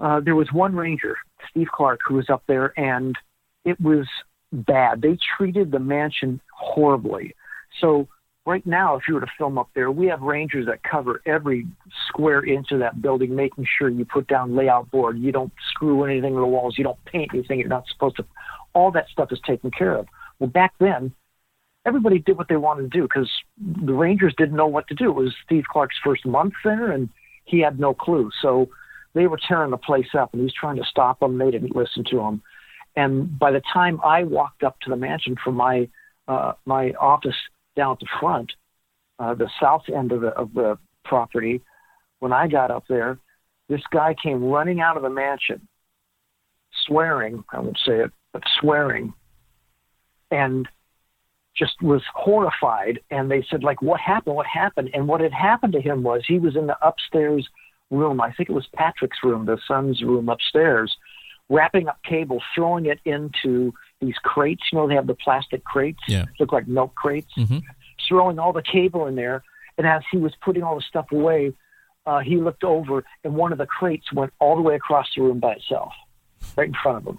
uh, 0.00 0.20
there 0.20 0.34
was 0.34 0.48
one 0.52 0.74
ranger, 0.74 1.16
Steve 1.50 1.68
Clark, 1.72 2.00
who 2.06 2.14
was 2.14 2.30
up 2.30 2.42
there, 2.46 2.78
and 2.78 3.16
it 3.64 3.80
was 3.80 4.06
bad. 4.52 5.02
They 5.02 5.18
treated 5.36 5.70
the 5.70 5.78
mansion 5.78 6.40
horribly. 6.52 7.34
So 7.80 8.08
right 8.46 8.66
now, 8.66 8.96
if 8.96 9.02
you 9.06 9.14
were 9.14 9.20
to 9.20 9.30
film 9.38 9.58
up 9.58 9.68
there, 9.74 9.90
we 9.90 10.06
have 10.06 10.22
rangers 10.22 10.66
that 10.66 10.82
cover 10.82 11.22
every 11.26 11.66
square 12.08 12.44
inch 12.44 12.72
of 12.72 12.80
that 12.80 13.02
building, 13.02 13.34
making 13.34 13.66
sure 13.78 13.88
you 13.88 14.04
put 14.04 14.26
down 14.26 14.56
layout 14.56 14.90
board, 14.90 15.18
you 15.18 15.32
don't 15.32 15.52
screw 15.70 16.04
anything 16.04 16.34
to 16.34 16.40
the 16.40 16.46
walls, 16.46 16.76
you 16.78 16.84
don't 16.84 17.02
paint 17.04 17.30
anything 17.32 17.58
you're 17.60 17.68
not 17.68 17.86
supposed 17.92 18.16
to. 18.16 18.24
All 18.72 18.90
that 18.92 19.08
stuff 19.10 19.32
is 19.32 19.40
taken 19.46 19.70
care 19.70 19.96
of. 19.96 20.06
Well, 20.38 20.48
back 20.48 20.72
then, 20.80 21.12
everybody 21.84 22.18
did 22.18 22.38
what 22.38 22.48
they 22.48 22.56
wanted 22.56 22.90
to 22.90 22.98
do 22.98 23.02
because 23.02 23.30
the 23.58 23.92
Rangers 23.92 24.34
didn't 24.38 24.56
know 24.56 24.66
what 24.66 24.88
to 24.88 24.94
do. 24.94 25.10
It 25.10 25.14
was 25.14 25.34
Steve 25.44 25.64
Clark's 25.70 25.96
first 26.02 26.24
month 26.24 26.54
there, 26.64 26.90
and 26.90 27.08
he 27.44 27.60
had 27.60 27.78
no 27.78 27.92
clue. 27.92 28.30
So 28.40 28.68
they 29.14 29.26
were 29.26 29.38
tearing 29.48 29.70
the 29.70 29.76
place 29.76 30.08
up, 30.18 30.32
and 30.32 30.40
he 30.40 30.44
was 30.44 30.54
trying 30.54 30.76
to 30.76 30.84
stop 30.84 31.20
them. 31.20 31.38
They 31.38 31.50
didn't 31.50 31.74
listen 31.74 32.04
to 32.10 32.20
him. 32.20 32.42
And 32.96 33.38
by 33.38 33.50
the 33.50 33.62
time 33.72 34.00
I 34.04 34.24
walked 34.24 34.62
up 34.62 34.78
to 34.80 34.90
the 34.90 34.96
mansion 34.96 35.36
from 35.42 35.56
my 35.56 35.88
uh, 36.28 36.52
my 36.64 36.92
office 36.92 37.36
down 37.76 37.92
at 37.92 38.00
the 38.00 38.06
front, 38.20 38.52
uh, 39.18 39.34
the 39.34 39.50
south 39.60 39.82
end 39.94 40.12
of 40.12 40.20
the 40.20 40.28
of 40.28 40.52
the 40.54 40.78
property, 41.04 41.60
when 42.20 42.32
I 42.32 42.46
got 42.46 42.70
up 42.70 42.84
there, 42.88 43.18
this 43.68 43.82
guy 43.92 44.14
came 44.20 44.44
running 44.44 44.80
out 44.80 44.96
of 44.96 45.02
the 45.02 45.10
mansion, 45.10 45.66
swearing. 46.86 47.44
I 47.52 47.60
won't 47.60 47.78
say 47.84 48.00
it, 48.00 48.10
but 48.32 48.42
swearing, 48.60 49.12
and 50.30 50.68
just 51.56 51.80
was 51.82 52.02
horrified. 52.14 53.00
And 53.10 53.30
they 53.30 53.44
said, 53.50 53.62
like, 53.62 53.82
what 53.82 54.00
happened? 54.00 54.36
What 54.36 54.46
happened? 54.46 54.90
And 54.94 55.08
what 55.08 55.20
had 55.20 55.32
happened 55.32 55.72
to 55.74 55.80
him 55.80 56.02
was 56.02 56.22
he 56.26 56.38
was 56.38 56.56
in 56.56 56.66
the 56.66 56.76
upstairs 56.86 57.48
room. 57.90 58.20
I 58.20 58.32
think 58.32 58.48
it 58.48 58.52
was 58.52 58.66
Patrick's 58.74 59.18
room, 59.22 59.46
the 59.46 59.58
son's 59.66 60.02
room 60.02 60.28
upstairs, 60.28 60.96
wrapping 61.48 61.88
up 61.88 62.02
cable, 62.04 62.42
throwing 62.54 62.86
it 62.86 63.00
into 63.04 63.74
these 64.00 64.14
crates. 64.22 64.62
You 64.72 64.78
know, 64.78 64.88
they 64.88 64.94
have 64.94 65.06
the 65.08 65.14
plastic 65.14 65.64
crates, 65.64 66.00
Yeah. 66.06 66.26
look 66.38 66.52
like 66.52 66.68
milk 66.68 66.94
crates, 66.94 67.32
Mhm. 67.36 67.62
throwing 68.08 68.38
all 68.38 68.52
the 68.52 68.62
cable 68.62 69.06
in 69.06 69.16
there. 69.16 69.42
And 69.76 69.86
as 69.86 70.02
he 70.10 70.18
was 70.18 70.34
putting 70.36 70.62
all 70.62 70.76
the 70.76 70.82
stuff 70.82 71.10
away, 71.12 71.52
uh, 72.06 72.20
he 72.20 72.36
looked 72.36 72.64
over, 72.64 73.04
and 73.24 73.34
one 73.34 73.52
of 73.52 73.58
the 73.58 73.66
crates 73.66 74.12
went 74.12 74.32
all 74.38 74.56
the 74.56 74.62
way 74.62 74.74
across 74.74 75.08
the 75.14 75.22
room 75.22 75.40
by 75.40 75.52
itself, 75.52 75.92
right 76.56 76.68
in 76.68 76.74
front 76.74 76.98
of 76.98 77.06
him. 77.06 77.18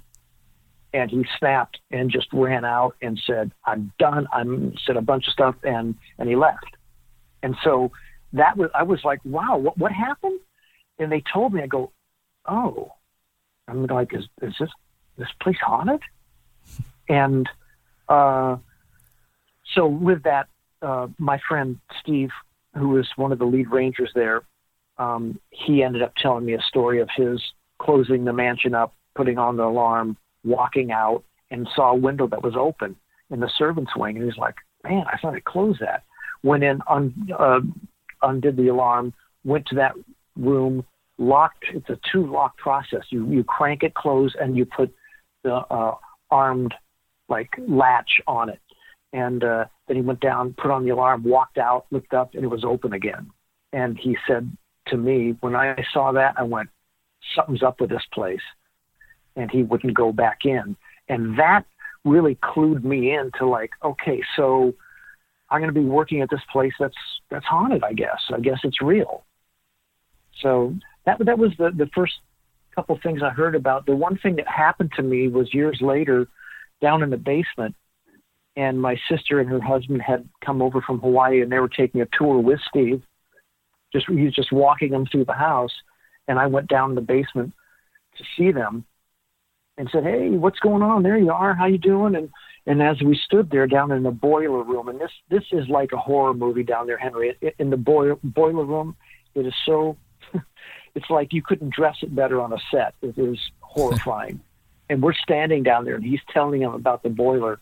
And 0.93 1.10
he 1.10 1.25
snapped 1.38 1.79
and 1.91 2.10
just 2.10 2.27
ran 2.34 2.65
out 2.65 2.95
and 3.01 3.17
said, 3.25 3.51
"I'm 3.65 3.93
done." 3.97 4.27
I'm 4.34 4.75
said 4.86 4.97
a 4.97 5.01
bunch 5.01 5.27
of 5.27 5.34
stuff, 5.34 5.55
and 5.63 5.95
and 6.17 6.27
he 6.27 6.36
left. 6.36 6.75
And 7.43 7.55
so 7.63 7.91
that 8.34 8.57
was 8.57 8.69
I 8.75 8.84
was 8.84 9.03
like, 9.05 9.19
"Wow, 9.23 9.57
what 9.57 9.77
what 9.77 9.91
happened?" 9.91 10.39
And 11.01 11.11
they 11.11 11.23
told 11.33 11.53
me, 11.53 11.61
I 11.63 11.67
go, 11.67 11.91
"Oh," 12.45 12.93
I'm 13.67 13.85
like, 13.87 14.13
"Is 14.13 14.25
is 14.41 14.53
this 14.59 14.69
this 15.17 15.29
place 15.41 15.57
haunted?" 15.59 16.01
And 17.09 17.49
uh, 18.07 18.55
so 19.73 19.85
with 19.85 20.23
that, 20.23 20.47
uh, 20.81 21.07
my 21.17 21.39
friend 21.45 21.79
Steve, 21.99 22.29
who 22.77 22.89
was 22.89 23.09
one 23.17 23.33
of 23.33 23.39
the 23.39 23.45
lead 23.45 23.69
rangers 23.69 24.11
there, 24.15 24.43
um, 24.97 25.37
he 25.49 25.83
ended 25.83 26.03
up 26.03 26.13
telling 26.15 26.45
me 26.45 26.53
a 26.53 26.61
story 26.61 27.01
of 27.01 27.09
his 27.13 27.41
closing 27.79 28.23
the 28.23 28.31
mansion 28.31 28.73
up, 28.73 28.93
putting 29.15 29.37
on 29.37 29.57
the 29.57 29.63
alarm, 29.63 30.15
walking 30.45 30.91
out, 30.91 31.23
and 31.49 31.67
saw 31.75 31.91
a 31.91 31.95
window 31.95 32.27
that 32.27 32.43
was 32.43 32.55
open 32.55 32.95
in 33.29 33.41
the 33.41 33.49
servants' 33.57 33.95
wing, 33.95 34.15
and 34.15 34.23
he's 34.23 34.37
like, 34.37 34.55
"Man, 34.83 35.03
I 35.11 35.17
thought 35.17 35.33
I 35.33 35.41
closed 35.41 35.81
that." 35.81 36.03
Went 36.43 36.63
in, 36.63 36.81
un, 36.87 37.29
uh, 37.37 37.61
undid 38.21 38.55
the 38.55 38.69
alarm, 38.69 39.13
went 39.43 39.65
to 39.65 39.75
that 39.75 39.95
room, 40.37 40.85
locked. 41.21 41.65
It's 41.73 41.89
a 41.89 41.99
two-lock 42.12 42.57
process. 42.57 43.03
You 43.10 43.29
you 43.29 43.43
crank 43.43 43.84
it 43.84 43.93
close, 43.93 44.36
and 44.39 44.57
you 44.57 44.65
put 44.65 44.93
the 45.43 45.55
uh, 45.55 45.95
armed 46.29 46.73
like 47.29 47.49
latch 47.67 48.19
on 48.27 48.49
it. 48.49 48.60
And 49.13 49.43
uh, 49.43 49.65
then 49.88 49.97
he 49.97 50.01
went 50.01 50.19
down, 50.19 50.53
put 50.53 50.71
on 50.71 50.84
the 50.84 50.91
alarm, 50.91 51.23
walked 51.23 51.57
out, 51.57 51.86
looked 51.91 52.13
up, 52.13 52.34
and 52.34 52.43
it 52.43 52.47
was 52.47 52.63
open 52.63 52.93
again. 52.93 53.29
And 53.73 53.97
he 53.97 54.17
said 54.27 54.55
to 54.88 54.97
me, 54.97 55.36
when 55.41 55.55
I 55.55 55.84
saw 55.93 56.12
that, 56.13 56.36
I 56.38 56.43
went, 56.43 56.69
something's 57.36 57.63
up 57.63 57.81
with 57.81 57.89
this 57.89 58.05
place. 58.13 58.41
And 59.36 59.51
he 59.51 59.63
wouldn't 59.63 59.93
go 59.93 60.12
back 60.12 60.39
in. 60.45 60.75
And 61.07 61.38
that 61.39 61.65
really 62.03 62.36
clued 62.36 62.84
me 62.84 63.13
into 63.13 63.45
like, 63.45 63.71
okay, 63.84 64.21
so 64.36 64.73
I'm 65.49 65.60
going 65.60 65.73
to 65.73 65.79
be 65.79 65.86
working 65.86 66.21
at 66.21 66.29
this 66.29 66.41
place 66.51 66.73
that's 66.79 66.95
that's 67.29 67.45
haunted. 67.45 67.84
I 67.84 67.93
guess. 67.93 68.21
I 68.34 68.39
guess 68.39 68.60
it's 68.63 68.81
real. 68.81 69.25
So 70.41 70.73
that 71.05 71.17
that 71.25 71.37
was 71.37 71.51
the 71.57 71.71
the 71.75 71.89
first 71.93 72.13
couple 72.75 72.97
things 73.01 73.21
I 73.23 73.29
heard 73.29 73.55
about. 73.55 73.85
The 73.85 73.95
one 73.95 74.17
thing 74.17 74.35
that 74.37 74.47
happened 74.47 74.91
to 74.95 75.03
me 75.03 75.27
was 75.27 75.53
years 75.53 75.79
later, 75.81 76.27
down 76.81 77.03
in 77.03 77.09
the 77.09 77.17
basement, 77.17 77.75
and 78.55 78.81
my 78.81 78.97
sister 79.09 79.39
and 79.39 79.49
her 79.49 79.61
husband 79.61 80.01
had 80.01 80.27
come 80.43 80.61
over 80.61 80.81
from 80.81 80.99
Hawaii, 80.99 81.41
and 81.41 81.51
they 81.51 81.59
were 81.59 81.69
taking 81.69 82.01
a 82.01 82.07
tour 82.17 82.39
with 82.39 82.59
Steve. 82.69 83.01
Just 83.93 84.07
he 84.07 84.23
was 84.23 84.33
just 84.33 84.51
walking 84.51 84.91
them 84.91 85.05
through 85.05 85.25
the 85.25 85.33
house, 85.33 85.73
and 86.27 86.39
I 86.39 86.47
went 86.47 86.67
down 86.67 86.91
in 86.91 86.95
the 86.95 87.02
basement 87.02 87.54
to 88.17 88.23
see 88.37 88.52
them, 88.52 88.85
and 89.77 89.89
said, 89.91 90.04
"Hey, 90.04 90.29
what's 90.29 90.60
going 90.60 90.81
on? 90.81 91.04
There 91.04 91.17
you 91.17 91.31
are. 91.31 91.54
How 91.54 91.65
you 91.65 91.77
doing?" 91.77 92.15
And 92.15 92.29
and 92.67 92.81
as 92.81 93.02
we 93.02 93.19
stood 93.25 93.49
there 93.49 93.67
down 93.67 93.91
in 93.91 94.04
the 94.04 94.12
boiler 94.12 94.63
room, 94.63 94.87
and 94.87 94.99
this 94.99 95.12
this 95.29 95.43
is 95.52 95.67
like 95.69 95.91
a 95.93 95.97
horror 95.97 96.33
movie 96.33 96.63
down 96.63 96.87
there, 96.87 96.97
Henry. 96.97 97.35
In 97.60 97.69
the 97.69 97.77
boiler 97.77 98.17
boiler 98.23 98.65
room, 98.65 98.95
it 99.35 99.45
is 99.45 99.54
so. 99.65 99.97
it's 100.96 101.10
like 101.10 101.33
you 101.33 101.42
couldn't 101.42 101.73
dress 101.73 101.98
it 102.02 102.13
better 102.15 102.42
on 102.42 102.54
a 102.54 102.58
set. 102.71 102.94
It 103.02 103.17
is 103.17 103.39
horrifying. 103.62 104.39
and 104.89 105.02
we're 105.02 105.13
standing 105.13 105.63
down 105.63 105.85
there, 105.85 105.96
and 105.96 106.04
he's 106.04 106.19
telling 106.33 106.62
him 106.62 106.73
about 106.73 107.02
the 107.02 107.10
boiler, 107.10 107.60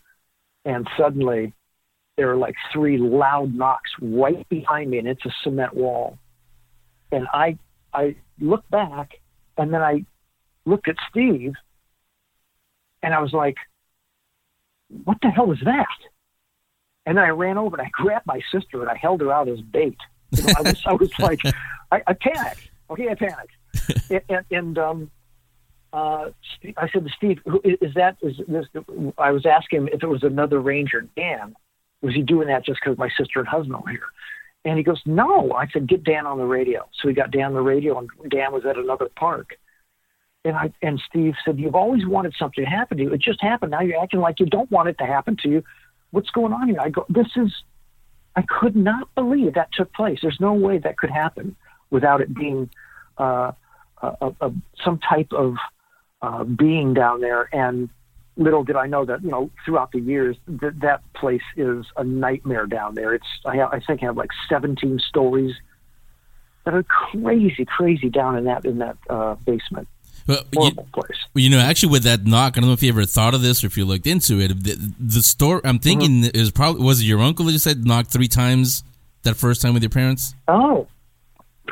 and 0.64 0.88
suddenly 0.96 1.52
there 2.16 2.30
are 2.30 2.36
like 2.36 2.56
three 2.72 2.98
loud 2.98 3.54
knocks 3.54 3.90
right 4.00 4.48
behind 4.48 4.90
me, 4.90 4.98
and 4.98 5.06
it's 5.06 5.24
a 5.24 5.34
cement 5.44 5.74
wall. 5.74 6.18
And 7.12 7.26
I 7.32 7.56
I 7.94 8.16
look 8.40 8.68
back, 8.70 9.20
and 9.56 9.72
then 9.72 9.80
I 9.80 10.04
looked 10.64 10.88
at 10.88 10.96
Steve, 11.08 11.54
and 13.02 13.14
I 13.14 13.20
was 13.20 13.32
like, 13.32 13.56
"What 15.04 15.18
the 15.22 15.30
hell 15.30 15.46
was 15.46 15.60
that?" 15.64 15.86
And 17.06 17.16
then 17.16 17.24
I 17.24 17.30
ran 17.30 17.58
over 17.58 17.76
and 17.76 17.86
I 17.86 17.90
grabbed 17.92 18.26
my 18.26 18.40
sister 18.52 18.80
and 18.80 18.90
I 18.90 18.96
held 18.96 19.20
her 19.20 19.32
out 19.32 19.48
as 19.48 19.60
bait. 19.60 19.98
You 20.32 20.42
know, 20.44 20.52
I 20.56 20.62
was, 20.62 20.82
I 20.86 20.92
was 20.92 21.18
like, 21.18 21.40
I, 21.92 22.02
I 22.06 22.12
panicked. 22.12 22.69
Okay, 22.90 23.08
I 23.08 23.14
panicked. 23.14 23.52
and, 24.10 24.22
and, 24.28 24.44
and 24.50 24.78
um, 24.78 25.10
uh, 25.92 26.30
I 26.76 26.88
said 26.90 27.04
to 27.04 27.10
Steve, 27.16 27.40
"Who- 27.46 27.62
"Is 27.64 27.94
that 27.94 28.16
is 28.22 28.40
this?" 28.48 28.66
I 29.18 29.30
was 29.30 29.46
asking 29.46 29.82
him 29.82 29.88
if 29.92 30.02
it 30.02 30.08
was 30.08 30.22
another 30.22 30.60
ranger, 30.60 31.02
Dan. 31.16 31.54
Was 32.02 32.14
he 32.14 32.22
doing 32.22 32.48
that 32.48 32.64
just 32.64 32.80
because 32.82 32.98
my 32.98 33.10
sister 33.16 33.40
and 33.40 33.48
husband 33.48 33.80
were 33.84 33.90
here? 33.90 34.08
And 34.64 34.76
he 34.76 34.84
goes, 34.84 35.00
"No." 35.06 35.52
I 35.52 35.66
said, 35.68 35.86
"Get 35.86 36.04
Dan 36.04 36.26
on 36.26 36.38
the 36.38 36.44
radio." 36.44 36.88
So 37.00 37.08
we 37.08 37.14
got 37.14 37.30
Dan 37.30 37.46
on 37.46 37.54
the 37.54 37.62
radio, 37.62 37.98
and 37.98 38.08
Dan 38.28 38.52
was 38.52 38.64
at 38.66 38.76
another 38.76 39.08
park. 39.16 39.56
And 40.44 40.56
I 40.56 40.72
and 40.82 41.00
Steve 41.08 41.34
said, 41.44 41.58
"You've 41.58 41.74
always 41.74 42.06
wanted 42.06 42.34
something 42.38 42.64
to 42.64 42.70
happen 42.70 42.98
to 42.98 43.04
you. 43.04 43.12
It 43.12 43.20
just 43.20 43.42
happened. 43.42 43.70
Now 43.70 43.80
you're 43.80 44.00
acting 44.02 44.20
like 44.20 44.40
you 44.40 44.46
don't 44.46 44.70
want 44.70 44.88
it 44.88 44.98
to 44.98 45.06
happen 45.06 45.36
to 45.42 45.48
you. 45.48 45.64
What's 46.10 46.30
going 46.30 46.52
on 46.52 46.68
here?" 46.68 46.80
I 46.80 46.90
go, 46.90 47.06
"This 47.08 47.28
is." 47.36 47.52
I 48.36 48.42
could 48.42 48.76
not 48.76 49.12
believe 49.16 49.54
that 49.54 49.72
took 49.72 49.92
place. 49.92 50.20
There's 50.22 50.38
no 50.40 50.52
way 50.52 50.78
that 50.78 50.96
could 50.96 51.10
happen 51.10 51.56
without 51.90 52.20
it 52.20 52.32
being 52.34 52.70
uh, 53.18 53.52
a, 54.02 54.32
a, 54.40 54.52
some 54.84 54.98
type 54.98 55.32
of 55.32 55.56
uh, 56.22 56.44
being 56.44 56.94
down 56.94 57.20
there. 57.20 57.48
And 57.54 57.88
little 58.36 58.64
did 58.64 58.76
I 58.76 58.86
know 58.86 59.04
that 59.04 59.22
you 59.22 59.30
know 59.30 59.50
throughout 59.64 59.92
the 59.92 60.00
years 60.00 60.36
that 60.46 60.80
that 60.80 61.02
place 61.14 61.42
is 61.56 61.84
a 61.96 62.04
nightmare 62.04 62.66
down 62.66 62.94
there. 62.94 63.14
It's 63.14 63.26
I, 63.44 63.56
have, 63.56 63.72
I 63.72 63.80
think 63.80 64.02
I 64.02 64.06
have 64.06 64.16
like 64.16 64.30
17 64.48 64.98
stories 65.08 65.54
that 66.64 66.74
are 66.74 66.82
crazy, 66.82 67.64
crazy 67.64 68.08
down 68.08 68.36
in 68.36 68.44
that 68.44 68.64
in 68.64 68.78
that 68.78 68.96
uh, 69.08 69.34
basement. 69.46 69.88
Well, 70.26 70.44
you, 70.52 70.72
place. 70.92 71.18
You 71.34 71.50
know, 71.50 71.58
actually, 71.58 71.92
with 71.92 72.04
that 72.04 72.24
knock, 72.24 72.56
I 72.56 72.60
don't 72.60 72.68
know 72.68 72.74
if 72.74 72.82
you 72.82 72.90
ever 72.90 73.04
thought 73.04 73.34
of 73.34 73.42
this 73.42 73.64
or 73.64 73.66
if 73.66 73.76
you 73.76 73.84
looked 73.84 74.06
into 74.06 74.38
it. 74.40 74.48
The, 74.62 74.94
the 75.00 75.22
store, 75.22 75.60
I'm 75.64 75.78
thinking, 75.78 76.22
Mm-hmm. 76.22 76.36
is 76.36 76.50
probably 76.50 76.84
was 76.84 77.00
it 77.00 77.04
your 77.04 77.20
uncle 77.20 77.46
that 77.46 77.52
you 77.52 77.58
said 77.58 77.84
knocked 77.84 78.10
three 78.10 78.28
times 78.28 78.84
that 79.22 79.34
first 79.36 79.62
time 79.62 79.74
with 79.74 79.82
your 79.82 79.90
parents? 79.90 80.34
Oh. 80.46 80.86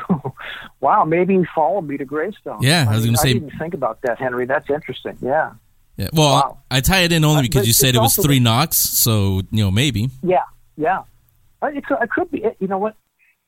wow, 0.79 1.03
maybe 1.05 1.37
he 1.37 1.45
followed 1.55 1.81
me 1.83 1.97
to 1.97 2.05
Greystone. 2.05 2.61
Yeah, 2.61 2.85
I 2.89 2.95
was 2.95 3.05
gonna 3.05 3.17
say- 3.17 3.29
I 3.31 3.33
didn't 3.33 3.57
think 3.59 3.73
about 3.73 4.01
that, 4.03 4.19
Henry. 4.19 4.45
That's 4.45 4.69
interesting. 4.69 5.17
Yeah, 5.21 5.51
Yeah. 5.97 6.09
Well, 6.13 6.33
Wow. 6.33 6.57
I 6.71 6.81
tie 6.81 6.99
it 7.01 7.11
in 7.11 7.23
only 7.25 7.39
Uh, 7.39 7.41
because 7.43 7.61
but 7.61 7.67
you 7.67 7.73
said 7.73 7.95
it 7.95 7.99
was 8.01 8.15
three 8.15 8.39
knocks, 8.39 8.77
so 8.77 9.41
you 9.51 9.63
know 9.63 9.71
maybe. 9.71 10.09
yeah, 10.23 10.43
yeah. 10.77 10.99
Uh, 11.61 11.67
It 11.67 11.85
could, 11.85 11.97
it 12.01 12.09
could 12.09 12.31
be. 12.31 12.43
You 12.59 12.67
know 12.67 12.77
what? 12.77 12.95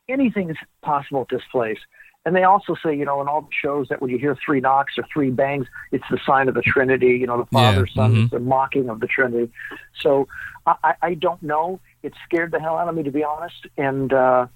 Anything 0.09 0.49
is 0.49 0.57
possible 0.81 1.21
at 1.21 1.29
this 1.29 1.43
place. 1.51 1.79
And 2.25 2.35
they 2.35 2.43
also 2.43 2.75
say, 2.83 2.95
you 2.95 3.03
know, 3.05 3.19
in 3.21 3.27
all 3.27 3.41
the 3.41 3.47
shows 3.63 3.87
that 3.89 3.99
when 4.01 4.11
you 4.11 4.19
hear 4.19 4.35
three 4.45 4.59
knocks 4.59 4.93
or 4.97 5.03
three 5.11 5.31
bangs, 5.31 5.65
it's 5.91 6.03
the 6.11 6.19
sign 6.23 6.47
of 6.49 6.53
the 6.53 6.61
Trinity. 6.61 7.17
You 7.17 7.25
know, 7.25 7.37
the 7.39 7.45
Father, 7.47 7.87
Yeah, 7.87 7.93
Son, 7.95 8.15
mhm. 8.15 8.29
the 8.29 8.39
mocking 8.39 8.89
of 8.89 8.99
the 8.99 9.07
Trinity. 9.07 9.51
So 9.99 10.27
I, 10.67 10.75
I- 10.83 10.95
I 11.01 11.13
don't 11.15 11.41
know. 11.41 11.79
It 12.03 12.13
scared 12.25 12.51
the 12.51 12.59
hell 12.59 12.77
out 12.77 12.87
of 12.89 12.95
me, 12.95 13.01
to 13.03 13.11
be 13.11 13.23
honest. 13.23 13.65
And 13.77 14.11
uh, 14.13 14.47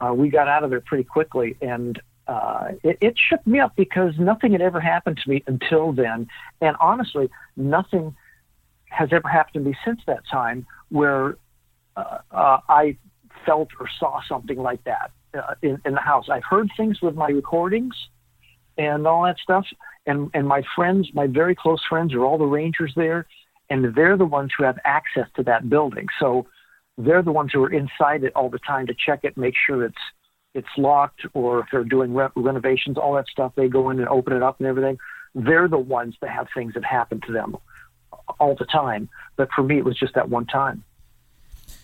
uh, 0.00 0.12
we 0.12 0.28
got 0.28 0.48
out 0.48 0.64
of 0.64 0.70
there 0.70 0.80
pretty 0.80 1.04
quickly. 1.04 1.56
And 1.60 2.00
uh, 2.26 2.68
it, 2.82 2.98
it 3.00 3.14
shook 3.18 3.44
me 3.46 3.60
up 3.60 3.74
because 3.76 4.14
nothing 4.18 4.52
had 4.52 4.60
ever 4.60 4.80
happened 4.80 5.18
to 5.22 5.30
me 5.30 5.42
until 5.46 5.92
then. 5.92 6.28
And 6.60 6.76
honestly, 6.80 7.28
nothing 7.56 8.14
has 8.86 9.10
ever 9.12 9.28
happened 9.28 9.64
to 9.64 9.70
me 9.70 9.76
since 9.84 10.00
that 10.06 10.26
time 10.30 10.66
where 10.88 11.36
uh, 11.96 12.18
uh, 12.30 12.58
I 12.68 12.96
felt 13.46 13.68
or 13.78 13.88
saw 13.98 14.20
something 14.28 14.58
like 14.58 14.84
that 14.84 15.10
uh, 15.34 15.54
in, 15.62 15.80
in 15.84 15.94
the 15.94 16.00
house. 16.00 16.28
I've 16.28 16.44
heard 16.44 16.70
things 16.76 17.00
with 17.00 17.14
my 17.14 17.28
recordings 17.28 17.94
and 18.78 19.06
all 19.06 19.24
that 19.24 19.38
stuff, 19.38 19.66
and 20.06 20.30
and 20.32 20.46
my 20.46 20.62
friends, 20.74 21.10
my 21.12 21.26
very 21.26 21.54
close 21.54 21.82
friends, 21.88 22.14
are 22.14 22.24
all 22.24 22.38
the 22.38 22.46
rangers 22.46 22.92
there, 22.96 23.26
and 23.68 23.94
they're 23.94 24.16
the 24.16 24.24
ones 24.24 24.52
who 24.56 24.64
have 24.64 24.78
access 24.84 25.26
to 25.36 25.42
that 25.44 25.68
building. 25.68 26.06
So 26.18 26.46
they're 27.04 27.22
the 27.22 27.32
ones 27.32 27.50
who 27.52 27.62
are 27.64 27.72
inside 27.72 28.24
it 28.24 28.32
all 28.34 28.50
the 28.50 28.58
time 28.58 28.86
to 28.86 28.94
check 28.94 29.20
it, 29.24 29.36
make 29.36 29.54
sure 29.66 29.84
it's 29.84 29.94
it's 30.52 30.68
locked, 30.76 31.24
or 31.32 31.60
if 31.60 31.66
they're 31.70 31.84
doing 31.84 32.12
re- 32.12 32.28
renovations, 32.34 32.98
all 32.98 33.14
that 33.14 33.28
stuff. 33.28 33.52
They 33.54 33.68
go 33.68 33.90
in 33.90 34.00
and 34.00 34.08
open 34.08 34.32
it 34.32 34.42
up 34.42 34.58
and 34.58 34.66
everything. 34.66 34.98
They're 35.34 35.68
the 35.68 35.78
ones 35.78 36.16
that 36.20 36.30
have 36.30 36.48
things 36.52 36.74
that 36.74 36.84
happen 36.84 37.20
to 37.26 37.32
them 37.32 37.56
all 38.40 38.56
the 38.56 38.64
time. 38.64 39.08
But 39.36 39.50
for 39.54 39.62
me, 39.62 39.78
it 39.78 39.84
was 39.84 39.96
just 39.98 40.14
that 40.14 40.28
one 40.28 40.46
time. 40.46 40.82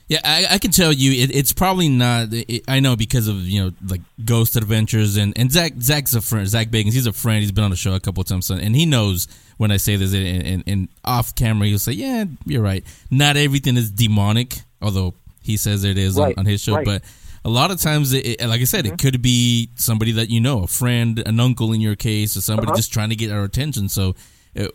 Yeah, 0.09 0.21
I, 0.23 0.47
I 0.51 0.59
can 0.59 0.71
tell 0.71 0.93
you, 0.93 1.25
it, 1.25 1.35
it's 1.35 1.53
probably 1.53 1.89
not. 1.89 2.29
It, 2.31 2.63
I 2.69 2.79
know 2.79 2.95
because 2.95 3.27
of 3.27 3.41
you 3.41 3.65
know 3.65 3.73
like 3.89 4.03
Ghost 4.25 4.57
Adventures 4.57 5.17
and 5.17 5.37
and 5.37 5.51
Zak 5.51 5.73
Zak's 5.81 6.15
a 6.15 6.21
friend. 6.21 6.47
Zak 6.47 6.69
Bagans, 6.69 6.93
he's 6.93 7.09
a 7.09 7.13
friend. 7.13 7.41
He's 7.41 7.51
been 7.51 7.65
on 7.65 7.71
the 7.71 7.77
show 7.77 7.95
a 7.95 8.01
couple 8.01 8.21
of 8.21 8.29
times, 8.29 8.49
and 8.51 8.77
he 8.77 8.87
knows 8.87 9.27
when 9.57 9.73
I 9.73 9.79
say 9.79 9.97
this. 9.97 10.15
And, 10.15 10.47
and, 10.47 10.65
and 10.67 10.89
off 11.05 11.35
camera, 11.35 11.67
he'll 11.67 11.81
say, 11.81 11.93
"Yeah, 11.93 12.25
you're 12.45 12.63
right. 12.63 12.85
Not 13.11 13.37
everything 13.37 13.77
is 13.77 13.91
demonic, 13.91 14.59
although 14.83 15.15
he 15.43 15.57
says 15.57 15.85
it 15.85 15.97
is 15.99 16.17
Right, 16.17 16.37
on, 16.37 16.41
on 16.41 16.47
his 16.47 16.61
show. 16.61 16.75
right. 16.75 16.85
But 16.85 17.03
a 17.45 17.49
lot 17.51 17.71
of 17.71 17.81
times, 17.81 18.13
it, 18.13 18.27
it- 18.41 18.47
like 18.49 18.61
I 18.61 18.65
said, 18.65 18.87
it 18.87 18.99
could 18.99 19.23
be 19.23 19.69
somebody 19.77 20.13
that 20.13 20.29
you 20.31 20.41
know, 20.41 20.65
a 20.65 20.67
friend, 20.67 21.19
an 21.25 21.39
uncle 21.41 21.73
in 21.73 21.81
your 21.81 21.95
case, 21.97 22.37
or 22.37 22.41
somebody 22.41 22.69
Uh-huh. 22.69 22.77
just 22.77 22.93
trying 22.93 23.11
to 23.11 23.17
get 23.17 23.31
our 23.33 23.45
attention. 23.45 23.89
So." 23.89 24.15
Uh, 24.59 24.69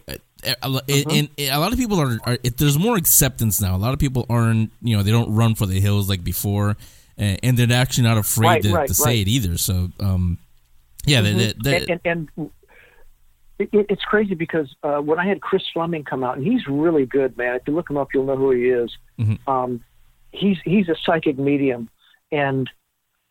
a 0.61 0.69
lo- 0.69 0.79
and, 0.89 1.11
and 1.11 1.29
a 1.51 1.57
lot 1.59 1.71
of 1.71 1.77
people 1.77 1.99
are, 1.99 2.17
are 2.23 2.37
it, 2.43 2.57
there's 2.57 2.77
more 2.77 2.95
acceptance 2.97 3.61
now. 3.61 3.75
A 3.75 3.77
lot 3.77 3.93
of 3.93 3.99
people 3.99 4.25
aren't, 4.27 4.71
you 4.81 4.95
know, 4.97 5.03
they 5.03 5.11
don't 5.11 5.31
run 5.35 5.53
for 5.53 5.65
the 5.67 5.79
hills 5.79 6.07
like 6.09 6.23
before, 6.23 6.77
and, 7.17 7.39
and 7.43 7.57
they're 7.57 7.77
actually 7.77 8.05
not 8.05 8.17
afraid 8.17 8.65
Right, 8.65 8.87
to, 8.87 8.87
to 8.87 8.93
say 8.95 9.21
it 9.21 9.27
either. 9.27 9.57
So, 9.59 9.89
um, 9.99 10.39
yeah, 11.05 11.21
Mhm. 11.21 11.37
that, 11.37 11.63
that, 11.63 11.89
and, 11.89 12.01
and, 12.05 12.29
and 12.37 12.51
it, 13.59 13.69
it- 13.71 13.85
it's 13.89 14.03
crazy 14.03 14.33
because 14.35 14.73
uh, 14.83 14.97
when 14.99 15.19
I 15.19 15.27
had 15.27 15.41
Chris 15.41 15.61
Fleming 15.73 16.03
come 16.03 16.23
out, 16.23 16.37
and 16.37 16.45
he's 16.45 16.65
really 16.67 17.05
good, 17.05 17.37
man. 17.37 17.55
If 17.55 17.63
you 17.67 17.73
look 17.75 17.89
him 17.89 17.97
up, 17.97 18.07
you'll 18.13 18.25
know 18.25 18.37
who 18.37 18.51
he 18.51 18.65
is. 18.69 18.91
Mhm. 19.19 19.39
Um, 19.47 19.83
he's 20.31 20.57
he's 20.63 20.89
a 20.89 20.95
psychic 21.05 21.37
medium, 21.37 21.89
and 22.31 22.69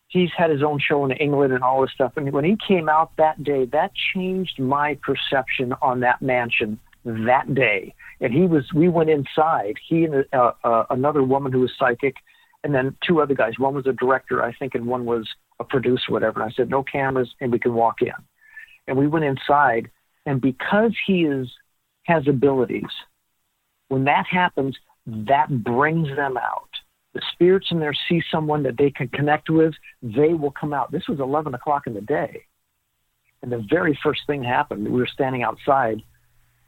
he's 0.07 0.29
had 0.37 0.49
his 0.49 0.61
own 0.61 0.79
show 0.79 1.05
in 1.05 1.11
England 1.11 1.53
and 1.53 1.63
all 1.63 1.81
this 1.81 1.91
stuff. 1.91 2.13
And 2.17 2.31
when 2.31 2.43
he 2.43 2.57
came 2.67 2.89
out 2.89 3.11
that 3.17 3.43
day, 3.43 3.65
that 3.65 3.91
changed 4.13 4.59
my 4.59 4.97
perception 5.01 5.73
on 5.81 6.01
that 6.01 6.21
mansion 6.21 6.79
that 7.05 7.53
day. 7.55 7.95
And 8.19 8.31
he 8.33 8.41
was, 8.41 8.71
we 8.73 8.89
went 8.89 9.09
inside. 9.09 9.75
He 9.87 10.03
and 10.03 10.25
uh, 10.33 10.51
uh, 10.63 10.85
another 10.89 11.23
woman 11.23 11.51
who 11.51 11.61
was 11.61 11.71
psychic, 11.79 12.17
and 12.63 12.75
then 12.75 12.95
two 13.07 13.21
other 13.21 13.33
guys. 13.33 13.57
One 13.57 13.73
was 13.73 13.87
a 13.87 13.93
director, 13.93 14.43
I 14.43 14.53
think, 14.53 14.75
and 14.75 14.85
one 14.85 15.05
was 15.05 15.27
a 15.59 15.63
producer, 15.63 16.11
whatever. 16.11 16.41
And 16.41 16.51
I 16.51 16.53
said, 16.53 16.69
no 16.69 16.83
cameras, 16.83 17.33
and 17.39 17.51
we 17.51 17.59
can 17.59 17.73
walk 17.73 18.01
in. 18.01 18.13
And 18.87 18.97
we 18.97 19.07
went 19.07 19.25
inside, 19.25 19.89
and 20.25 20.41
because 20.41 20.93
he 21.07 21.23
is 21.23 21.47
has 22.03 22.27
abilities, 22.27 22.89
when 23.87 24.05
that 24.05 24.25
happens, 24.29 24.75
that 25.05 25.63
brings 25.63 26.07
them 26.15 26.35
out. 26.35 26.70
The 27.13 27.21
spirits 27.33 27.67
in 27.71 27.79
there 27.79 27.93
see 28.07 28.21
someone 28.31 28.63
that 28.63 28.77
they 28.77 28.89
can 28.89 29.09
connect 29.09 29.49
with, 29.49 29.73
they 30.01 30.33
will 30.33 30.51
come 30.51 30.73
out. 30.73 30.91
This 30.91 31.07
was 31.07 31.19
11 31.19 31.53
o'clock 31.53 31.85
in 31.87 31.93
the 31.93 32.01
day. 32.01 32.45
And 33.41 33.51
the 33.51 33.65
very 33.69 33.97
first 34.01 34.21
thing 34.27 34.43
happened, 34.43 34.87
we 34.87 34.99
were 34.99 35.07
standing 35.07 35.43
outside, 35.43 36.01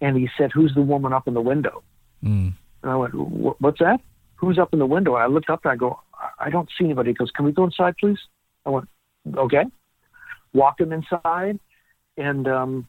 and 0.01 0.17
he 0.17 0.27
said, 0.37 0.51
Who's 0.51 0.73
the 0.73 0.81
woman 0.81 1.13
up 1.13 1.27
in 1.27 1.33
the 1.33 1.41
window? 1.41 1.83
mm, 2.23 2.51
And 2.81 2.91
I 2.91 2.95
went, 2.95 3.13
What's 3.13 3.79
that? 3.79 4.01
Who's 4.35 4.57
up 4.57 4.73
in 4.73 4.79
the 4.79 4.85
window? 4.85 5.15
And 5.15 5.23
I 5.23 5.27
looked 5.27 5.49
up 5.49 5.61
and 5.63 5.71
I 5.71 5.75
go, 5.75 5.99
I 6.13 6.47
I 6.47 6.49
don't 6.49 6.69
see 6.77 6.85
anybody. 6.85 7.11
He 7.11 7.13
goes, 7.13 7.31
Can 7.31 7.45
we 7.45 7.51
go 7.51 7.63
inside, 7.63 7.95
please? 7.97 8.19
I 8.65 8.69
went, 8.69 8.89
Okay. 9.35 9.65
Walked 10.53 10.81
him 10.81 10.91
inside, 10.91 11.59
and 12.17 12.47
um, 12.47 12.87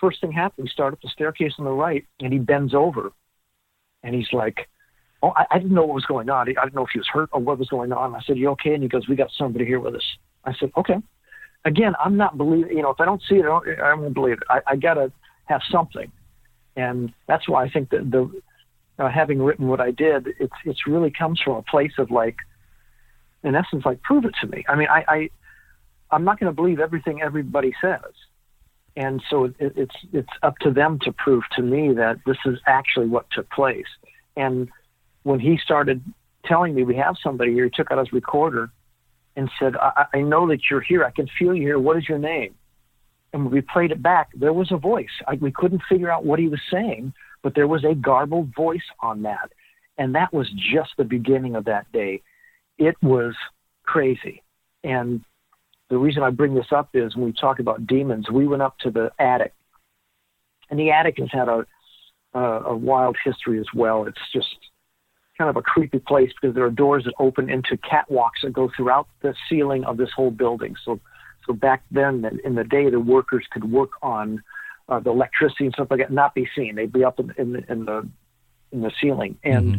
first 0.00 0.20
thing 0.20 0.32
happened, 0.32 0.64
we 0.64 0.70
start 0.70 0.92
up 0.92 1.00
the 1.00 1.08
staircase 1.08 1.54
on 1.58 1.64
the 1.64 1.72
right, 1.72 2.04
and 2.20 2.32
he 2.32 2.38
bends 2.38 2.74
over, 2.74 3.12
and 4.02 4.14
he's 4.14 4.32
like, 4.32 4.68
"Oh, 5.22 5.32
I, 5.36 5.46
I 5.50 5.58
didn't 5.58 5.74
know 5.74 5.84
what 5.84 5.94
was 5.94 6.04
going 6.04 6.28
on. 6.30 6.48
I 6.48 6.52
didn't 6.52 6.74
know 6.74 6.84
if 6.84 6.90
he 6.92 6.98
was 6.98 7.08
hurt 7.08 7.30
or 7.32 7.40
what 7.40 7.58
was 7.58 7.68
going 7.68 7.92
on." 7.92 8.14
I 8.14 8.20
said, 8.22 8.38
"You 8.38 8.50
okay?" 8.50 8.74
And 8.74 8.82
he 8.82 8.88
goes, 8.88 9.08
"We 9.08 9.16
got 9.16 9.30
somebody 9.36 9.64
here 9.64 9.80
with 9.80 9.94
us." 9.94 10.16
I 10.44 10.54
said, 10.54 10.72
"Okay." 10.76 10.96
Again, 11.64 11.94
I'm 12.04 12.16
not 12.16 12.36
believing. 12.36 12.76
You 12.76 12.82
know, 12.82 12.90
if 12.90 13.00
I 13.00 13.04
don't 13.04 13.22
see 13.28 13.36
it, 13.36 13.44
I, 13.44 13.48
don't, 13.48 13.80
I 13.80 13.94
won't 13.94 14.14
believe 14.14 14.38
it. 14.38 14.42
I, 14.50 14.60
I 14.66 14.76
got 14.76 14.94
to 14.94 15.12
have 15.44 15.60
something, 15.70 16.10
and 16.76 17.12
that's 17.28 17.48
why 17.48 17.64
I 17.64 17.70
think 17.70 17.90
that 17.90 18.10
the 18.10 18.42
uh, 18.98 19.08
having 19.08 19.40
written 19.40 19.68
what 19.68 19.80
I 19.80 19.90
did, 19.92 20.28
it's 20.40 20.54
it's 20.64 20.86
really 20.86 21.10
comes 21.10 21.40
from 21.40 21.56
a 21.56 21.62
place 21.62 21.92
of 21.98 22.10
like, 22.10 22.36
in 23.44 23.54
essence, 23.54 23.84
like 23.84 24.02
prove 24.02 24.24
it 24.24 24.34
to 24.40 24.46
me. 24.48 24.64
I 24.68 24.74
mean, 24.74 24.88
I, 24.88 25.04
I 25.06 25.30
I'm 26.10 26.24
not 26.24 26.40
going 26.40 26.50
to 26.50 26.54
believe 26.54 26.80
everything 26.80 27.22
everybody 27.22 27.72
says 27.80 28.12
and 28.96 29.22
so 29.30 29.44
it, 29.44 29.54
it's 29.58 29.96
it's 30.12 30.28
up 30.42 30.58
to 30.58 30.70
them 30.70 30.98
to 31.00 31.12
prove 31.12 31.42
to 31.56 31.62
me 31.62 31.92
that 31.94 32.18
this 32.26 32.36
is 32.44 32.58
actually 32.66 33.06
what 33.06 33.26
took 33.30 33.48
place. 33.50 33.86
And 34.36 34.70
when 35.22 35.40
he 35.40 35.58
started 35.58 36.02
telling 36.44 36.74
me 36.74 36.82
we 36.82 36.96
have 36.96 37.16
somebody 37.22 37.52
here, 37.52 37.64
he 37.64 37.70
took 37.70 37.90
out 37.90 37.98
his 37.98 38.12
recorder 38.12 38.70
and 39.36 39.50
said, 39.58 39.76
I, 39.76 40.06
"I 40.14 40.20
know 40.20 40.48
that 40.48 40.60
you're 40.70 40.80
here. 40.80 41.04
I 41.04 41.10
can 41.10 41.28
feel 41.38 41.54
you 41.54 41.62
here. 41.62 41.78
What 41.78 41.96
is 41.96 42.08
your 42.08 42.18
name?" 42.18 42.54
And 43.32 43.44
when 43.44 43.52
we 43.52 43.60
played 43.62 43.92
it 43.92 44.02
back, 44.02 44.28
there 44.34 44.52
was 44.52 44.72
a 44.72 44.76
voice. 44.76 45.22
I, 45.26 45.34
we 45.34 45.52
couldn't 45.52 45.82
figure 45.88 46.10
out 46.10 46.24
what 46.24 46.38
he 46.38 46.48
was 46.48 46.60
saying, 46.70 47.14
but 47.42 47.54
there 47.54 47.68
was 47.68 47.84
a 47.84 47.94
garbled 47.94 48.54
voice 48.54 48.82
on 49.00 49.22
that, 49.22 49.52
and 49.96 50.14
that 50.14 50.32
was 50.32 50.50
just 50.72 50.90
the 50.96 51.04
beginning 51.04 51.56
of 51.56 51.64
that 51.64 51.90
day. 51.92 52.22
It 52.78 52.96
was 53.02 53.34
crazy, 53.84 54.42
and 54.84 55.24
the 55.88 55.98
reason 55.98 56.22
I 56.22 56.30
bring 56.30 56.54
this 56.54 56.72
up 56.72 56.90
is 56.94 57.14
when 57.16 57.26
we 57.26 57.32
talk 57.32 57.58
about 57.58 57.86
demons, 57.86 58.30
we 58.30 58.46
went 58.46 58.62
up 58.62 58.78
to 58.78 58.90
the 58.90 59.12
attic, 59.18 59.54
and 60.68 60.78
the 60.78 60.90
attic 60.90 61.18
has 61.18 61.28
had 61.30 61.48
a 61.48 61.66
a, 62.34 62.40
a 62.40 62.76
wild 62.76 63.16
history 63.24 63.58
as 63.60 63.66
well. 63.74 64.04
It's 64.06 64.18
just 64.32 64.56
kind 65.42 65.50
of 65.50 65.56
a 65.56 65.62
creepy 65.62 65.98
place 65.98 66.30
because 66.40 66.54
there 66.54 66.64
are 66.64 66.70
doors 66.70 67.02
that 67.02 67.14
open 67.18 67.50
into 67.50 67.76
catwalks 67.78 68.42
that 68.44 68.52
go 68.52 68.70
throughout 68.76 69.08
the 69.22 69.34
ceiling 69.48 69.82
of 69.84 69.96
this 69.96 70.10
whole 70.14 70.30
building. 70.30 70.76
So, 70.84 71.00
so 71.44 71.52
back 71.52 71.82
then 71.90 72.40
in 72.44 72.54
the 72.54 72.62
day, 72.62 72.88
the 72.90 73.00
workers 73.00 73.44
could 73.50 73.72
work 73.72 73.90
on 74.02 74.40
uh, 74.88 75.00
the 75.00 75.10
electricity 75.10 75.64
and 75.64 75.74
stuff 75.74 75.88
like 75.90 75.98
that, 75.98 76.12
not 76.12 76.32
be 76.32 76.48
seen. 76.54 76.76
They'd 76.76 76.92
be 76.92 77.02
up 77.02 77.18
in, 77.18 77.34
in, 77.36 77.52
the, 77.54 77.72
in 77.72 77.84
the 77.86 78.08
in 78.70 78.82
the 78.82 78.92
ceiling, 79.00 79.36
and 79.42 79.66
Mm-hmm. 79.66 79.78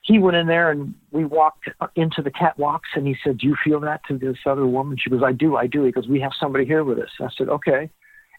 he 0.00 0.18
went 0.18 0.36
in 0.36 0.46
there 0.46 0.70
and 0.70 0.94
we 1.10 1.24
walked 1.26 1.68
into 1.94 2.22
the 2.22 2.30
catwalks, 2.30 2.90
and 2.94 3.06
he 3.06 3.14
said, 3.22 3.36
"Do 3.38 3.46
you 3.46 3.56
feel 3.62 3.80
that?" 3.80 4.00
To 4.08 4.16
this 4.16 4.38
other 4.46 4.66
woman, 4.66 4.96
she 4.98 5.10
goes, 5.10 5.22
"I 5.22 5.32
do, 5.32 5.56
I 5.56 5.66
do." 5.66 5.84
He 5.84 5.92
goes, 5.92 6.08
"We 6.08 6.20
have 6.20 6.32
somebody 6.40 6.64
here 6.64 6.84
with 6.84 6.98
us." 6.98 7.10
I 7.20 7.28
said, 7.36 7.50
"Okay," 7.50 7.90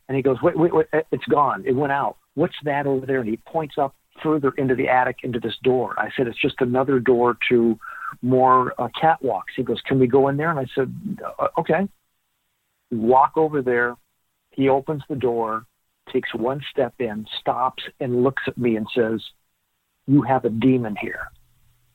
and 0.08 0.18
he 0.18 0.24
goes, 0.24 0.38
"Wait, 0.41 0.58
wait, 0.58 0.74
wait! 0.74 0.88
It's 1.12 1.26
gone. 1.26 1.64
It 1.68 1.76
went 1.76 1.94
out. 1.94 2.18
What's 2.34 2.56
that 2.64 2.88
over 2.88 3.06
there?" 3.06 3.20
And 3.20 3.30
he 3.30 3.38
points 3.38 3.76
up 3.78 3.96
further 4.22 4.51
into 4.57 4.76
the 4.76 4.88
attic 4.88 5.18
into 5.24 5.39
this 5.39 5.55
door. 5.64 5.95
I 5.97 6.09
said, 6.16 6.28
"It's 6.28 6.41
just 6.41 6.55
another 6.59 6.99
door 6.99 7.38
to 7.49 7.80
more 8.22 8.74
uh, 8.80 8.89
catwalks." 9.01 9.53
He 9.55 9.64
goes, 9.64 9.82
"Can 9.82 9.99
we 9.99 10.07
go 10.07 10.28
in 10.28 10.38
there?" 10.38 10.51
And 10.51 10.59
I 10.59 10.66
said, 10.76 10.93
uh, 11.39 11.47
"Okay." 11.57 11.88
We 12.91 12.99
walk 12.99 13.34
over 13.38 13.61
there. 13.61 13.95
He 14.51 14.70
opens 14.70 15.01
the 15.09 15.16
door, 15.16 15.66
takes 16.11 16.34
one 16.34 16.61
step 16.70 16.93
in, 16.99 17.26
stops, 17.39 17.84
and 17.99 18.24
looks 18.24 18.43
at 18.47 18.57
me 18.57 18.76
and 18.76 18.88
says, 18.93 19.22
You 20.05 20.22
have 20.22 20.45
a 20.45 20.49
demon 20.49 20.95
here. 20.95 21.28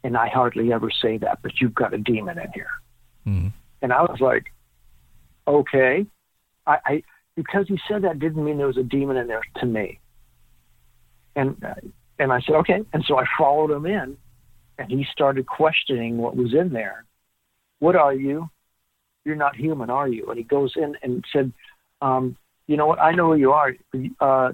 And 0.02 0.16
I 0.16 0.28
hardly 0.28 0.72
ever 0.72 0.90
say 0.90 1.18
that, 1.18 1.38
but 1.42 1.60
you've 1.60 1.74
got 1.74 1.94
a 1.94 1.98
demon 1.98 2.38
in 2.38 2.50
here. 2.52 2.70
Mhm. 3.26 3.52
And 3.82 3.92
I 3.92 4.02
was 4.02 4.20
like, 4.20 4.52
Okay. 5.46 6.06
I, 6.66 6.78
I 6.84 7.02
because 7.36 7.68
he 7.68 7.78
said 7.88 8.02
that 8.02 8.18
didn't 8.18 8.44
mean 8.44 8.58
there 8.58 8.66
was 8.66 8.76
a 8.76 8.82
demon 8.82 9.16
in 9.16 9.28
there 9.28 9.42
to 9.58 9.66
me. 9.66 10.00
And 11.36 11.62
uh, 11.64 11.74
and 12.18 12.32
I 12.32 12.40
said, 12.40 12.56
Okay. 12.56 12.80
And 12.92 13.04
so 13.06 13.18
I 13.18 13.24
followed 13.36 13.70
him 13.70 13.86
in 13.86 14.16
and 14.78 14.90
he 14.90 15.06
started 15.10 15.46
questioning 15.46 16.18
what 16.18 16.36
was 16.36 16.54
in 16.54 16.72
there. 16.72 17.04
What 17.80 17.96
are 17.96 18.14
you? 18.14 18.48
You're 19.24 19.36
not 19.36 19.56
human, 19.56 19.90
are 19.90 20.08
you? 20.08 20.26
And 20.28 20.38
he 20.38 20.44
goes 20.44 20.72
in 20.76 20.96
and 21.02 21.24
said, 21.32 21.52
um, 22.00 22.36
you 22.66 22.76
know 22.76 22.86
what? 22.86 23.00
I 23.00 23.12
know 23.12 23.32
who 23.32 23.36
you 23.36 23.52
are. 23.52 23.74
Uh, 24.20 24.52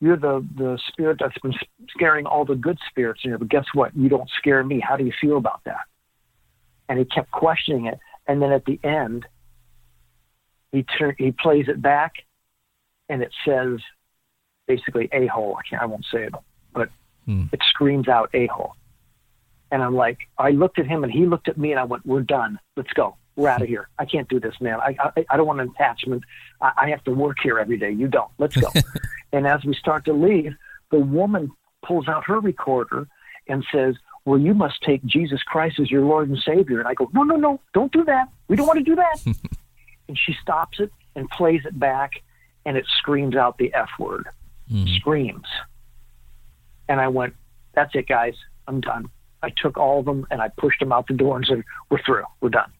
you're 0.00 0.16
the 0.16 0.46
the 0.56 0.78
spirit 0.88 1.18
that's 1.18 1.38
been 1.38 1.54
scaring 1.88 2.26
all 2.26 2.44
the 2.44 2.54
good 2.54 2.78
spirits 2.88 3.22
in 3.24 3.30
here. 3.30 3.38
But 3.38 3.48
guess 3.48 3.64
what? 3.72 3.96
You 3.96 4.08
don't 4.08 4.28
scare 4.38 4.62
me. 4.62 4.80
How 4.80 4.96
do 4.96 5.04
you 5.04 5.12
feel 5.20 5.38
about 5.38 5.62
that? 5.64 5.86
And 6.88 6.98
he 6.98 7.04
kept 7.04 7.30
questioning 7.30 7.86
it. 7.86 7.98
And 8.28 8.42
then 8.42 8.52
at 8.52 8.64
the 8.64 8.78
end, 8.84 9.26
he 10.70 10.82
turn, 10.82 11.14
he 11.18 11.32
plays 11.32 11.66
it 11.68 11.80
back, 11.80 12.12
and 13.08 13.22
it 13.22 13.32
says 13.46 13.78
basically 14.66 15.08
a 15.12 15.26
hole. 15.26 15.58
I. 15.58 15.76
I 15.76 15.86
won't 15.86 16.04
say 16.12 16.24
it, 16.24 16.34
but 16.76 16.90
Hmm. 17.26 17.46
it 17.52 17.60
screams 17.70 18.06
out 18.06 18.30
a 18.34 18.46
hole. 18.46 18.76
And 19.72 19.82
I'm 19.82 19.96
like, 19.96 20.18
I 20.38 20.50
looked 20.50 20.78
at 20.78 20.86
him, 20.86 21.02
and 21.02 21.12
he 21.12 21.26
looked 21.26 21.48
at 21.48 21.58
me, 21.58 21.72
and 21.72 21.80
I 21.80 21.84
went, 21.84 22.06
"We're 22.06 22.20
done. 22.20 22.60
Let's 22.76 22.92
go. 22.92 23.16
We're 23.34 23.48
out 23.48 23.62
of 23.62 23.68
here. 23.68 23.88
I 23.98 24.04
can't 24.04 24.28
do 24.28 24.38
this, 24.38 24.54
man. 24.60 24.78
I 24.80 24.96
I, 25.16 25.26
I 25.30 25.36
don't 25.36 25.46
want 25.48 25.60
an 25.60 25.70
attachment. 25.74 26.22
I, 26.60 26.70
I 26.82 26.90
have 26.90 27.02
to 27.04 27.10
work 27.12 27.38
here 27.42 27.58
every 27.58 27.78
day. 27.78 27.90
You 27.90 28.06
don't. 28.06 28.30
Let's 28.38 28.54
go." 28.56 28.68
and 29.32 29.44
as 29.44 29.64
we 29.64 29.74
start 29.74 30.04
to 30.04 30.12
leave, 30.12 30.54
the 30.92 31.00
woman 31.00 31.50
pulls 31.84 32.06
out 32.06 32.22
her 32.26 32.38
recorder 32.38 33.08
and 33.48 33.64
says, 33.72 33.96
"Well, 34.24 34.38
you 34.38 34.54
must 34.54 34.80
take 34.82 35.04
Jesus 35.04 35.42
Christ 35.42 35.80
as 35.80 35.90
your 35.90 36.04
Lord 36.04 36.28
and 36.28 36.38
Savior." 36.38 36.78
And 36.78 36.86
I 36.86 36.94
go, 36.94 37.10
"No, 37.12 37.24
no, 37.24 37.34
no. 37.34 37.60
Don't 37.74 37.90
do 37.92 38.04
that. 38.04 38.28
We 38.46 38.54
don't 38.54 38.68
want 38.68 38.78
to 38.78 38.84
do 38.84 38.94
that." 38.94 39.16
and 40.08 40.16
she 40.16 40.32
stops 40.40 40.78
it 40.78 40.92
and 41.16 41.28
plays 41.30 41.62
it 41.64 41.76
back, 41.76 42.12
and 42.64 42.76
it 42.76 42.86
screams 42.98 43.34
out 43.34 43.58
the 43.58 43.74
F 43.74 43.90
word. 43.98 44.28
Screams. 44.96 45.46
And 46.88 47.00
I 47.00 47.08
went, 47.08 47.34
"That's 47.74 47.94
it, 47.94 48.06
guys. 48.06 48.34
I'm 48.66 48.80
done." 48.80 49.10
I 49.42 49.50
took 49.50 49.76
all 49.76 50.00
of 50.00 50.06
them 50.06 50.26
and 50.30 50.40
I 50.40 50.48
pushed 50.48 50.80
them 50.80 50.92
out 50.92 51.06
the 51.06 51.14
door 51.14 51.36
and 51.36 51.46
said, 51.46 51.62
"We're 51.90 52.02
through. 52.02 52.24
We're 52.40 52.50
done." 52.50 52.72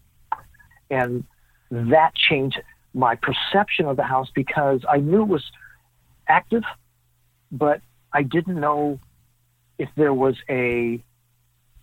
And 0.90 1.24
that 1.70 2.14
changed 2.14 2.60
my 2.94 3.14
perception 3.14 3.86
of 3.86 3.96
the 3.96 4.02
house 4.02 4.30
because 4.34 4.80
I 4.88 4.98
knew 4.98 5.22
it 5.22 5.28
was 5.28 5.44
active, 6.28 6.62
but 7.52 7.82
I 8.12 8.22
didn't 8.22 8.58
know 8.58 8.98
if 9.78 9.88
there 9.96 10.14
was 10.14 10.36
a 10.48 11.02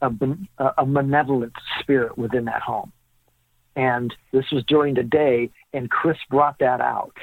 a, 0.02 0.74
a 0.80 0.86
malevolent 0.86 1.54
spirit 1.80 2.18
within 2.18 2.46
that 2.46 2.62
home. 2.62 2.92
And 3.76 4.14
this 4.32 4.52
was 4.52 4.64
during 4.66 4.96
the 4.96 5.04
day, 5.04 5.50
and 5.74 5.90
Chris 5.90 6.18
brought 6.30 6.60
that 6.60 6.82
out 6.82 7.16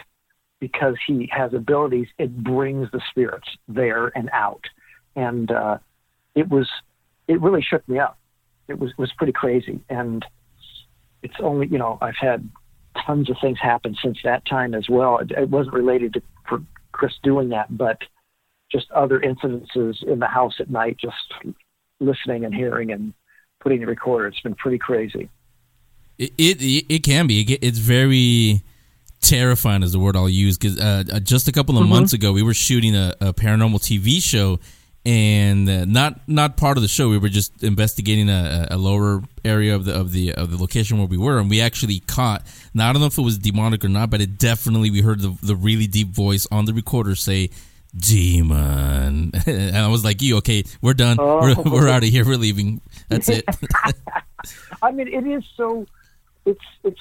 because 0.60 0.96
he 1.06 1.28
has 1.30 1.52
abilities. 1.52 2.08
It 2.18 2.42
brings 2.42 2.90
the 2.90 3.00
spirits 3.10 3.48
there 3.68 4.10
and 4.16 4.30
out, 4.32 4.64
and 5.16 5.50
uh, 5.50 5.78
it 6.34 6.48
was 6.48 6.68
it 7.28 7.40
really 7.40 7.62
shook 7.62 7.86
me 7.88 7.98
up. 7.98 8.18
It 8.68 8.78
was 8.78 8.96
was 8.96 9.12
pretty 9.12 9.32
crazy, 9.32 9.80
and 9.88 10.24
it's 11.22 11.34
only 11.40 11.66
you 11.66 11.78
know 11.78 11.98
I've 12.00 12.16
had 12.16 12.48
tons 13.06 13.30
of 13.30 13.36
things 13.40 13.58
happen 13.60 13.96
since 14.02 14.18
that 14.24 14.44
time 14.46 14.74
as 14.74 14.88
well. 14.88 15.18
It, 15.18 15.30
it 15.32 15.50
wasn't 15.50 15.74
related 15.74 16.14
to 16.14 16.22
for 16.48 16.62
Chris 16.92 17.12
doing 17.22 17.50
that, 17.50 17.76
but 17.76 17.98
just 18.70 18.90
other 18.92 19.20
incidences 19.20 20.02
in 20.02 20.20
the 20.20 20.26
house 20.26 20.54
at 20.60 20.70
night, 20.70 20.96
just 20.98 21.16
listening 21.98 22.44
and 22.44 22.54
hearing 22.54 22.92
and 22.92 23.12
putting 23.60 23.80
the 23.80 23.86
recorder. 23.86 24.26
It's 24.28 24.40
been 24.40 24.54
pretty 24.54 24.78
crazy. 24.78 25.28
It, 26.18 26.32
it 26.38 26.86
it 26.88 27.02
can 27.02 27.26
be. 27.26 27.40
It 27.40 27.58
It's 27.62 27.78
very 27.78 28.62
terrifying, 29.20 29.82
is 29.82 29.92
the 29.92 29.98
word 29.98 30.16
I'll 30.16 30.28
use. 30.28 30.58
Because 30.58 30.78
uh, 30.78 31.20
just 31.22 31.48
a 31.48 31.52
couple 31.52 31.78
of 31.78 31.88
months 31.88 32.12
ago, 32.12 32.32
we 32.32 32.42
were 32.42 32.54
shooting 32.54 32.94
a, 32.94 33.14
a 33.20 33.32
paranormal 33.32 33.80
TV 33.80 34.22
show, 34.22 34.58
and 35.06 35.68
uh, 35.68 35.84
not 35.86 36.20
not 36.28 36.56
part 36.56 36.76
of 36.76 36.82
the 36.82 36.88
show. 36.88 37.08
We 37.08 37.18
were 37.18 37.28
just 37.30 37.62
investigating 37.62 38.28
a, 38.28 38.68
a 38.70 38.76
lower 38.76 39.22
area 39.44 39.74
of 39.74 39.84
the 39.86 39.94
of 39.98 40.12
the 40.12 40.34
of 40.34 40.50
the 40.50 40.56
location 40.58 40.98
where 40.98 41.06
we 41.06 41.16
were, 41.16 41.38
and 41.38 41.48
we 41.48 41.60
actually 41.60 42.00
caught. 42.00 42.42
Now 42.74 42.90
I 42.90 42.92
don't 42.92 43.00
know 43.00 43.06
if 43.06 43.16
it 43.18 43.22
was 43.22 43.38
demonic 43.38 43.84
or 43.84 43.88
not, 43.88 44.10
but 44.10 44.20
it 44.20 44.38
definitely 44.38 44.90
we 44.90 45.00
heard 45.00 45.20
the 45.20 45.36
the 45.42 45.56
really 45.56 45.86
deep 45.86 46.08
voice 46.08 46.46
on 46.50 46.64
the 46.66 46.74
recorder 46.74 47.14
say. 47.14 47.50
Demon, 47.98 49.32
and 49.46 49.76
I 49.76 49.88
was 49.88 50.04
like, 50.04 50.22
"You 50.22 50.36
okay? 50.36 50.62
We're 50.80 50.94
done. 50.94 51.16
We're, 51.16 51.56
Oh. 51.58 51.62
we're 51.66 51.88
out 51.88 52.04
of 52.04 52.08
here. 52.08 52.24
We're 52.24 52.36
leaving. 52.36 52.80
That's 53.08 53.28
it." 53.28 53.44
I 54.82 54.92
mean, 54.92 55.08
it 55.08 55.26
is 55.26 55.42
so. 55.56 55.86
It's 56.46 56.60
it's 56.84 57.00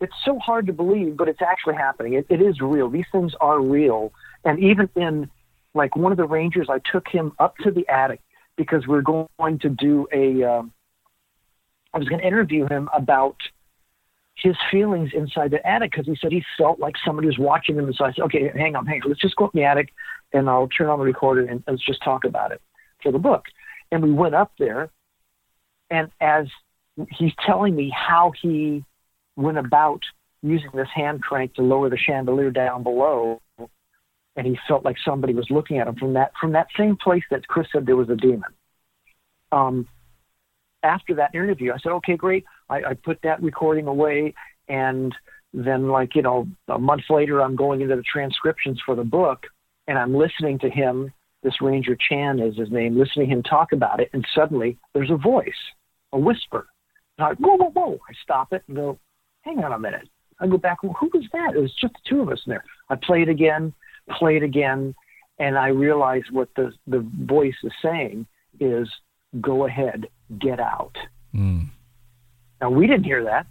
it's 0.00 0.14
so 0.24 0.40
hard 0.40 0.66
to 0.66 0.72
believe, 0.72 1.16
but 1.16 1.28
it's 1.28 1.40
actually 1.40 1.76
happening. 1.76 2.14
It, 2.14 2.26
it 2.28 2.42
is 2.42 2.60
real. 2.60 2.88
These 2.88 3.06
things 3.12 3.32
are 3.40 3.60
real, 3.60 4.12
and 4.44 4.58
even 4.58 4.88
in 4.96 5.30
like 5.78 5.96
one 5.96 6.12
of 6.12 6.18
the 6.18 6.26
rangers, 6.26 6.68
I 6.70 6.80
took 6.92 7.08
him 7.08 7.32
up 7.38 7.56
to 7.58 7.70
the 7.70 7.88
attic 7.88 8.20
because 8.56 8.86
we 8.86 8.96
are 8.98 9.02
going 9.02 9.58
to 9.60 9.68
do 9.70 10.06
a. 10.12 10.42
Um, 10.44 10.72
I 11.94 11.98
was 11.98 12.08
going 12.08 12.20
to 12.20 12.26
interview 12.26 12.66
him 12.68 12.90
about 12.92 13.36
his 14.34 14.54
feelings 14.70 15.10
inside 15.14 15.50
the 15.50 15.66
attic 15.66 15.92
because 15.92 16.06
he 16.06 16.16
said 16.20 16.30
he 16.30 16.44
felt 16.56 16.78
like 16.78 16.94
somebody 17.04 17.26
was 17.26 17.38
watching 17.38 17.76
him. 17.76 17.92
So 17.94 18.04
I 18.04 18.12
said, 18.12 18.22
okay, 18.24 18.50
hang 18.54 18.76
on, 18.76 18.86
hang 18.86 19.00
on. 19.02 19.08
Let's 19.08 19.20
just 19.20 19.36
go 19.36 19.46
up 19.46 19.54
in 19.54 19.60
the 19.60 19.66
attic 19.66 19.88
and 20.32 20.48
I'll 20.50 20.68
turn 20.68 20.88
on 20.88 20.98
the 20.98 21.04
recorder 21.04 21.46
and 21.46 21.64
let's 21.66 21.84
just 21.84 22.02
talk 22.04 22.24
about 22.24 22.52
it 22.52 22.60
for 23.02 23.10
the 23.10 23.18
book. 23.18 23.44
And 23.90 24.02
we 24.02 24.12
went 24.12 24.34
up 24.34 24.52
there 24.58 24.90
and 25.90 26.10
as 26.20 26.46
he's 27.10 27.32
telling 27.44 27.74
me 27.74 27.92
how 27.94 28.32
he 28.40 28.84
went 29.36 29.58
about 29.58 30.02
using 30.42 30.70
this 30.74 30.88
hand 30.94 31.22
crank 31.22 31.54
to 31.54 31.62
lower 31.62 31.88
the 31.88 31.96
chandelier 31.96 32.50
down 32.50 32.82
below 32.82 33.40
and 34.38 34.46
he 34.46 34.56
felt 34.68 34.84
like 34.84 34.96
somebody 35.04 35.34
was 35.34 35.48
looking 35.50 35.78
at 35.78 35.88
him 35.88 35.96
from 35.96 36.12
that 36.14 36.30
from 36.40 36.52
that 36.52 36.68
same 36.78 36.96
place 36.96 37.24
that 37.30 37.46
Chris 37.48 37.66
said 37.72 37.84
there 37.84 37.96
was 37.96 38.08
a 38.08 38.14
demon. 38.14 38.54
Um, 39.50 39.88
after 40.84 41.12
that 41.16 41.34
interview, 41.34 41.72
I 41.72 41.78
said, 41.78 41.90
"Okay, 41.90 42.16
great." 42.16 42.44
I, 42.70 42.76
I 42.76 42.94
put 42.94 43.18
that 43.24 43.42
recording 43.42 43.88
away, 43.88 44.34
and 44.68 45.12
then, 45.52 45.88
like 45.88 46.14
you 46.14 46.22
know, 46.22 46.46
a 46.68 46.78
month 46.78 47.02
later, 47.10 47.42
I'm 47.42 47.56
going 47.56 47.80
into 47.80 47.96
the 47.96 48.02
transcriptions 48.02 48.80
for 48.86 48.94
the 48.94 49.02
book, 49.02 49.44
and 49.88 49.98
I'm 49.98 50.14
listening 50.14 50.60
to 50.60 50.70
him. 50.70 51.12
This 51.42 51.60
Ranger 51.60 51.96
Chan 52.08 52.38
is 52.38 52.56
his 52.56 52.70
name. 52.70 52.96
Listening 52.96 53.28
to 53.28 53.34
him 53.34 53.42
talk 53.42 53.72
about 53.72 54.00
it, 54.00 54.08
and 54.12 54.24
suddenly 54.36 54.78
there's 54.94 55.10
a 55.10 55.16
voice, 55.16 55.50
a 56.12 56.18
whisper. 56.18 56.66
And 57.18 57.26
I 57.26 57.32
whoa, 57.34 57.56
whoa, 57.56 57.70
whoa! 57.70 57.98
I 58.08 58.12
stop 58.22 58.52
it 58.52 58.62
and 58.68 58.76
go, 58.76 59.00
"Hang 59.42 59.64
on 59.64 59.72
a 59.72 59.78
minute." 59.80 60.08
I 60.40 60.46
go 60.46 60.58
back. 60.58 60.84
Well, 60.84 60.94
who 61.00 61.10
was 61.12 61.24
that? 61.32 61.56
It 61.56 61.60
was 61.60 61.74
just 61.74 61.94
the 61.94 62.08
two 62.08 62.20
of 62.20 62.28
us 62.28 62.40
in 62.46 62.50
there. 62.50 62.62
I 62.88 62.94
play 62.94 63.22
it 63.22 63.28
again, 63.28 63.74
play 64.10 64.36
it 64.36 64.42
again, 64.42 64.94
and 65.38 65.58
I 65.58 65.68
realize 65.68 66.24
what 66.30 66.48
the 66.56 66.72
the 66.86 67.00
voice 67.00 67.56
is 67.62 67.72
saying 67.82 68.26
is, 68.60 68.88
"Go 69.40 69.66
ahead, 69.66 70.08
get 70.38 70.60
out." 70.60 70.96
Mm, 71.34 71.66
Now 72.60 72.70
we 72.70 72.86
didn't 72.86 73.04
hear 73.04 73.24
that, 73.24 73.46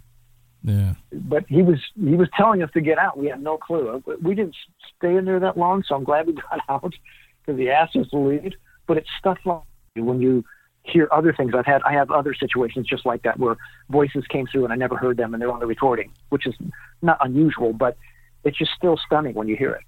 yeah. 0.62 0.94
but 1.12 1.44
he 1.48 1.62
was 1.62 1.80
he 1.94 2.14
was 2.14 2.28
telling 2.36 2.62
us 2.62 2.70
to 2.72 2.80
get 2.80 2.98
out. 2.98 3.18
We 3.18 3.26
had 3.26 3.42
no 3.42 3.56
clue. 3.56 4.02
We 4.22 4.34
didn't 4.34 4.56
stay 4.96 5.16
in 5.16 5.24
there 5.24 5.40
that 5.40 5.56
long, 5.56 5.82
so 5.86 5.94
I'm 5.94 6.04
glad 6.04 6.26
we 6.26 6.32
got 6.50 6.60
out 6.68 6.94
because 7.40 7.58
he 7.58 7.70
asked 7.70 7.96
us 7.96 8.08
to 8.10 8.18
leave. 8.18 8.52
But 8.86 8.96
it's 8.98 9.08
stuff 9.18 9.38
like 9.44 9.62
when 9.94 10.20
you 10.20 10.44
hear 10.88 11.08
other 11.12 11.32
things. 11.32 11.52
I've 11.54 11.66
had 11.66 11.82
I 11.82 11.92
have 11.92 12.10
other 12.10 12.34
situations 12.34 12.86
just 12.86 13.06
like 13.06 13.22
that 13.22 13.38
where 13.38 13.56
voices 13.90 14.24
came 14.28 14.46
through 14.46 14.64
and 14.64 14.72
I 14.72 14.76
never 14.76 14.96
heard 14.96 15.16
them 15.16 15.34
and 15.34 15.40
they're 15.40 15.52
on 15.52 15.60
the 15.60 15.66
recording, 15.66 16.12
which 16.30 16.46
is 16.46 16.54
not 17.02 17.18
unusual, 17.20 17.72
but 17.72 17.96
it's 18.44 18.56
just 18.56 18.72
still 18.76 18.98
stunning 19.06 19.34
when 19.34 19.48
you 19.48 19.56
hear 19.56 19.72
it. 19.72 19.82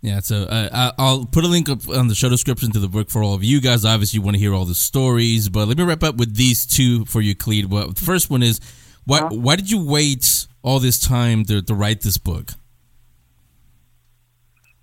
Yeah, 0.00 0.20
so 0.20 0.42
uh, 0.44 0.68
I- 0.72 0.92
I'll 1.02 1.24
put 1.26 1.44
a 1.44 1.48
link 1.48 1.68
up 1.68 1.88
on 1.88 2.06
the 2.08 2.14
show 2.14 2.28
description 2.28 2.70
to 2.72 2.78
the 2.78 2.88
book 2.88 3.10
for 3.10 3.22
all 3.22 3.34
of 3.34 3.42
you 3.42 3.60
guys. 3.60 3.84
Obviously, 3.84 4.18
you 4.18 4.22
want 4.22 4.36
to 4.36 4.38
hear 4.40 4.54
all 4.54 4.64
the 4.64 4.74
stories, 4.74 5.48
but 5.48 5.66
let 5.66 5.76
me 5.76 5.82
wrap 5.84 6.04
up 6.04 6.16
with 6.16 6.36
these 6.36 6.64
two 6.66 7.04
for 7.06 7.20
you, 7.20 7.34
Clete. 7.34 7.66
Well, 7.66 7.88
the 7.88 8.00
first 8.04 8.30
one 8.30 8.42
is 8.42 8.60
why 9.04 9.18
Uh-huh. 9.20 9.34
why 9.34 9.56
did 9.56 9.70
you 9.70 9.84
wait 9.84 10.46
all 10.62 10.78
this 10.78 11.00
time 11.00 11.44
to, 11.46 11.60
to 11.62 11.74
write 11.74 12.02
this 12.02 12.16
book? 12.16 12.52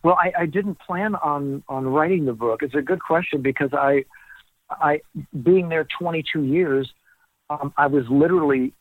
Well, 0.03 0.17
I, 0.19 0.31
I 0.41 0.45
didn't 0.45 0.79
plan 0.79 1.15
on 1.15 1.63
on 1.67 1.87
writing 1.87 2.25
the 2.25 2.33
book. 2.33 2.61
It's 2.61 2.75
a 2.75 2.81
good 2.81 3.01
question 3.01 3.41
because 3.41 3.71
I, 3.73 4.05
I 4.69 5.01
being 5.41 5.69
there 5.69 5.87
22 5.97 6.43
years, 6.43 6.91
um, 7.49 7.73
I 7.77 7.87
was 7.87 8.03
literally 8.09 8.73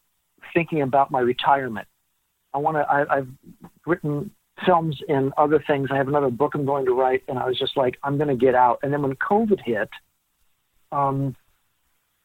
thinking 0.52 0.82
about 0.82 1.10
my 1.10 1.20
retirement. 1.20 1.86
I 2.52 2.58
want 2.58 2.76
to. 2.76 2.86
I've 2.90 3.28
written 3.86 4.32
films 4.64 5.00
and 5.08 5.32
other 5.36 5.62
things. 5.66 5.88
I 5.90 5.96
have 5.96 6.08
another 6.08 6.30
book 6.30 6.54
I'm 6.54 6.64
going 6.64 6.86
to 6.86 6.92
write, 6.92 7.22
and 7.28 7.38
I 7.38 7.46
was 7.46 7.58
just 7.58 7.76
like, 7.76 7.96
I'm 8.02 8.16
going 8.16 8.28
to 8.28 8.36
get 8.36 8.54
out. 8.54 8.78
And 8.82 8.92
then 8.92 9.02
when 9.02 9.14
COVID 9.16 9.60
hit, 9.64 9.88
um, 10.92 11.34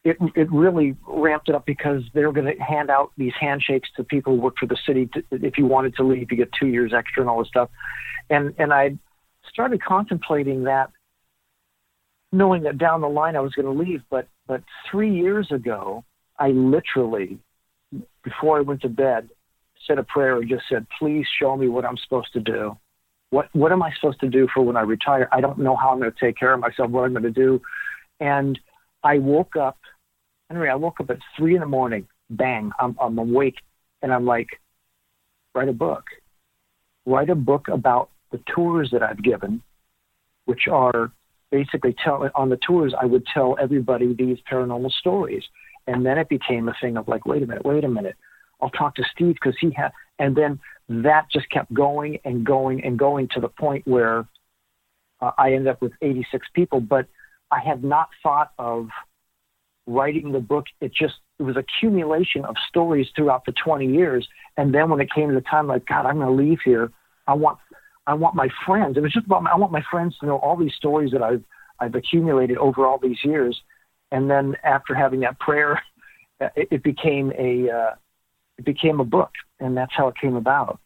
it 0.04 0.16
it 0.34 0.50
really 0.50 0.96
ramped 1.06 1.48
it 1.48 1.54
up 1.54 1.66
because 1.66 2.02
they 2.14 2.24
were 2.24 2.32
going 2.32 2.56
to 2.56 2.62
hand 2.62 2.90
out 2.90 3.12
these 3.18 3.32
handshakes 3.38 3.88
to 3.96 4.04
people 4.04 4.34
who 4.34 4.40
worked 4.40 4.58
for 4.58 4.66
the 4.66 4.78
city. 4.86 5.06
To, 5.12 5.22
if 5.30 5.58
you 5.58 5.66
wanted 5.66 5.94
to 5.96 6.04
leave, 6.04 6.30
you 6.30 6.36
get 6.36 6.50
two 6.58 6.68
years 6.68 6.92
extra 6.94 7.22
and 7.22 7.28
all 7.28 7.38
this 7.40 7.48
stuff. 7.48 7.68
And 8.30 8.54
and 8.58 8.72
I 8.72 8.96
started 9.50 9.82
contemplating 9.82 10.64
that, 10.64 10.90
knowing 12.32 12.62
that 12.62 12.78
down 12.78 13.02
the 13.02 13.08
line 13.08 13.36
I 13.36 13.40
was 13.40 13.52
going 13.52 13.66
to 13.66 13.84
leave. 13.84 14.02
But 14.08 14.28
but 14.46 14.62
three 14.90 15.14
years 15.14 15.52
ago, 15.52 16.04
I 16.38 16.48
literally, 16.48 17.38
before 18.24 18.56
I 18.56 18.62
went 18.62 18.80
to 18.82 18.88
bed, 18.88 19.28
said 19.90 19.98
a 19.98 20.04
prayer 20.04 20.38
and 20.38 20.48
just 20.48 20.64
said, 20.68 20.86
"Please 20.98 21.26
show 21.40 21.56
me 21.56 21.66
what 21.68 21.84
I'm 21.84 21.96
supposed 21.96 22.32
to 22.34 22.40
do. 22.40 22.76
What 23.30 23.48
what 23.52 23.72
am 23.72 23.82
I 23.82 23.90
supposed 23.94 24.20
to 24.20 24.28
do 24.28 24.46
for 24.54 24.62
when 24.62 24.76
I 24.76 24.82
retire? 24.82 25.28
I 25.32 25.40
don't 25.40 25.58
know 25.58 25.74
how 25.74 25.90
I'm 25.90 25.98
going 25.98 26.12
to 26.12 26.20
take 26.20 26.36
care 26.36 26.52
of 26.52 26.60
myself. 26.60 26.90
What 26.90 27.04
I'm 27.04 27.12
going 27.12 27.24
to 27.24 27.30
do." 27.30 27.60
And 28.20 28.58
I 29.02 29.18
woke 29.18 29.56
up. 29.56 29.78
Henry, 30.48 30.68
I 30.68 30.74
woke 30.74 31.00
up 31.00 31.10
at 31.10 31.18
three 31.36 31.54
in 31.54 31.60
the 31.60 31.66
morning. 31.66 32.06
Bang! 32.30 32.70
I'm 32.78 32.96
I'm 33.00 33.18
awake, 33.18 33.56
and 34.02 34.12
I'm 34.12 34.26
like, 34.26 34.48
write 35.54 35.68
a 35.68 35.72
book. 35.72 36.04
Write 37.06 37.30
a 37.30 37.34
book 37.34 37.68
about 37.68 38.10
the 38.30 38.40
tours 38.54 38.90
that 38.92 39.02
I've 39.02 39.22
given, 39.22 39.62
which 40.44 40.68
are 40.68 41.10
basically 41.50 41.94
tell 42.04 42.28
on 42.36 42.48
the 42.48 42.58
tours 42.58 42.94
I 43.00 43.06
would 43.06 43.26
tell 43.26 43.56
everybody 43.60 44.14
these 44.14 44.38
paranormal 44.50 44.92
stories, 44.92 45.42
and 45.88 46.06
then 46.06 46.18
it 46.18 46.28
became 46.28 46.68
a 46.68 46.74
thing 46.80 46.96
of 46.96 47.08
like, 47.08 47.26
wait 47.26 47.42
a 47.42 47.46
minute, 47.46 47.64
wait 47.64 47.84
a 47.84 47.88
minute. 47.88 48.16
I'll 48.62 48.70
talk 48.70 48.94
to 48.96 49.04
Steve 49.14 49.34
because 49.34 49.56
he 49.60 49.70
had, 49.70 49.90
and 50.18 50.36
then 50.36 50.60
that 50.88 51.26
just 51.30 51.48
kept 51.50 51.72
going 51.72 52.18
and 52.24 52.44
going 52.44 52.84
and 52.84 52.98
going 52.98 53.28
to 53.34 53.40
the 53.40 53.48
point 53.48 53.86
where 53.86 54.26
uh, 55.20 55.30
I 55.38 55.52
ended 55.52 55.68
up 55.68 55.80
with 55.82 55.92
86 56.02 56.46
people. 56.54 56.80
But 56.80 57.06
I 57.50 57.60
had 57.60 57.84
not 57.84 58.08
thought 58.22 58.52
of 58.58 58.88
writing 59.86 60.32
the 60.32 60.40
book. 60.40 60.66
It 60.80 60.92
just 60.92 61.14
it 61.38 61.42
was 61.42 61.56
accumulation 61.56 62.44
of 62.44 62.56
stories 62.68 63.08
throughout 63.16 63.44
the 63.46 63.52
20 63.52 63.86
years, 63.86 64.28
and 64.56 64.74
then 64.74 64.90
when 64.90 65.00
it 65.00 65.12
came 65.12 65.28
to 65.28 65.34
the 65.34 65.40
time, 65.40 65.66
like 65.66 65.86
God, 65.86 66.06
I'm 66.06 66.16
going 66.16 66.36
to 66.36 66.42
leave 66.42 66.58
here. 66.64 66.90
I 67.26 67.34
want 67.34 67.58
I 68.06 68.14
want 68.14 68.34
my 68.34 68.48
friends. 68.66 68.96
It 68.96 69.00
was 69.00 69.12
just 69.12 69.26
about 69.26 69.46
I 69.46 69.56
want 69.56 69.72
my 69.72 69.82
friends 69.90 70.16
to 70.18 70.26
know 70.26 70.38
all 70.38 70.56
these 70.56 70.74
stories 70.74 71.12
that 71.12 71.22
I've 71.22 71.42
I've 71.78 71.94
accumulated 71.94 72.58
over 72.58 72.86
all 72.86 72.98
these 72.98 73.24
years, 73.24 73.60
and 74.10 74.30
then 74.30 74.56
after 74.64 74.94
having 74.94 75.20
that 75.20 75.38
prayer, 75.38 75.80
it, 76.40 76.68
it 76.70 76.82
became 76.82 77.32
a 77.38 77.70
uh, 77.70 77.94
it 78.60 78.64
became 78.64 79.00
a 79.00 79.04
book, 79.04 79.30
and 79.58 79.76
that's 79.76 79.92
how 79.96 80.08
it 80.08 80.14
came 80.20 80.36
about. 80.36 80.78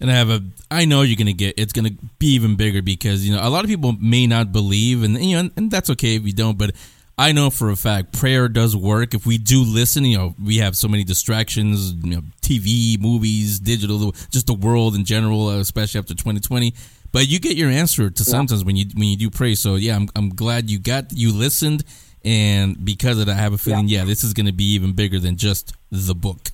And 0.00 0.10
I 0.10 0.14
have 0.14 0.30
a, 0.30 0.42
I 0.70 0.84
know 0.84 1.02
you're 1.02 1.16
gonna 1.16 1.32
get, 1.32 1.54
it's 1.58 1.72
gonna 1.72 1.92
be 2.18 2.34
even 2.34 2.56
bigger 2.56 2.82
because 2.82 3.26
you 3.26 3.34
know 3.34 3.46
a 3.46 3.50
lot 3.50 3.64
of 3.64 3.70
people 3.70 3.92
may 4.00 4.26
not 4.26 4.52
believe, 4.52 5.02
and 5.02 5.22
you 5.22 5.42
know, 5.42 5.50
and 5.56 5.70
that's 5.70 5.90
okay 5.90 6.16
if 6.16 6.24
you 6.24 6.32
don't. 6.32 6.58
But 6.58 6.74
I 7.16 7.32
know 7.32 7.50
for 7.50 7.70
a 7.70 7.76
fact 7.76 8.12
prayer 8.12 8.48
does 8.48 8.76
work. 8.76 9.14
If 9.14 9.26
we 9.26 9.38
do 9.38 9.62
listen, 9.62 10.04
you 10.04 10.18
know, 10.18 10.34
we 10.42 10.58
have 10.58 10.76
so 10.76 10.88
many 10.88 11.04
distractions, 11.04 11.92
you 11.92 12.16
know, 12.16 12.22
TV, 12.42 13.00
movies, 13.00 13.60
digital, 13.60 14.12
just 14.30 14.46
the 14.46 14.54
world 14.54 14.94
in 14.94 15.04
general, 15.04 15.50
especially 15.50 15.98
after 16.00 16.14
2020. 16.14 16.74
But 17.12 17.28
you 17.28 17.38
get 17.38 17.56
your 17.56 17.70
answer 17.70 18.10
to 18.10 18.24
sometimes 18.24 18.64
when 18.64 18.76
you 18.76 18.86
when 18.94 19.08
you 19.08 19.16
do 19.16 19.30
pray. 19.30 19.54
So 19.54 19.76
yeah, 19.76 19.96
I'm 19.96 20.08
I'm 20.16 20.30
glad 20.30 20.70
you 20.70 20.78
got 20.78 21.12
you 21.12 21.32
listened, 21.32 21.84
and 22.24 22.84
because 22.84 23.18
of 23.20 23.26
that, 23.26 23.36
I 23.36 23.40
have 23.40 23.52
a 23.52 23.58
feeling 23.58 23.88
yeah, 23.88 24.04
this 24.04 24.24
is 24.24 24.32
gonna 24.32 24.52
be 24.52 24.72
even 24.74 24.92
bigger 24.92 25.20
than 25.20 25.36
just 25.36 25.72
the 25.96 26.14
book. 26.14 26.50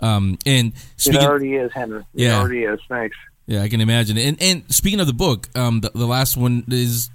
Um, 0.00 0.38
and 0.44 0.72
speaking, 0.96 1.20
it 1.22 1.24
already 1.26 1.54
is, 1.54 1.70
Henry. 1.72 2.00
It 2.14 2.22
Yeah. 2.22 2.40
already 2.40 2.64
is. 2.64 2.80
Thanks. 2.88 3.16
yeah, 3.46 3.62
I 3.62 3.68
can 3.68 3.80
imagine. 3.80 4.18
And 4.18 4.40
and 4.42 4.64
speaking 4.72 5.00
of 5.00 5.06
the 5.06 5.12
book, 5.14 5.48
um, 5.56 5.80
the, 5.80 5.90
the 5.94 6.06
last 6.06 6.36
one 6.36 6.64
is 6.68 7.10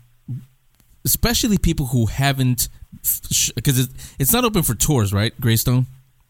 especially 1.05 1.57
people 1.57 1.87
who 1.87 2.05
haven't 2.07 2.69
because 3.55 3.79
it, 3.79 3.89
it's 4.19 4.33
not 4.33 4.43
open 4.43 4.63
for 4.63 4.75
tours, 4.75 5.13
right? 5.13 5.33
Greystone 5.39 5.85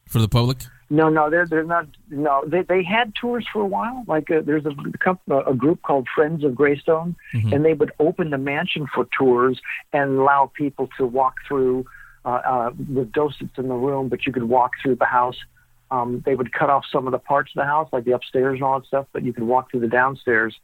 for 0.08 0.20
the 0.20 0.28
public. 0.28 0.58
No, 0.92 1.08
no, 1.10 1.30
they're 1.30 1.46
they're 1.46 1.64
not. 1.64 1.86
No, 2.10 2.44
they 2.48 2.64
they 2.64 2.84
had 2.84 3.14
tours 3.14 3.46
for 3.54 3.62
a 3.62 3.66
while. 3.68 4.04
Like 4.08 4.32
uh, 4.32 4.42
there's 4.44 4.66
a 4.66 5.34
a 5.34 5.54
group 5.54 5.82
called 5.84 6.08
Friends 6.16 6.44
of 6.44 6.56
Greystone, 6.56 7.16
and 7.34 7.64
they 7.64 7.74
would 7.76 7.92
open 8.00 8.32
the 8.32 8.40
mansion 8.40 8.88
for 8.94 9.08
tours 9.16 9.62
and 9.94 10.18
allow 10.18 10.52
people 10.56 10.90
to 10.98 11.06
walk 11.06 11.36
through 11.48 11.86
uh, 12.30 12.42
uh, 12.46 12.72
with 12.94 13.12
docents 13.12 13.58
in 13.58 13.68
the 13.68 13.74
room, 13.76 14.10
but 14.10 14.26
you 14.26 14.34
could 14.34 14.44
walk 14.44 14.72
through 14.82 14.96
the 14.96 15.06
house. 15.06 15.38
Um, 15.92 16.22
they 16.26 16.36
would 16.36 16.54
cut 16.54 16.70
off 16.70 16.86
some 16.92 17.08
of 17.08 17.12
the 17.12 17.20
parts 17.20 17.52
of 17.56 17.62
the 17.62 17.66
house, 17.66 17.90
like 17.92 18.06
the 18.06 18.12
upstairs 18.12 18.56
and 18.56 18.64
all 18.64 18.80
that 18.80 18.88
stuff, 18.88 19.08
but 19.12 19.24
you 19.24 19.34
could 19.34 19.44
walk 19.44 19.72
through 19.72 19.80
the 19.80 19.88
downstairs, 19.88 20.56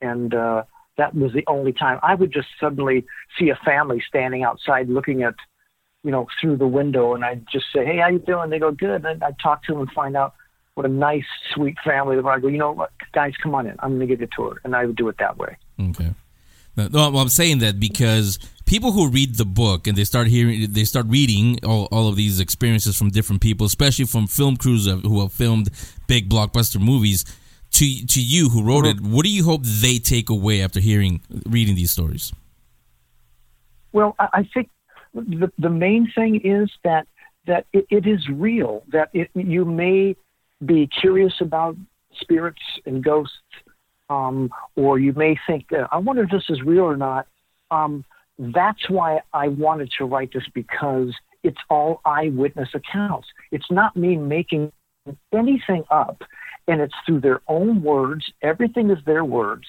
and 0.00 0.32
uh, 0.34 0.62
that 0.96 1.14
was 1.14 1.32
the 1.32 1.44
only 1.46 1.72
time 1.72 1.98
I 2.02 2.14
would 2.14 2.32
just 2.32 2.48
suddenly 2.58 3.04
see 3.38 3.50
a 3.50 3.56
family 3.64 4.02
standing 4.08 4.42
outside 4.42 4.88
looking 4.88 5.22
at 5.22 5.34
you 6.02 6.10
know, 6.10 6.26
through 6.40 6.56
the 6.56 6.66
window, 6.66 7.14
and 7.14 7.24
I'd 7.24 7.46
just 7.52 7.66
say, 7.74 7.84
"Hey, 7.84 7.98
how 7.98 8.08
you 8.08 8.18
doing?" 8.20 8.50
They 8.50 8.58
go, 8.58 8.72
"Good." 8.72 9.04
And 9.04 9.22
I'd 9.22 9.38
talk 9.38 9.64
to 9.64 9.72
them 9.72 9.82
and 9.82 9.90
find 9.92 10.16
out 10.16 10.34
what 10.74 10.86
a 10.86 10.88
nice, 10.88 11.26
sweet 11.54 11.76
family 11.84 12.16
they 12.16 12.22
were. 12.22 12.32
I 12.32 12.38
go, 12.38 12.48
"You 12.48 12.58
know 12.58 12.72
what, 12.72 12.90
guys, 13.12 13.34
come 13.42 13.54
on 13.54 13.66
in. 13.66 13.76
I'm 13.80 13.90
going 13.90 14.00
to 14.00 14.06
give 14.06 14.20
you 14.20 14.28
a 14.32 14.34
tour," 14.34 14.60
and 14.64 14.74
I 14.74 14.86
would 14.86 14.96
do 14.96 15.08
it 15.08 15.16
that 15.18 15.36
way. 15.36 15.56
Okay. 15.78 16.10
Well, 16.76 17.18
I'm 17.18 17.28
saying 17.28 17.58
that 17.58 17.78
because 17.78 18.38
people 18.70 18.92
who 18.92 19.08
read 19.08 19.34
the 19.34 19.44
book 19.44 19.88
and 19.88 19.98
they 19.98 20.04
start 20.04 20.28
hearing, 20.28 20.64
they 20.70 20.84
start 20.84 21.04
reading 21.08 21.58
all, 21.64 21.88
all 21.90 22.08
of 22.08 22.14
these 22.14 22.38
experiences 22.38 22.96
from 22.96 23.10
different 23.10 23.42
people, 23.42 23.66
especially 23.66 24.04
from 24.04 24.28
film 24.28 24.56
crews 24.56 24.86
who 24.86 25.20
have 25.20 25.32
filmed 25.32 25.68
big 26.06 26.30
blockbuster 26.30 26.80
movies. 26.80 27.24
To 27.72 28.06
to 28.06 28.20
you 28.20 28.48
who 28.48 28.64
wrote 28.64 28.84
it, 28.84 29.00
what 29.00 29.24
do 29.24 29.30
you 29.30 29.44
hope 29.44 29.62
they 29.62 29.98
take 29.98 30.28
away 30.28 30.60
after 30.60 30.80
hearing 30.80 31.20
reading 31.46 31.76
these 31.76 31.92
stories? 31.92 32.32
Well, 33.92 34.16
I, 34.18 34.48
think 34.52 34.70
the 35.14 35.52
the 35.56 35.70
main 35.70 36.10
thing 36.12 36.40
is 36.42 36.68
that 36.82 37.06
that 37.46 37.66
it, 37.72 37.86
it 37.88 38.06
is 38.08 38.28
real. 38.28 38.82
That 38.88 39.10
it, 39.12 39.30
you 39.34 39.64
may 39.64 40.16
be 40.64 40.88
curious 40.88 41.34
about 41.40 41.76
spirits 42.20 42.62
and 42.86 43.04
ghosts, 43.04 43.36
um, 44.08 44.50
or 44.74 44.98
you 44.98 45.12
may 45.12 45.38
think, 45.46 45.72
uh, 45.72 45.86
"I 45.92 45.98
wonder 45.98 46.24
if 46.24 46.30
this 46.30 46.50
is 46.50 46.60
real 46.62 46.84
or 46.84 46.96
not." 46.96 47.28
Um, 47.70 48.04
that's 48.40 48.88
why 48.88 49.20
I 49.34 49.48
wanted 49.48 49.92
to 49.98 50.06
write 50.06 50.32
this 50.32 50.48
because 50.54 51.14
it's 51.42 51.58
all 51.68 52.00
eyewitness 52.06 52.70
accounts. 52.74 53.28
It's 53.52 53.70
not 53.70 53.96
me 53.96 54.16
making 54.16 54.72
anything 55.32 55.84
up, 55.90 56.22
and 56.66 56.80
it's 56.80 56.94
through 57.04 57.20
their 57.20 57.42
own 57.48 57.82
words. 57.82 58.24
Everything 58.42 58.90
is 58.90 58.98
their 59.04 59.24
words, 59.24 59.66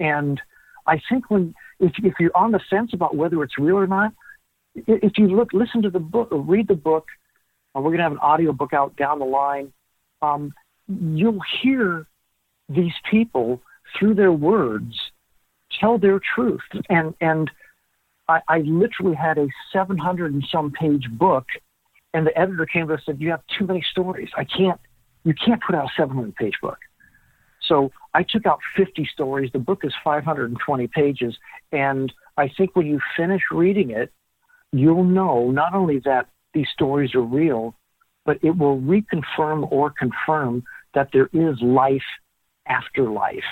and 0.00 0.40
I 0.86 1.00
think 1.08 1.30
when 1.30 1.54
if 1.78 1.92
if 1.98 2.14
you're 2.18 2.36
on 2.36 2.50
the 2.50 2.60
fence 2.68 2.90
about 2.92 3.16
whether 3.16 3.40
it's 3.44 3.56
real 3.56 3.76
or 3.76 3.86
not, 3.86 4.12
if 4.74 5.16
you 5.16 5.28
look, 5.28 5.52
listen 5.52 5.82
to 5.82 5.90
the 5.90 6.00
book, 6.00 6.32
or 6.32 6.40
read 6.40 6.66
the 6.66 6.74
book, 6.74 7.06
uh, 7.76 7.80
we're 7.80 7.90
going 7.90 7.98
to 7.98 8.04
have 8.04 8.12
an 8.12 8.18
audio 8.18 8.52
book 8.52 8.72
out 8.72 8.96
down 8.96 9.20
the 9.20 9.24
line. 9.24 9.72
Um, 10.22 10.52
you'll 10.88 11.40
hear 11.62 12.06
these 12.68 12.94
people 13.08 13.62
through 13.96 14.14
their 14.14 14.32
words 14.32 14.94
tell 15.78 15.98
their 15.98 16.20
truth, 16.34 16.62
and 16.88 17.14
and 17.20 17.48
I, 18.28 18.40
I 18.48 18.58
literally 18.58 19.16
had 19.16 19.38
a 19.38 19.48
700 19.72 20.32
and 20.32 20.44
some 20.50 20.70
page 20.70 21.08
book, 21.10 21.46
and 22.14 22.26
the 22.26 22.38
editor 22.38 22.66
came 22.66 22.88
to 22.88 22.94
us 22.94 23.00
and 23.06 23.16
said, 23.16 23.22
"You 23.22 23.30
have 23.30 23.42
too 23.58 23.66
many 23.66 23.82
stories. 23.90 24.30
I 24.36 24.44
can't. 24.44 24.80
You 25.24 25.34
can't 25.34 25.62
put 25.62 25.74
out 25.74 25.86
a 25.86 25.92
700 25.96 26.34
page 26.36 26.54
book." 26.60 26.78
So 27.62 27.92
I 28.14 28.22
took 28.22 28.46
out 28.46 28.60
50 28.76 29.08
stories. 29.12 29.50
The 29.52 29.58
book 29.58 29.84
is 29.84 29.94
520 30.04 30.86
pages. 30.88 31.36
And 31.70 32.12
I 32.36 32.50
think 32.56 32.76
when 32.76 32.86
you 32.86 33.00
finish 33.16 33.42
reading 33.50 33.90
it, 33.90 34.12
you'll 34.72 35.04
know 35.04 35.50
not 35.50 35.74
only 35.74 36.00
that 36.00 36.28
these 36.54 36.68
stories 36.72 37.14
are 37.14 37.22
real, 37.22 37.74
but 38.24 38.38
it 38.42 38.56
will 38.56 38.80
reconfirm 38.80 39.70
or 39.70 39.90
confirm 39.90 40.64
that 40.94 41.08
there 41.12 41.28
is 41.32 41.60
life 41.62 42.02
after 42.66 43.08
life. 43.10 43.44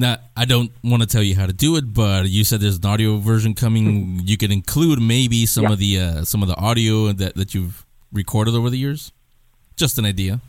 Now, 0.00 0.18
I 0.36 0.44
don't 0.44 0.70
want 0.84 1.02
to 1.02 1.08
tell 1.08 1.24
you 1.24 1.34
how 1.34 1.46
to 1.46 1.52
do 1.52 1.76
it, 1.76 1.92
but 1.92 2.28
you 2.28 2.44
said 2.44 2.60
there's 2.60 2.78
an 2.78 2.86
audio 2.86 3.16
version 3.16 3.52
coming. 3.52 4.20
You 4.24 4.36
could 4.36 4.52
include 4.52 5.02
maybe 5.02 5.44
some 5.44 5.64
Yeah. 5.64 5.72
of 5.72 5.78
the 5.80 5.98
uh, 6.00 6.24
some 6.24 6.40
of 6.40 6.48
the 6.48 6.56
audio 6.56 7.12
that 7.12 7.34
that 7.34 7.52
you've 7.52 7.84
recorded 8.12 8.54
over 8.54 8.70
the 8.70 8.78
years. 8.78 9.10
Just 9.76 9.98
an 9.98 10.04
idea. 10.04 10.40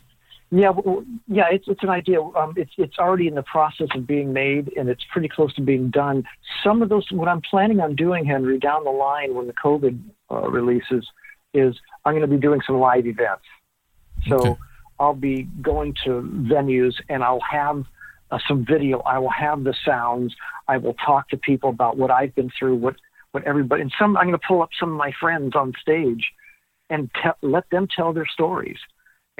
Yeah, 0.52 0.70
well, 0.70 1.04
yeah, 1.26 1.46
it's 1.50 1.66
it's 1.66 1.82
an 1.82 1.88
idea. 1.90 2.22
Um, 2.22 2.54
it's 2.56 2.70
it's 2.78 2.98
already 2.98 3.26
in 3.26 3.34
the 3.34 3.42
process 3.42 3.88
of 3.96 4.06
being 4.06 4.32
made, 4.32 4.72
and 4.76 4.88
it's 4.88 5.04
pretty 5.12 5.28
close 5.28 5.52
to 5.54 5.62
being 5.62 5.90
done. 5.90 6.24
Some 6.64 6.80
of 6.82 6.88
those, 6.88 7.10
what 7.10 7.28
I'm 7.28 7.40
planning 7.40 7.80
on 7.80 7.94
doing, 7.96 8.24
Henry, 8.24 8.58
down 8.58 8.84
the 8.84 8.90
line 8.90 9.34
when 9.34 9.46
the 9.48 9.52
COVID 9.52 9.98
uh, 10.30 10.48
releases, 10.48 11.04
is 11.54 11.74
I'm 12.04 12.12
going 12.14 12.22
to 12.28 12.34
be 12.36 12.36
doing 12.40 12.60
some 12.66 12.78
live 12.78 13.06
events. 13.06 13.44
So 14.28 14.36
Okay. 14.36 14.56
I'll 15.00 15.14
be 15.14 15.44
going 15.62 15.94
to 16.04 16.10
venues, 16.54 16.94
and 17.08 17.22
I'll 17.24 17.40
have 17.50 17.84
uh, 18.30 18.38
some 18.46 18.64
video. 18.64 19.00
I 19.00 19.18
will 19.18 19.30
have 19.30 19.64
the 19.64 19.74
sounds. 19.84 20.34
I 20.68 20.76
will 20.76 20.94
talk 20.94 21.28
to 21.30 21.36
people 21.36 21.70
about 21.70 21.96
what 21.96 22.10
I've 22.10 22.34
been 22.34 22.50
through, 22.58 22.76
what 22.76 22.96
what 23.32 23.44
everybody, 23.44 23.82
and 23.82 23.92
some 23.98 24.16
I'm 24.16 24.26
going 24.26 24.38
to 24.38 24.46
pull 24.46 24.62
up 24.62 24.70
some 24.78 24.90
of 24.90 24.96
my 24.96 25.12
friends 25.20 25.54
on 25.54 25.72
stage, 25.80 26.32
and 26.88 27.10
te- 27.14 27.46
let 27.46 27.68
them 27.70 27.86
tell 27.94 28.12
their 28.12 28.26
stories 28.26 28.78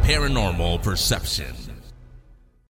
Paranormal 0.03 0.82
Perception. 0.82 1.60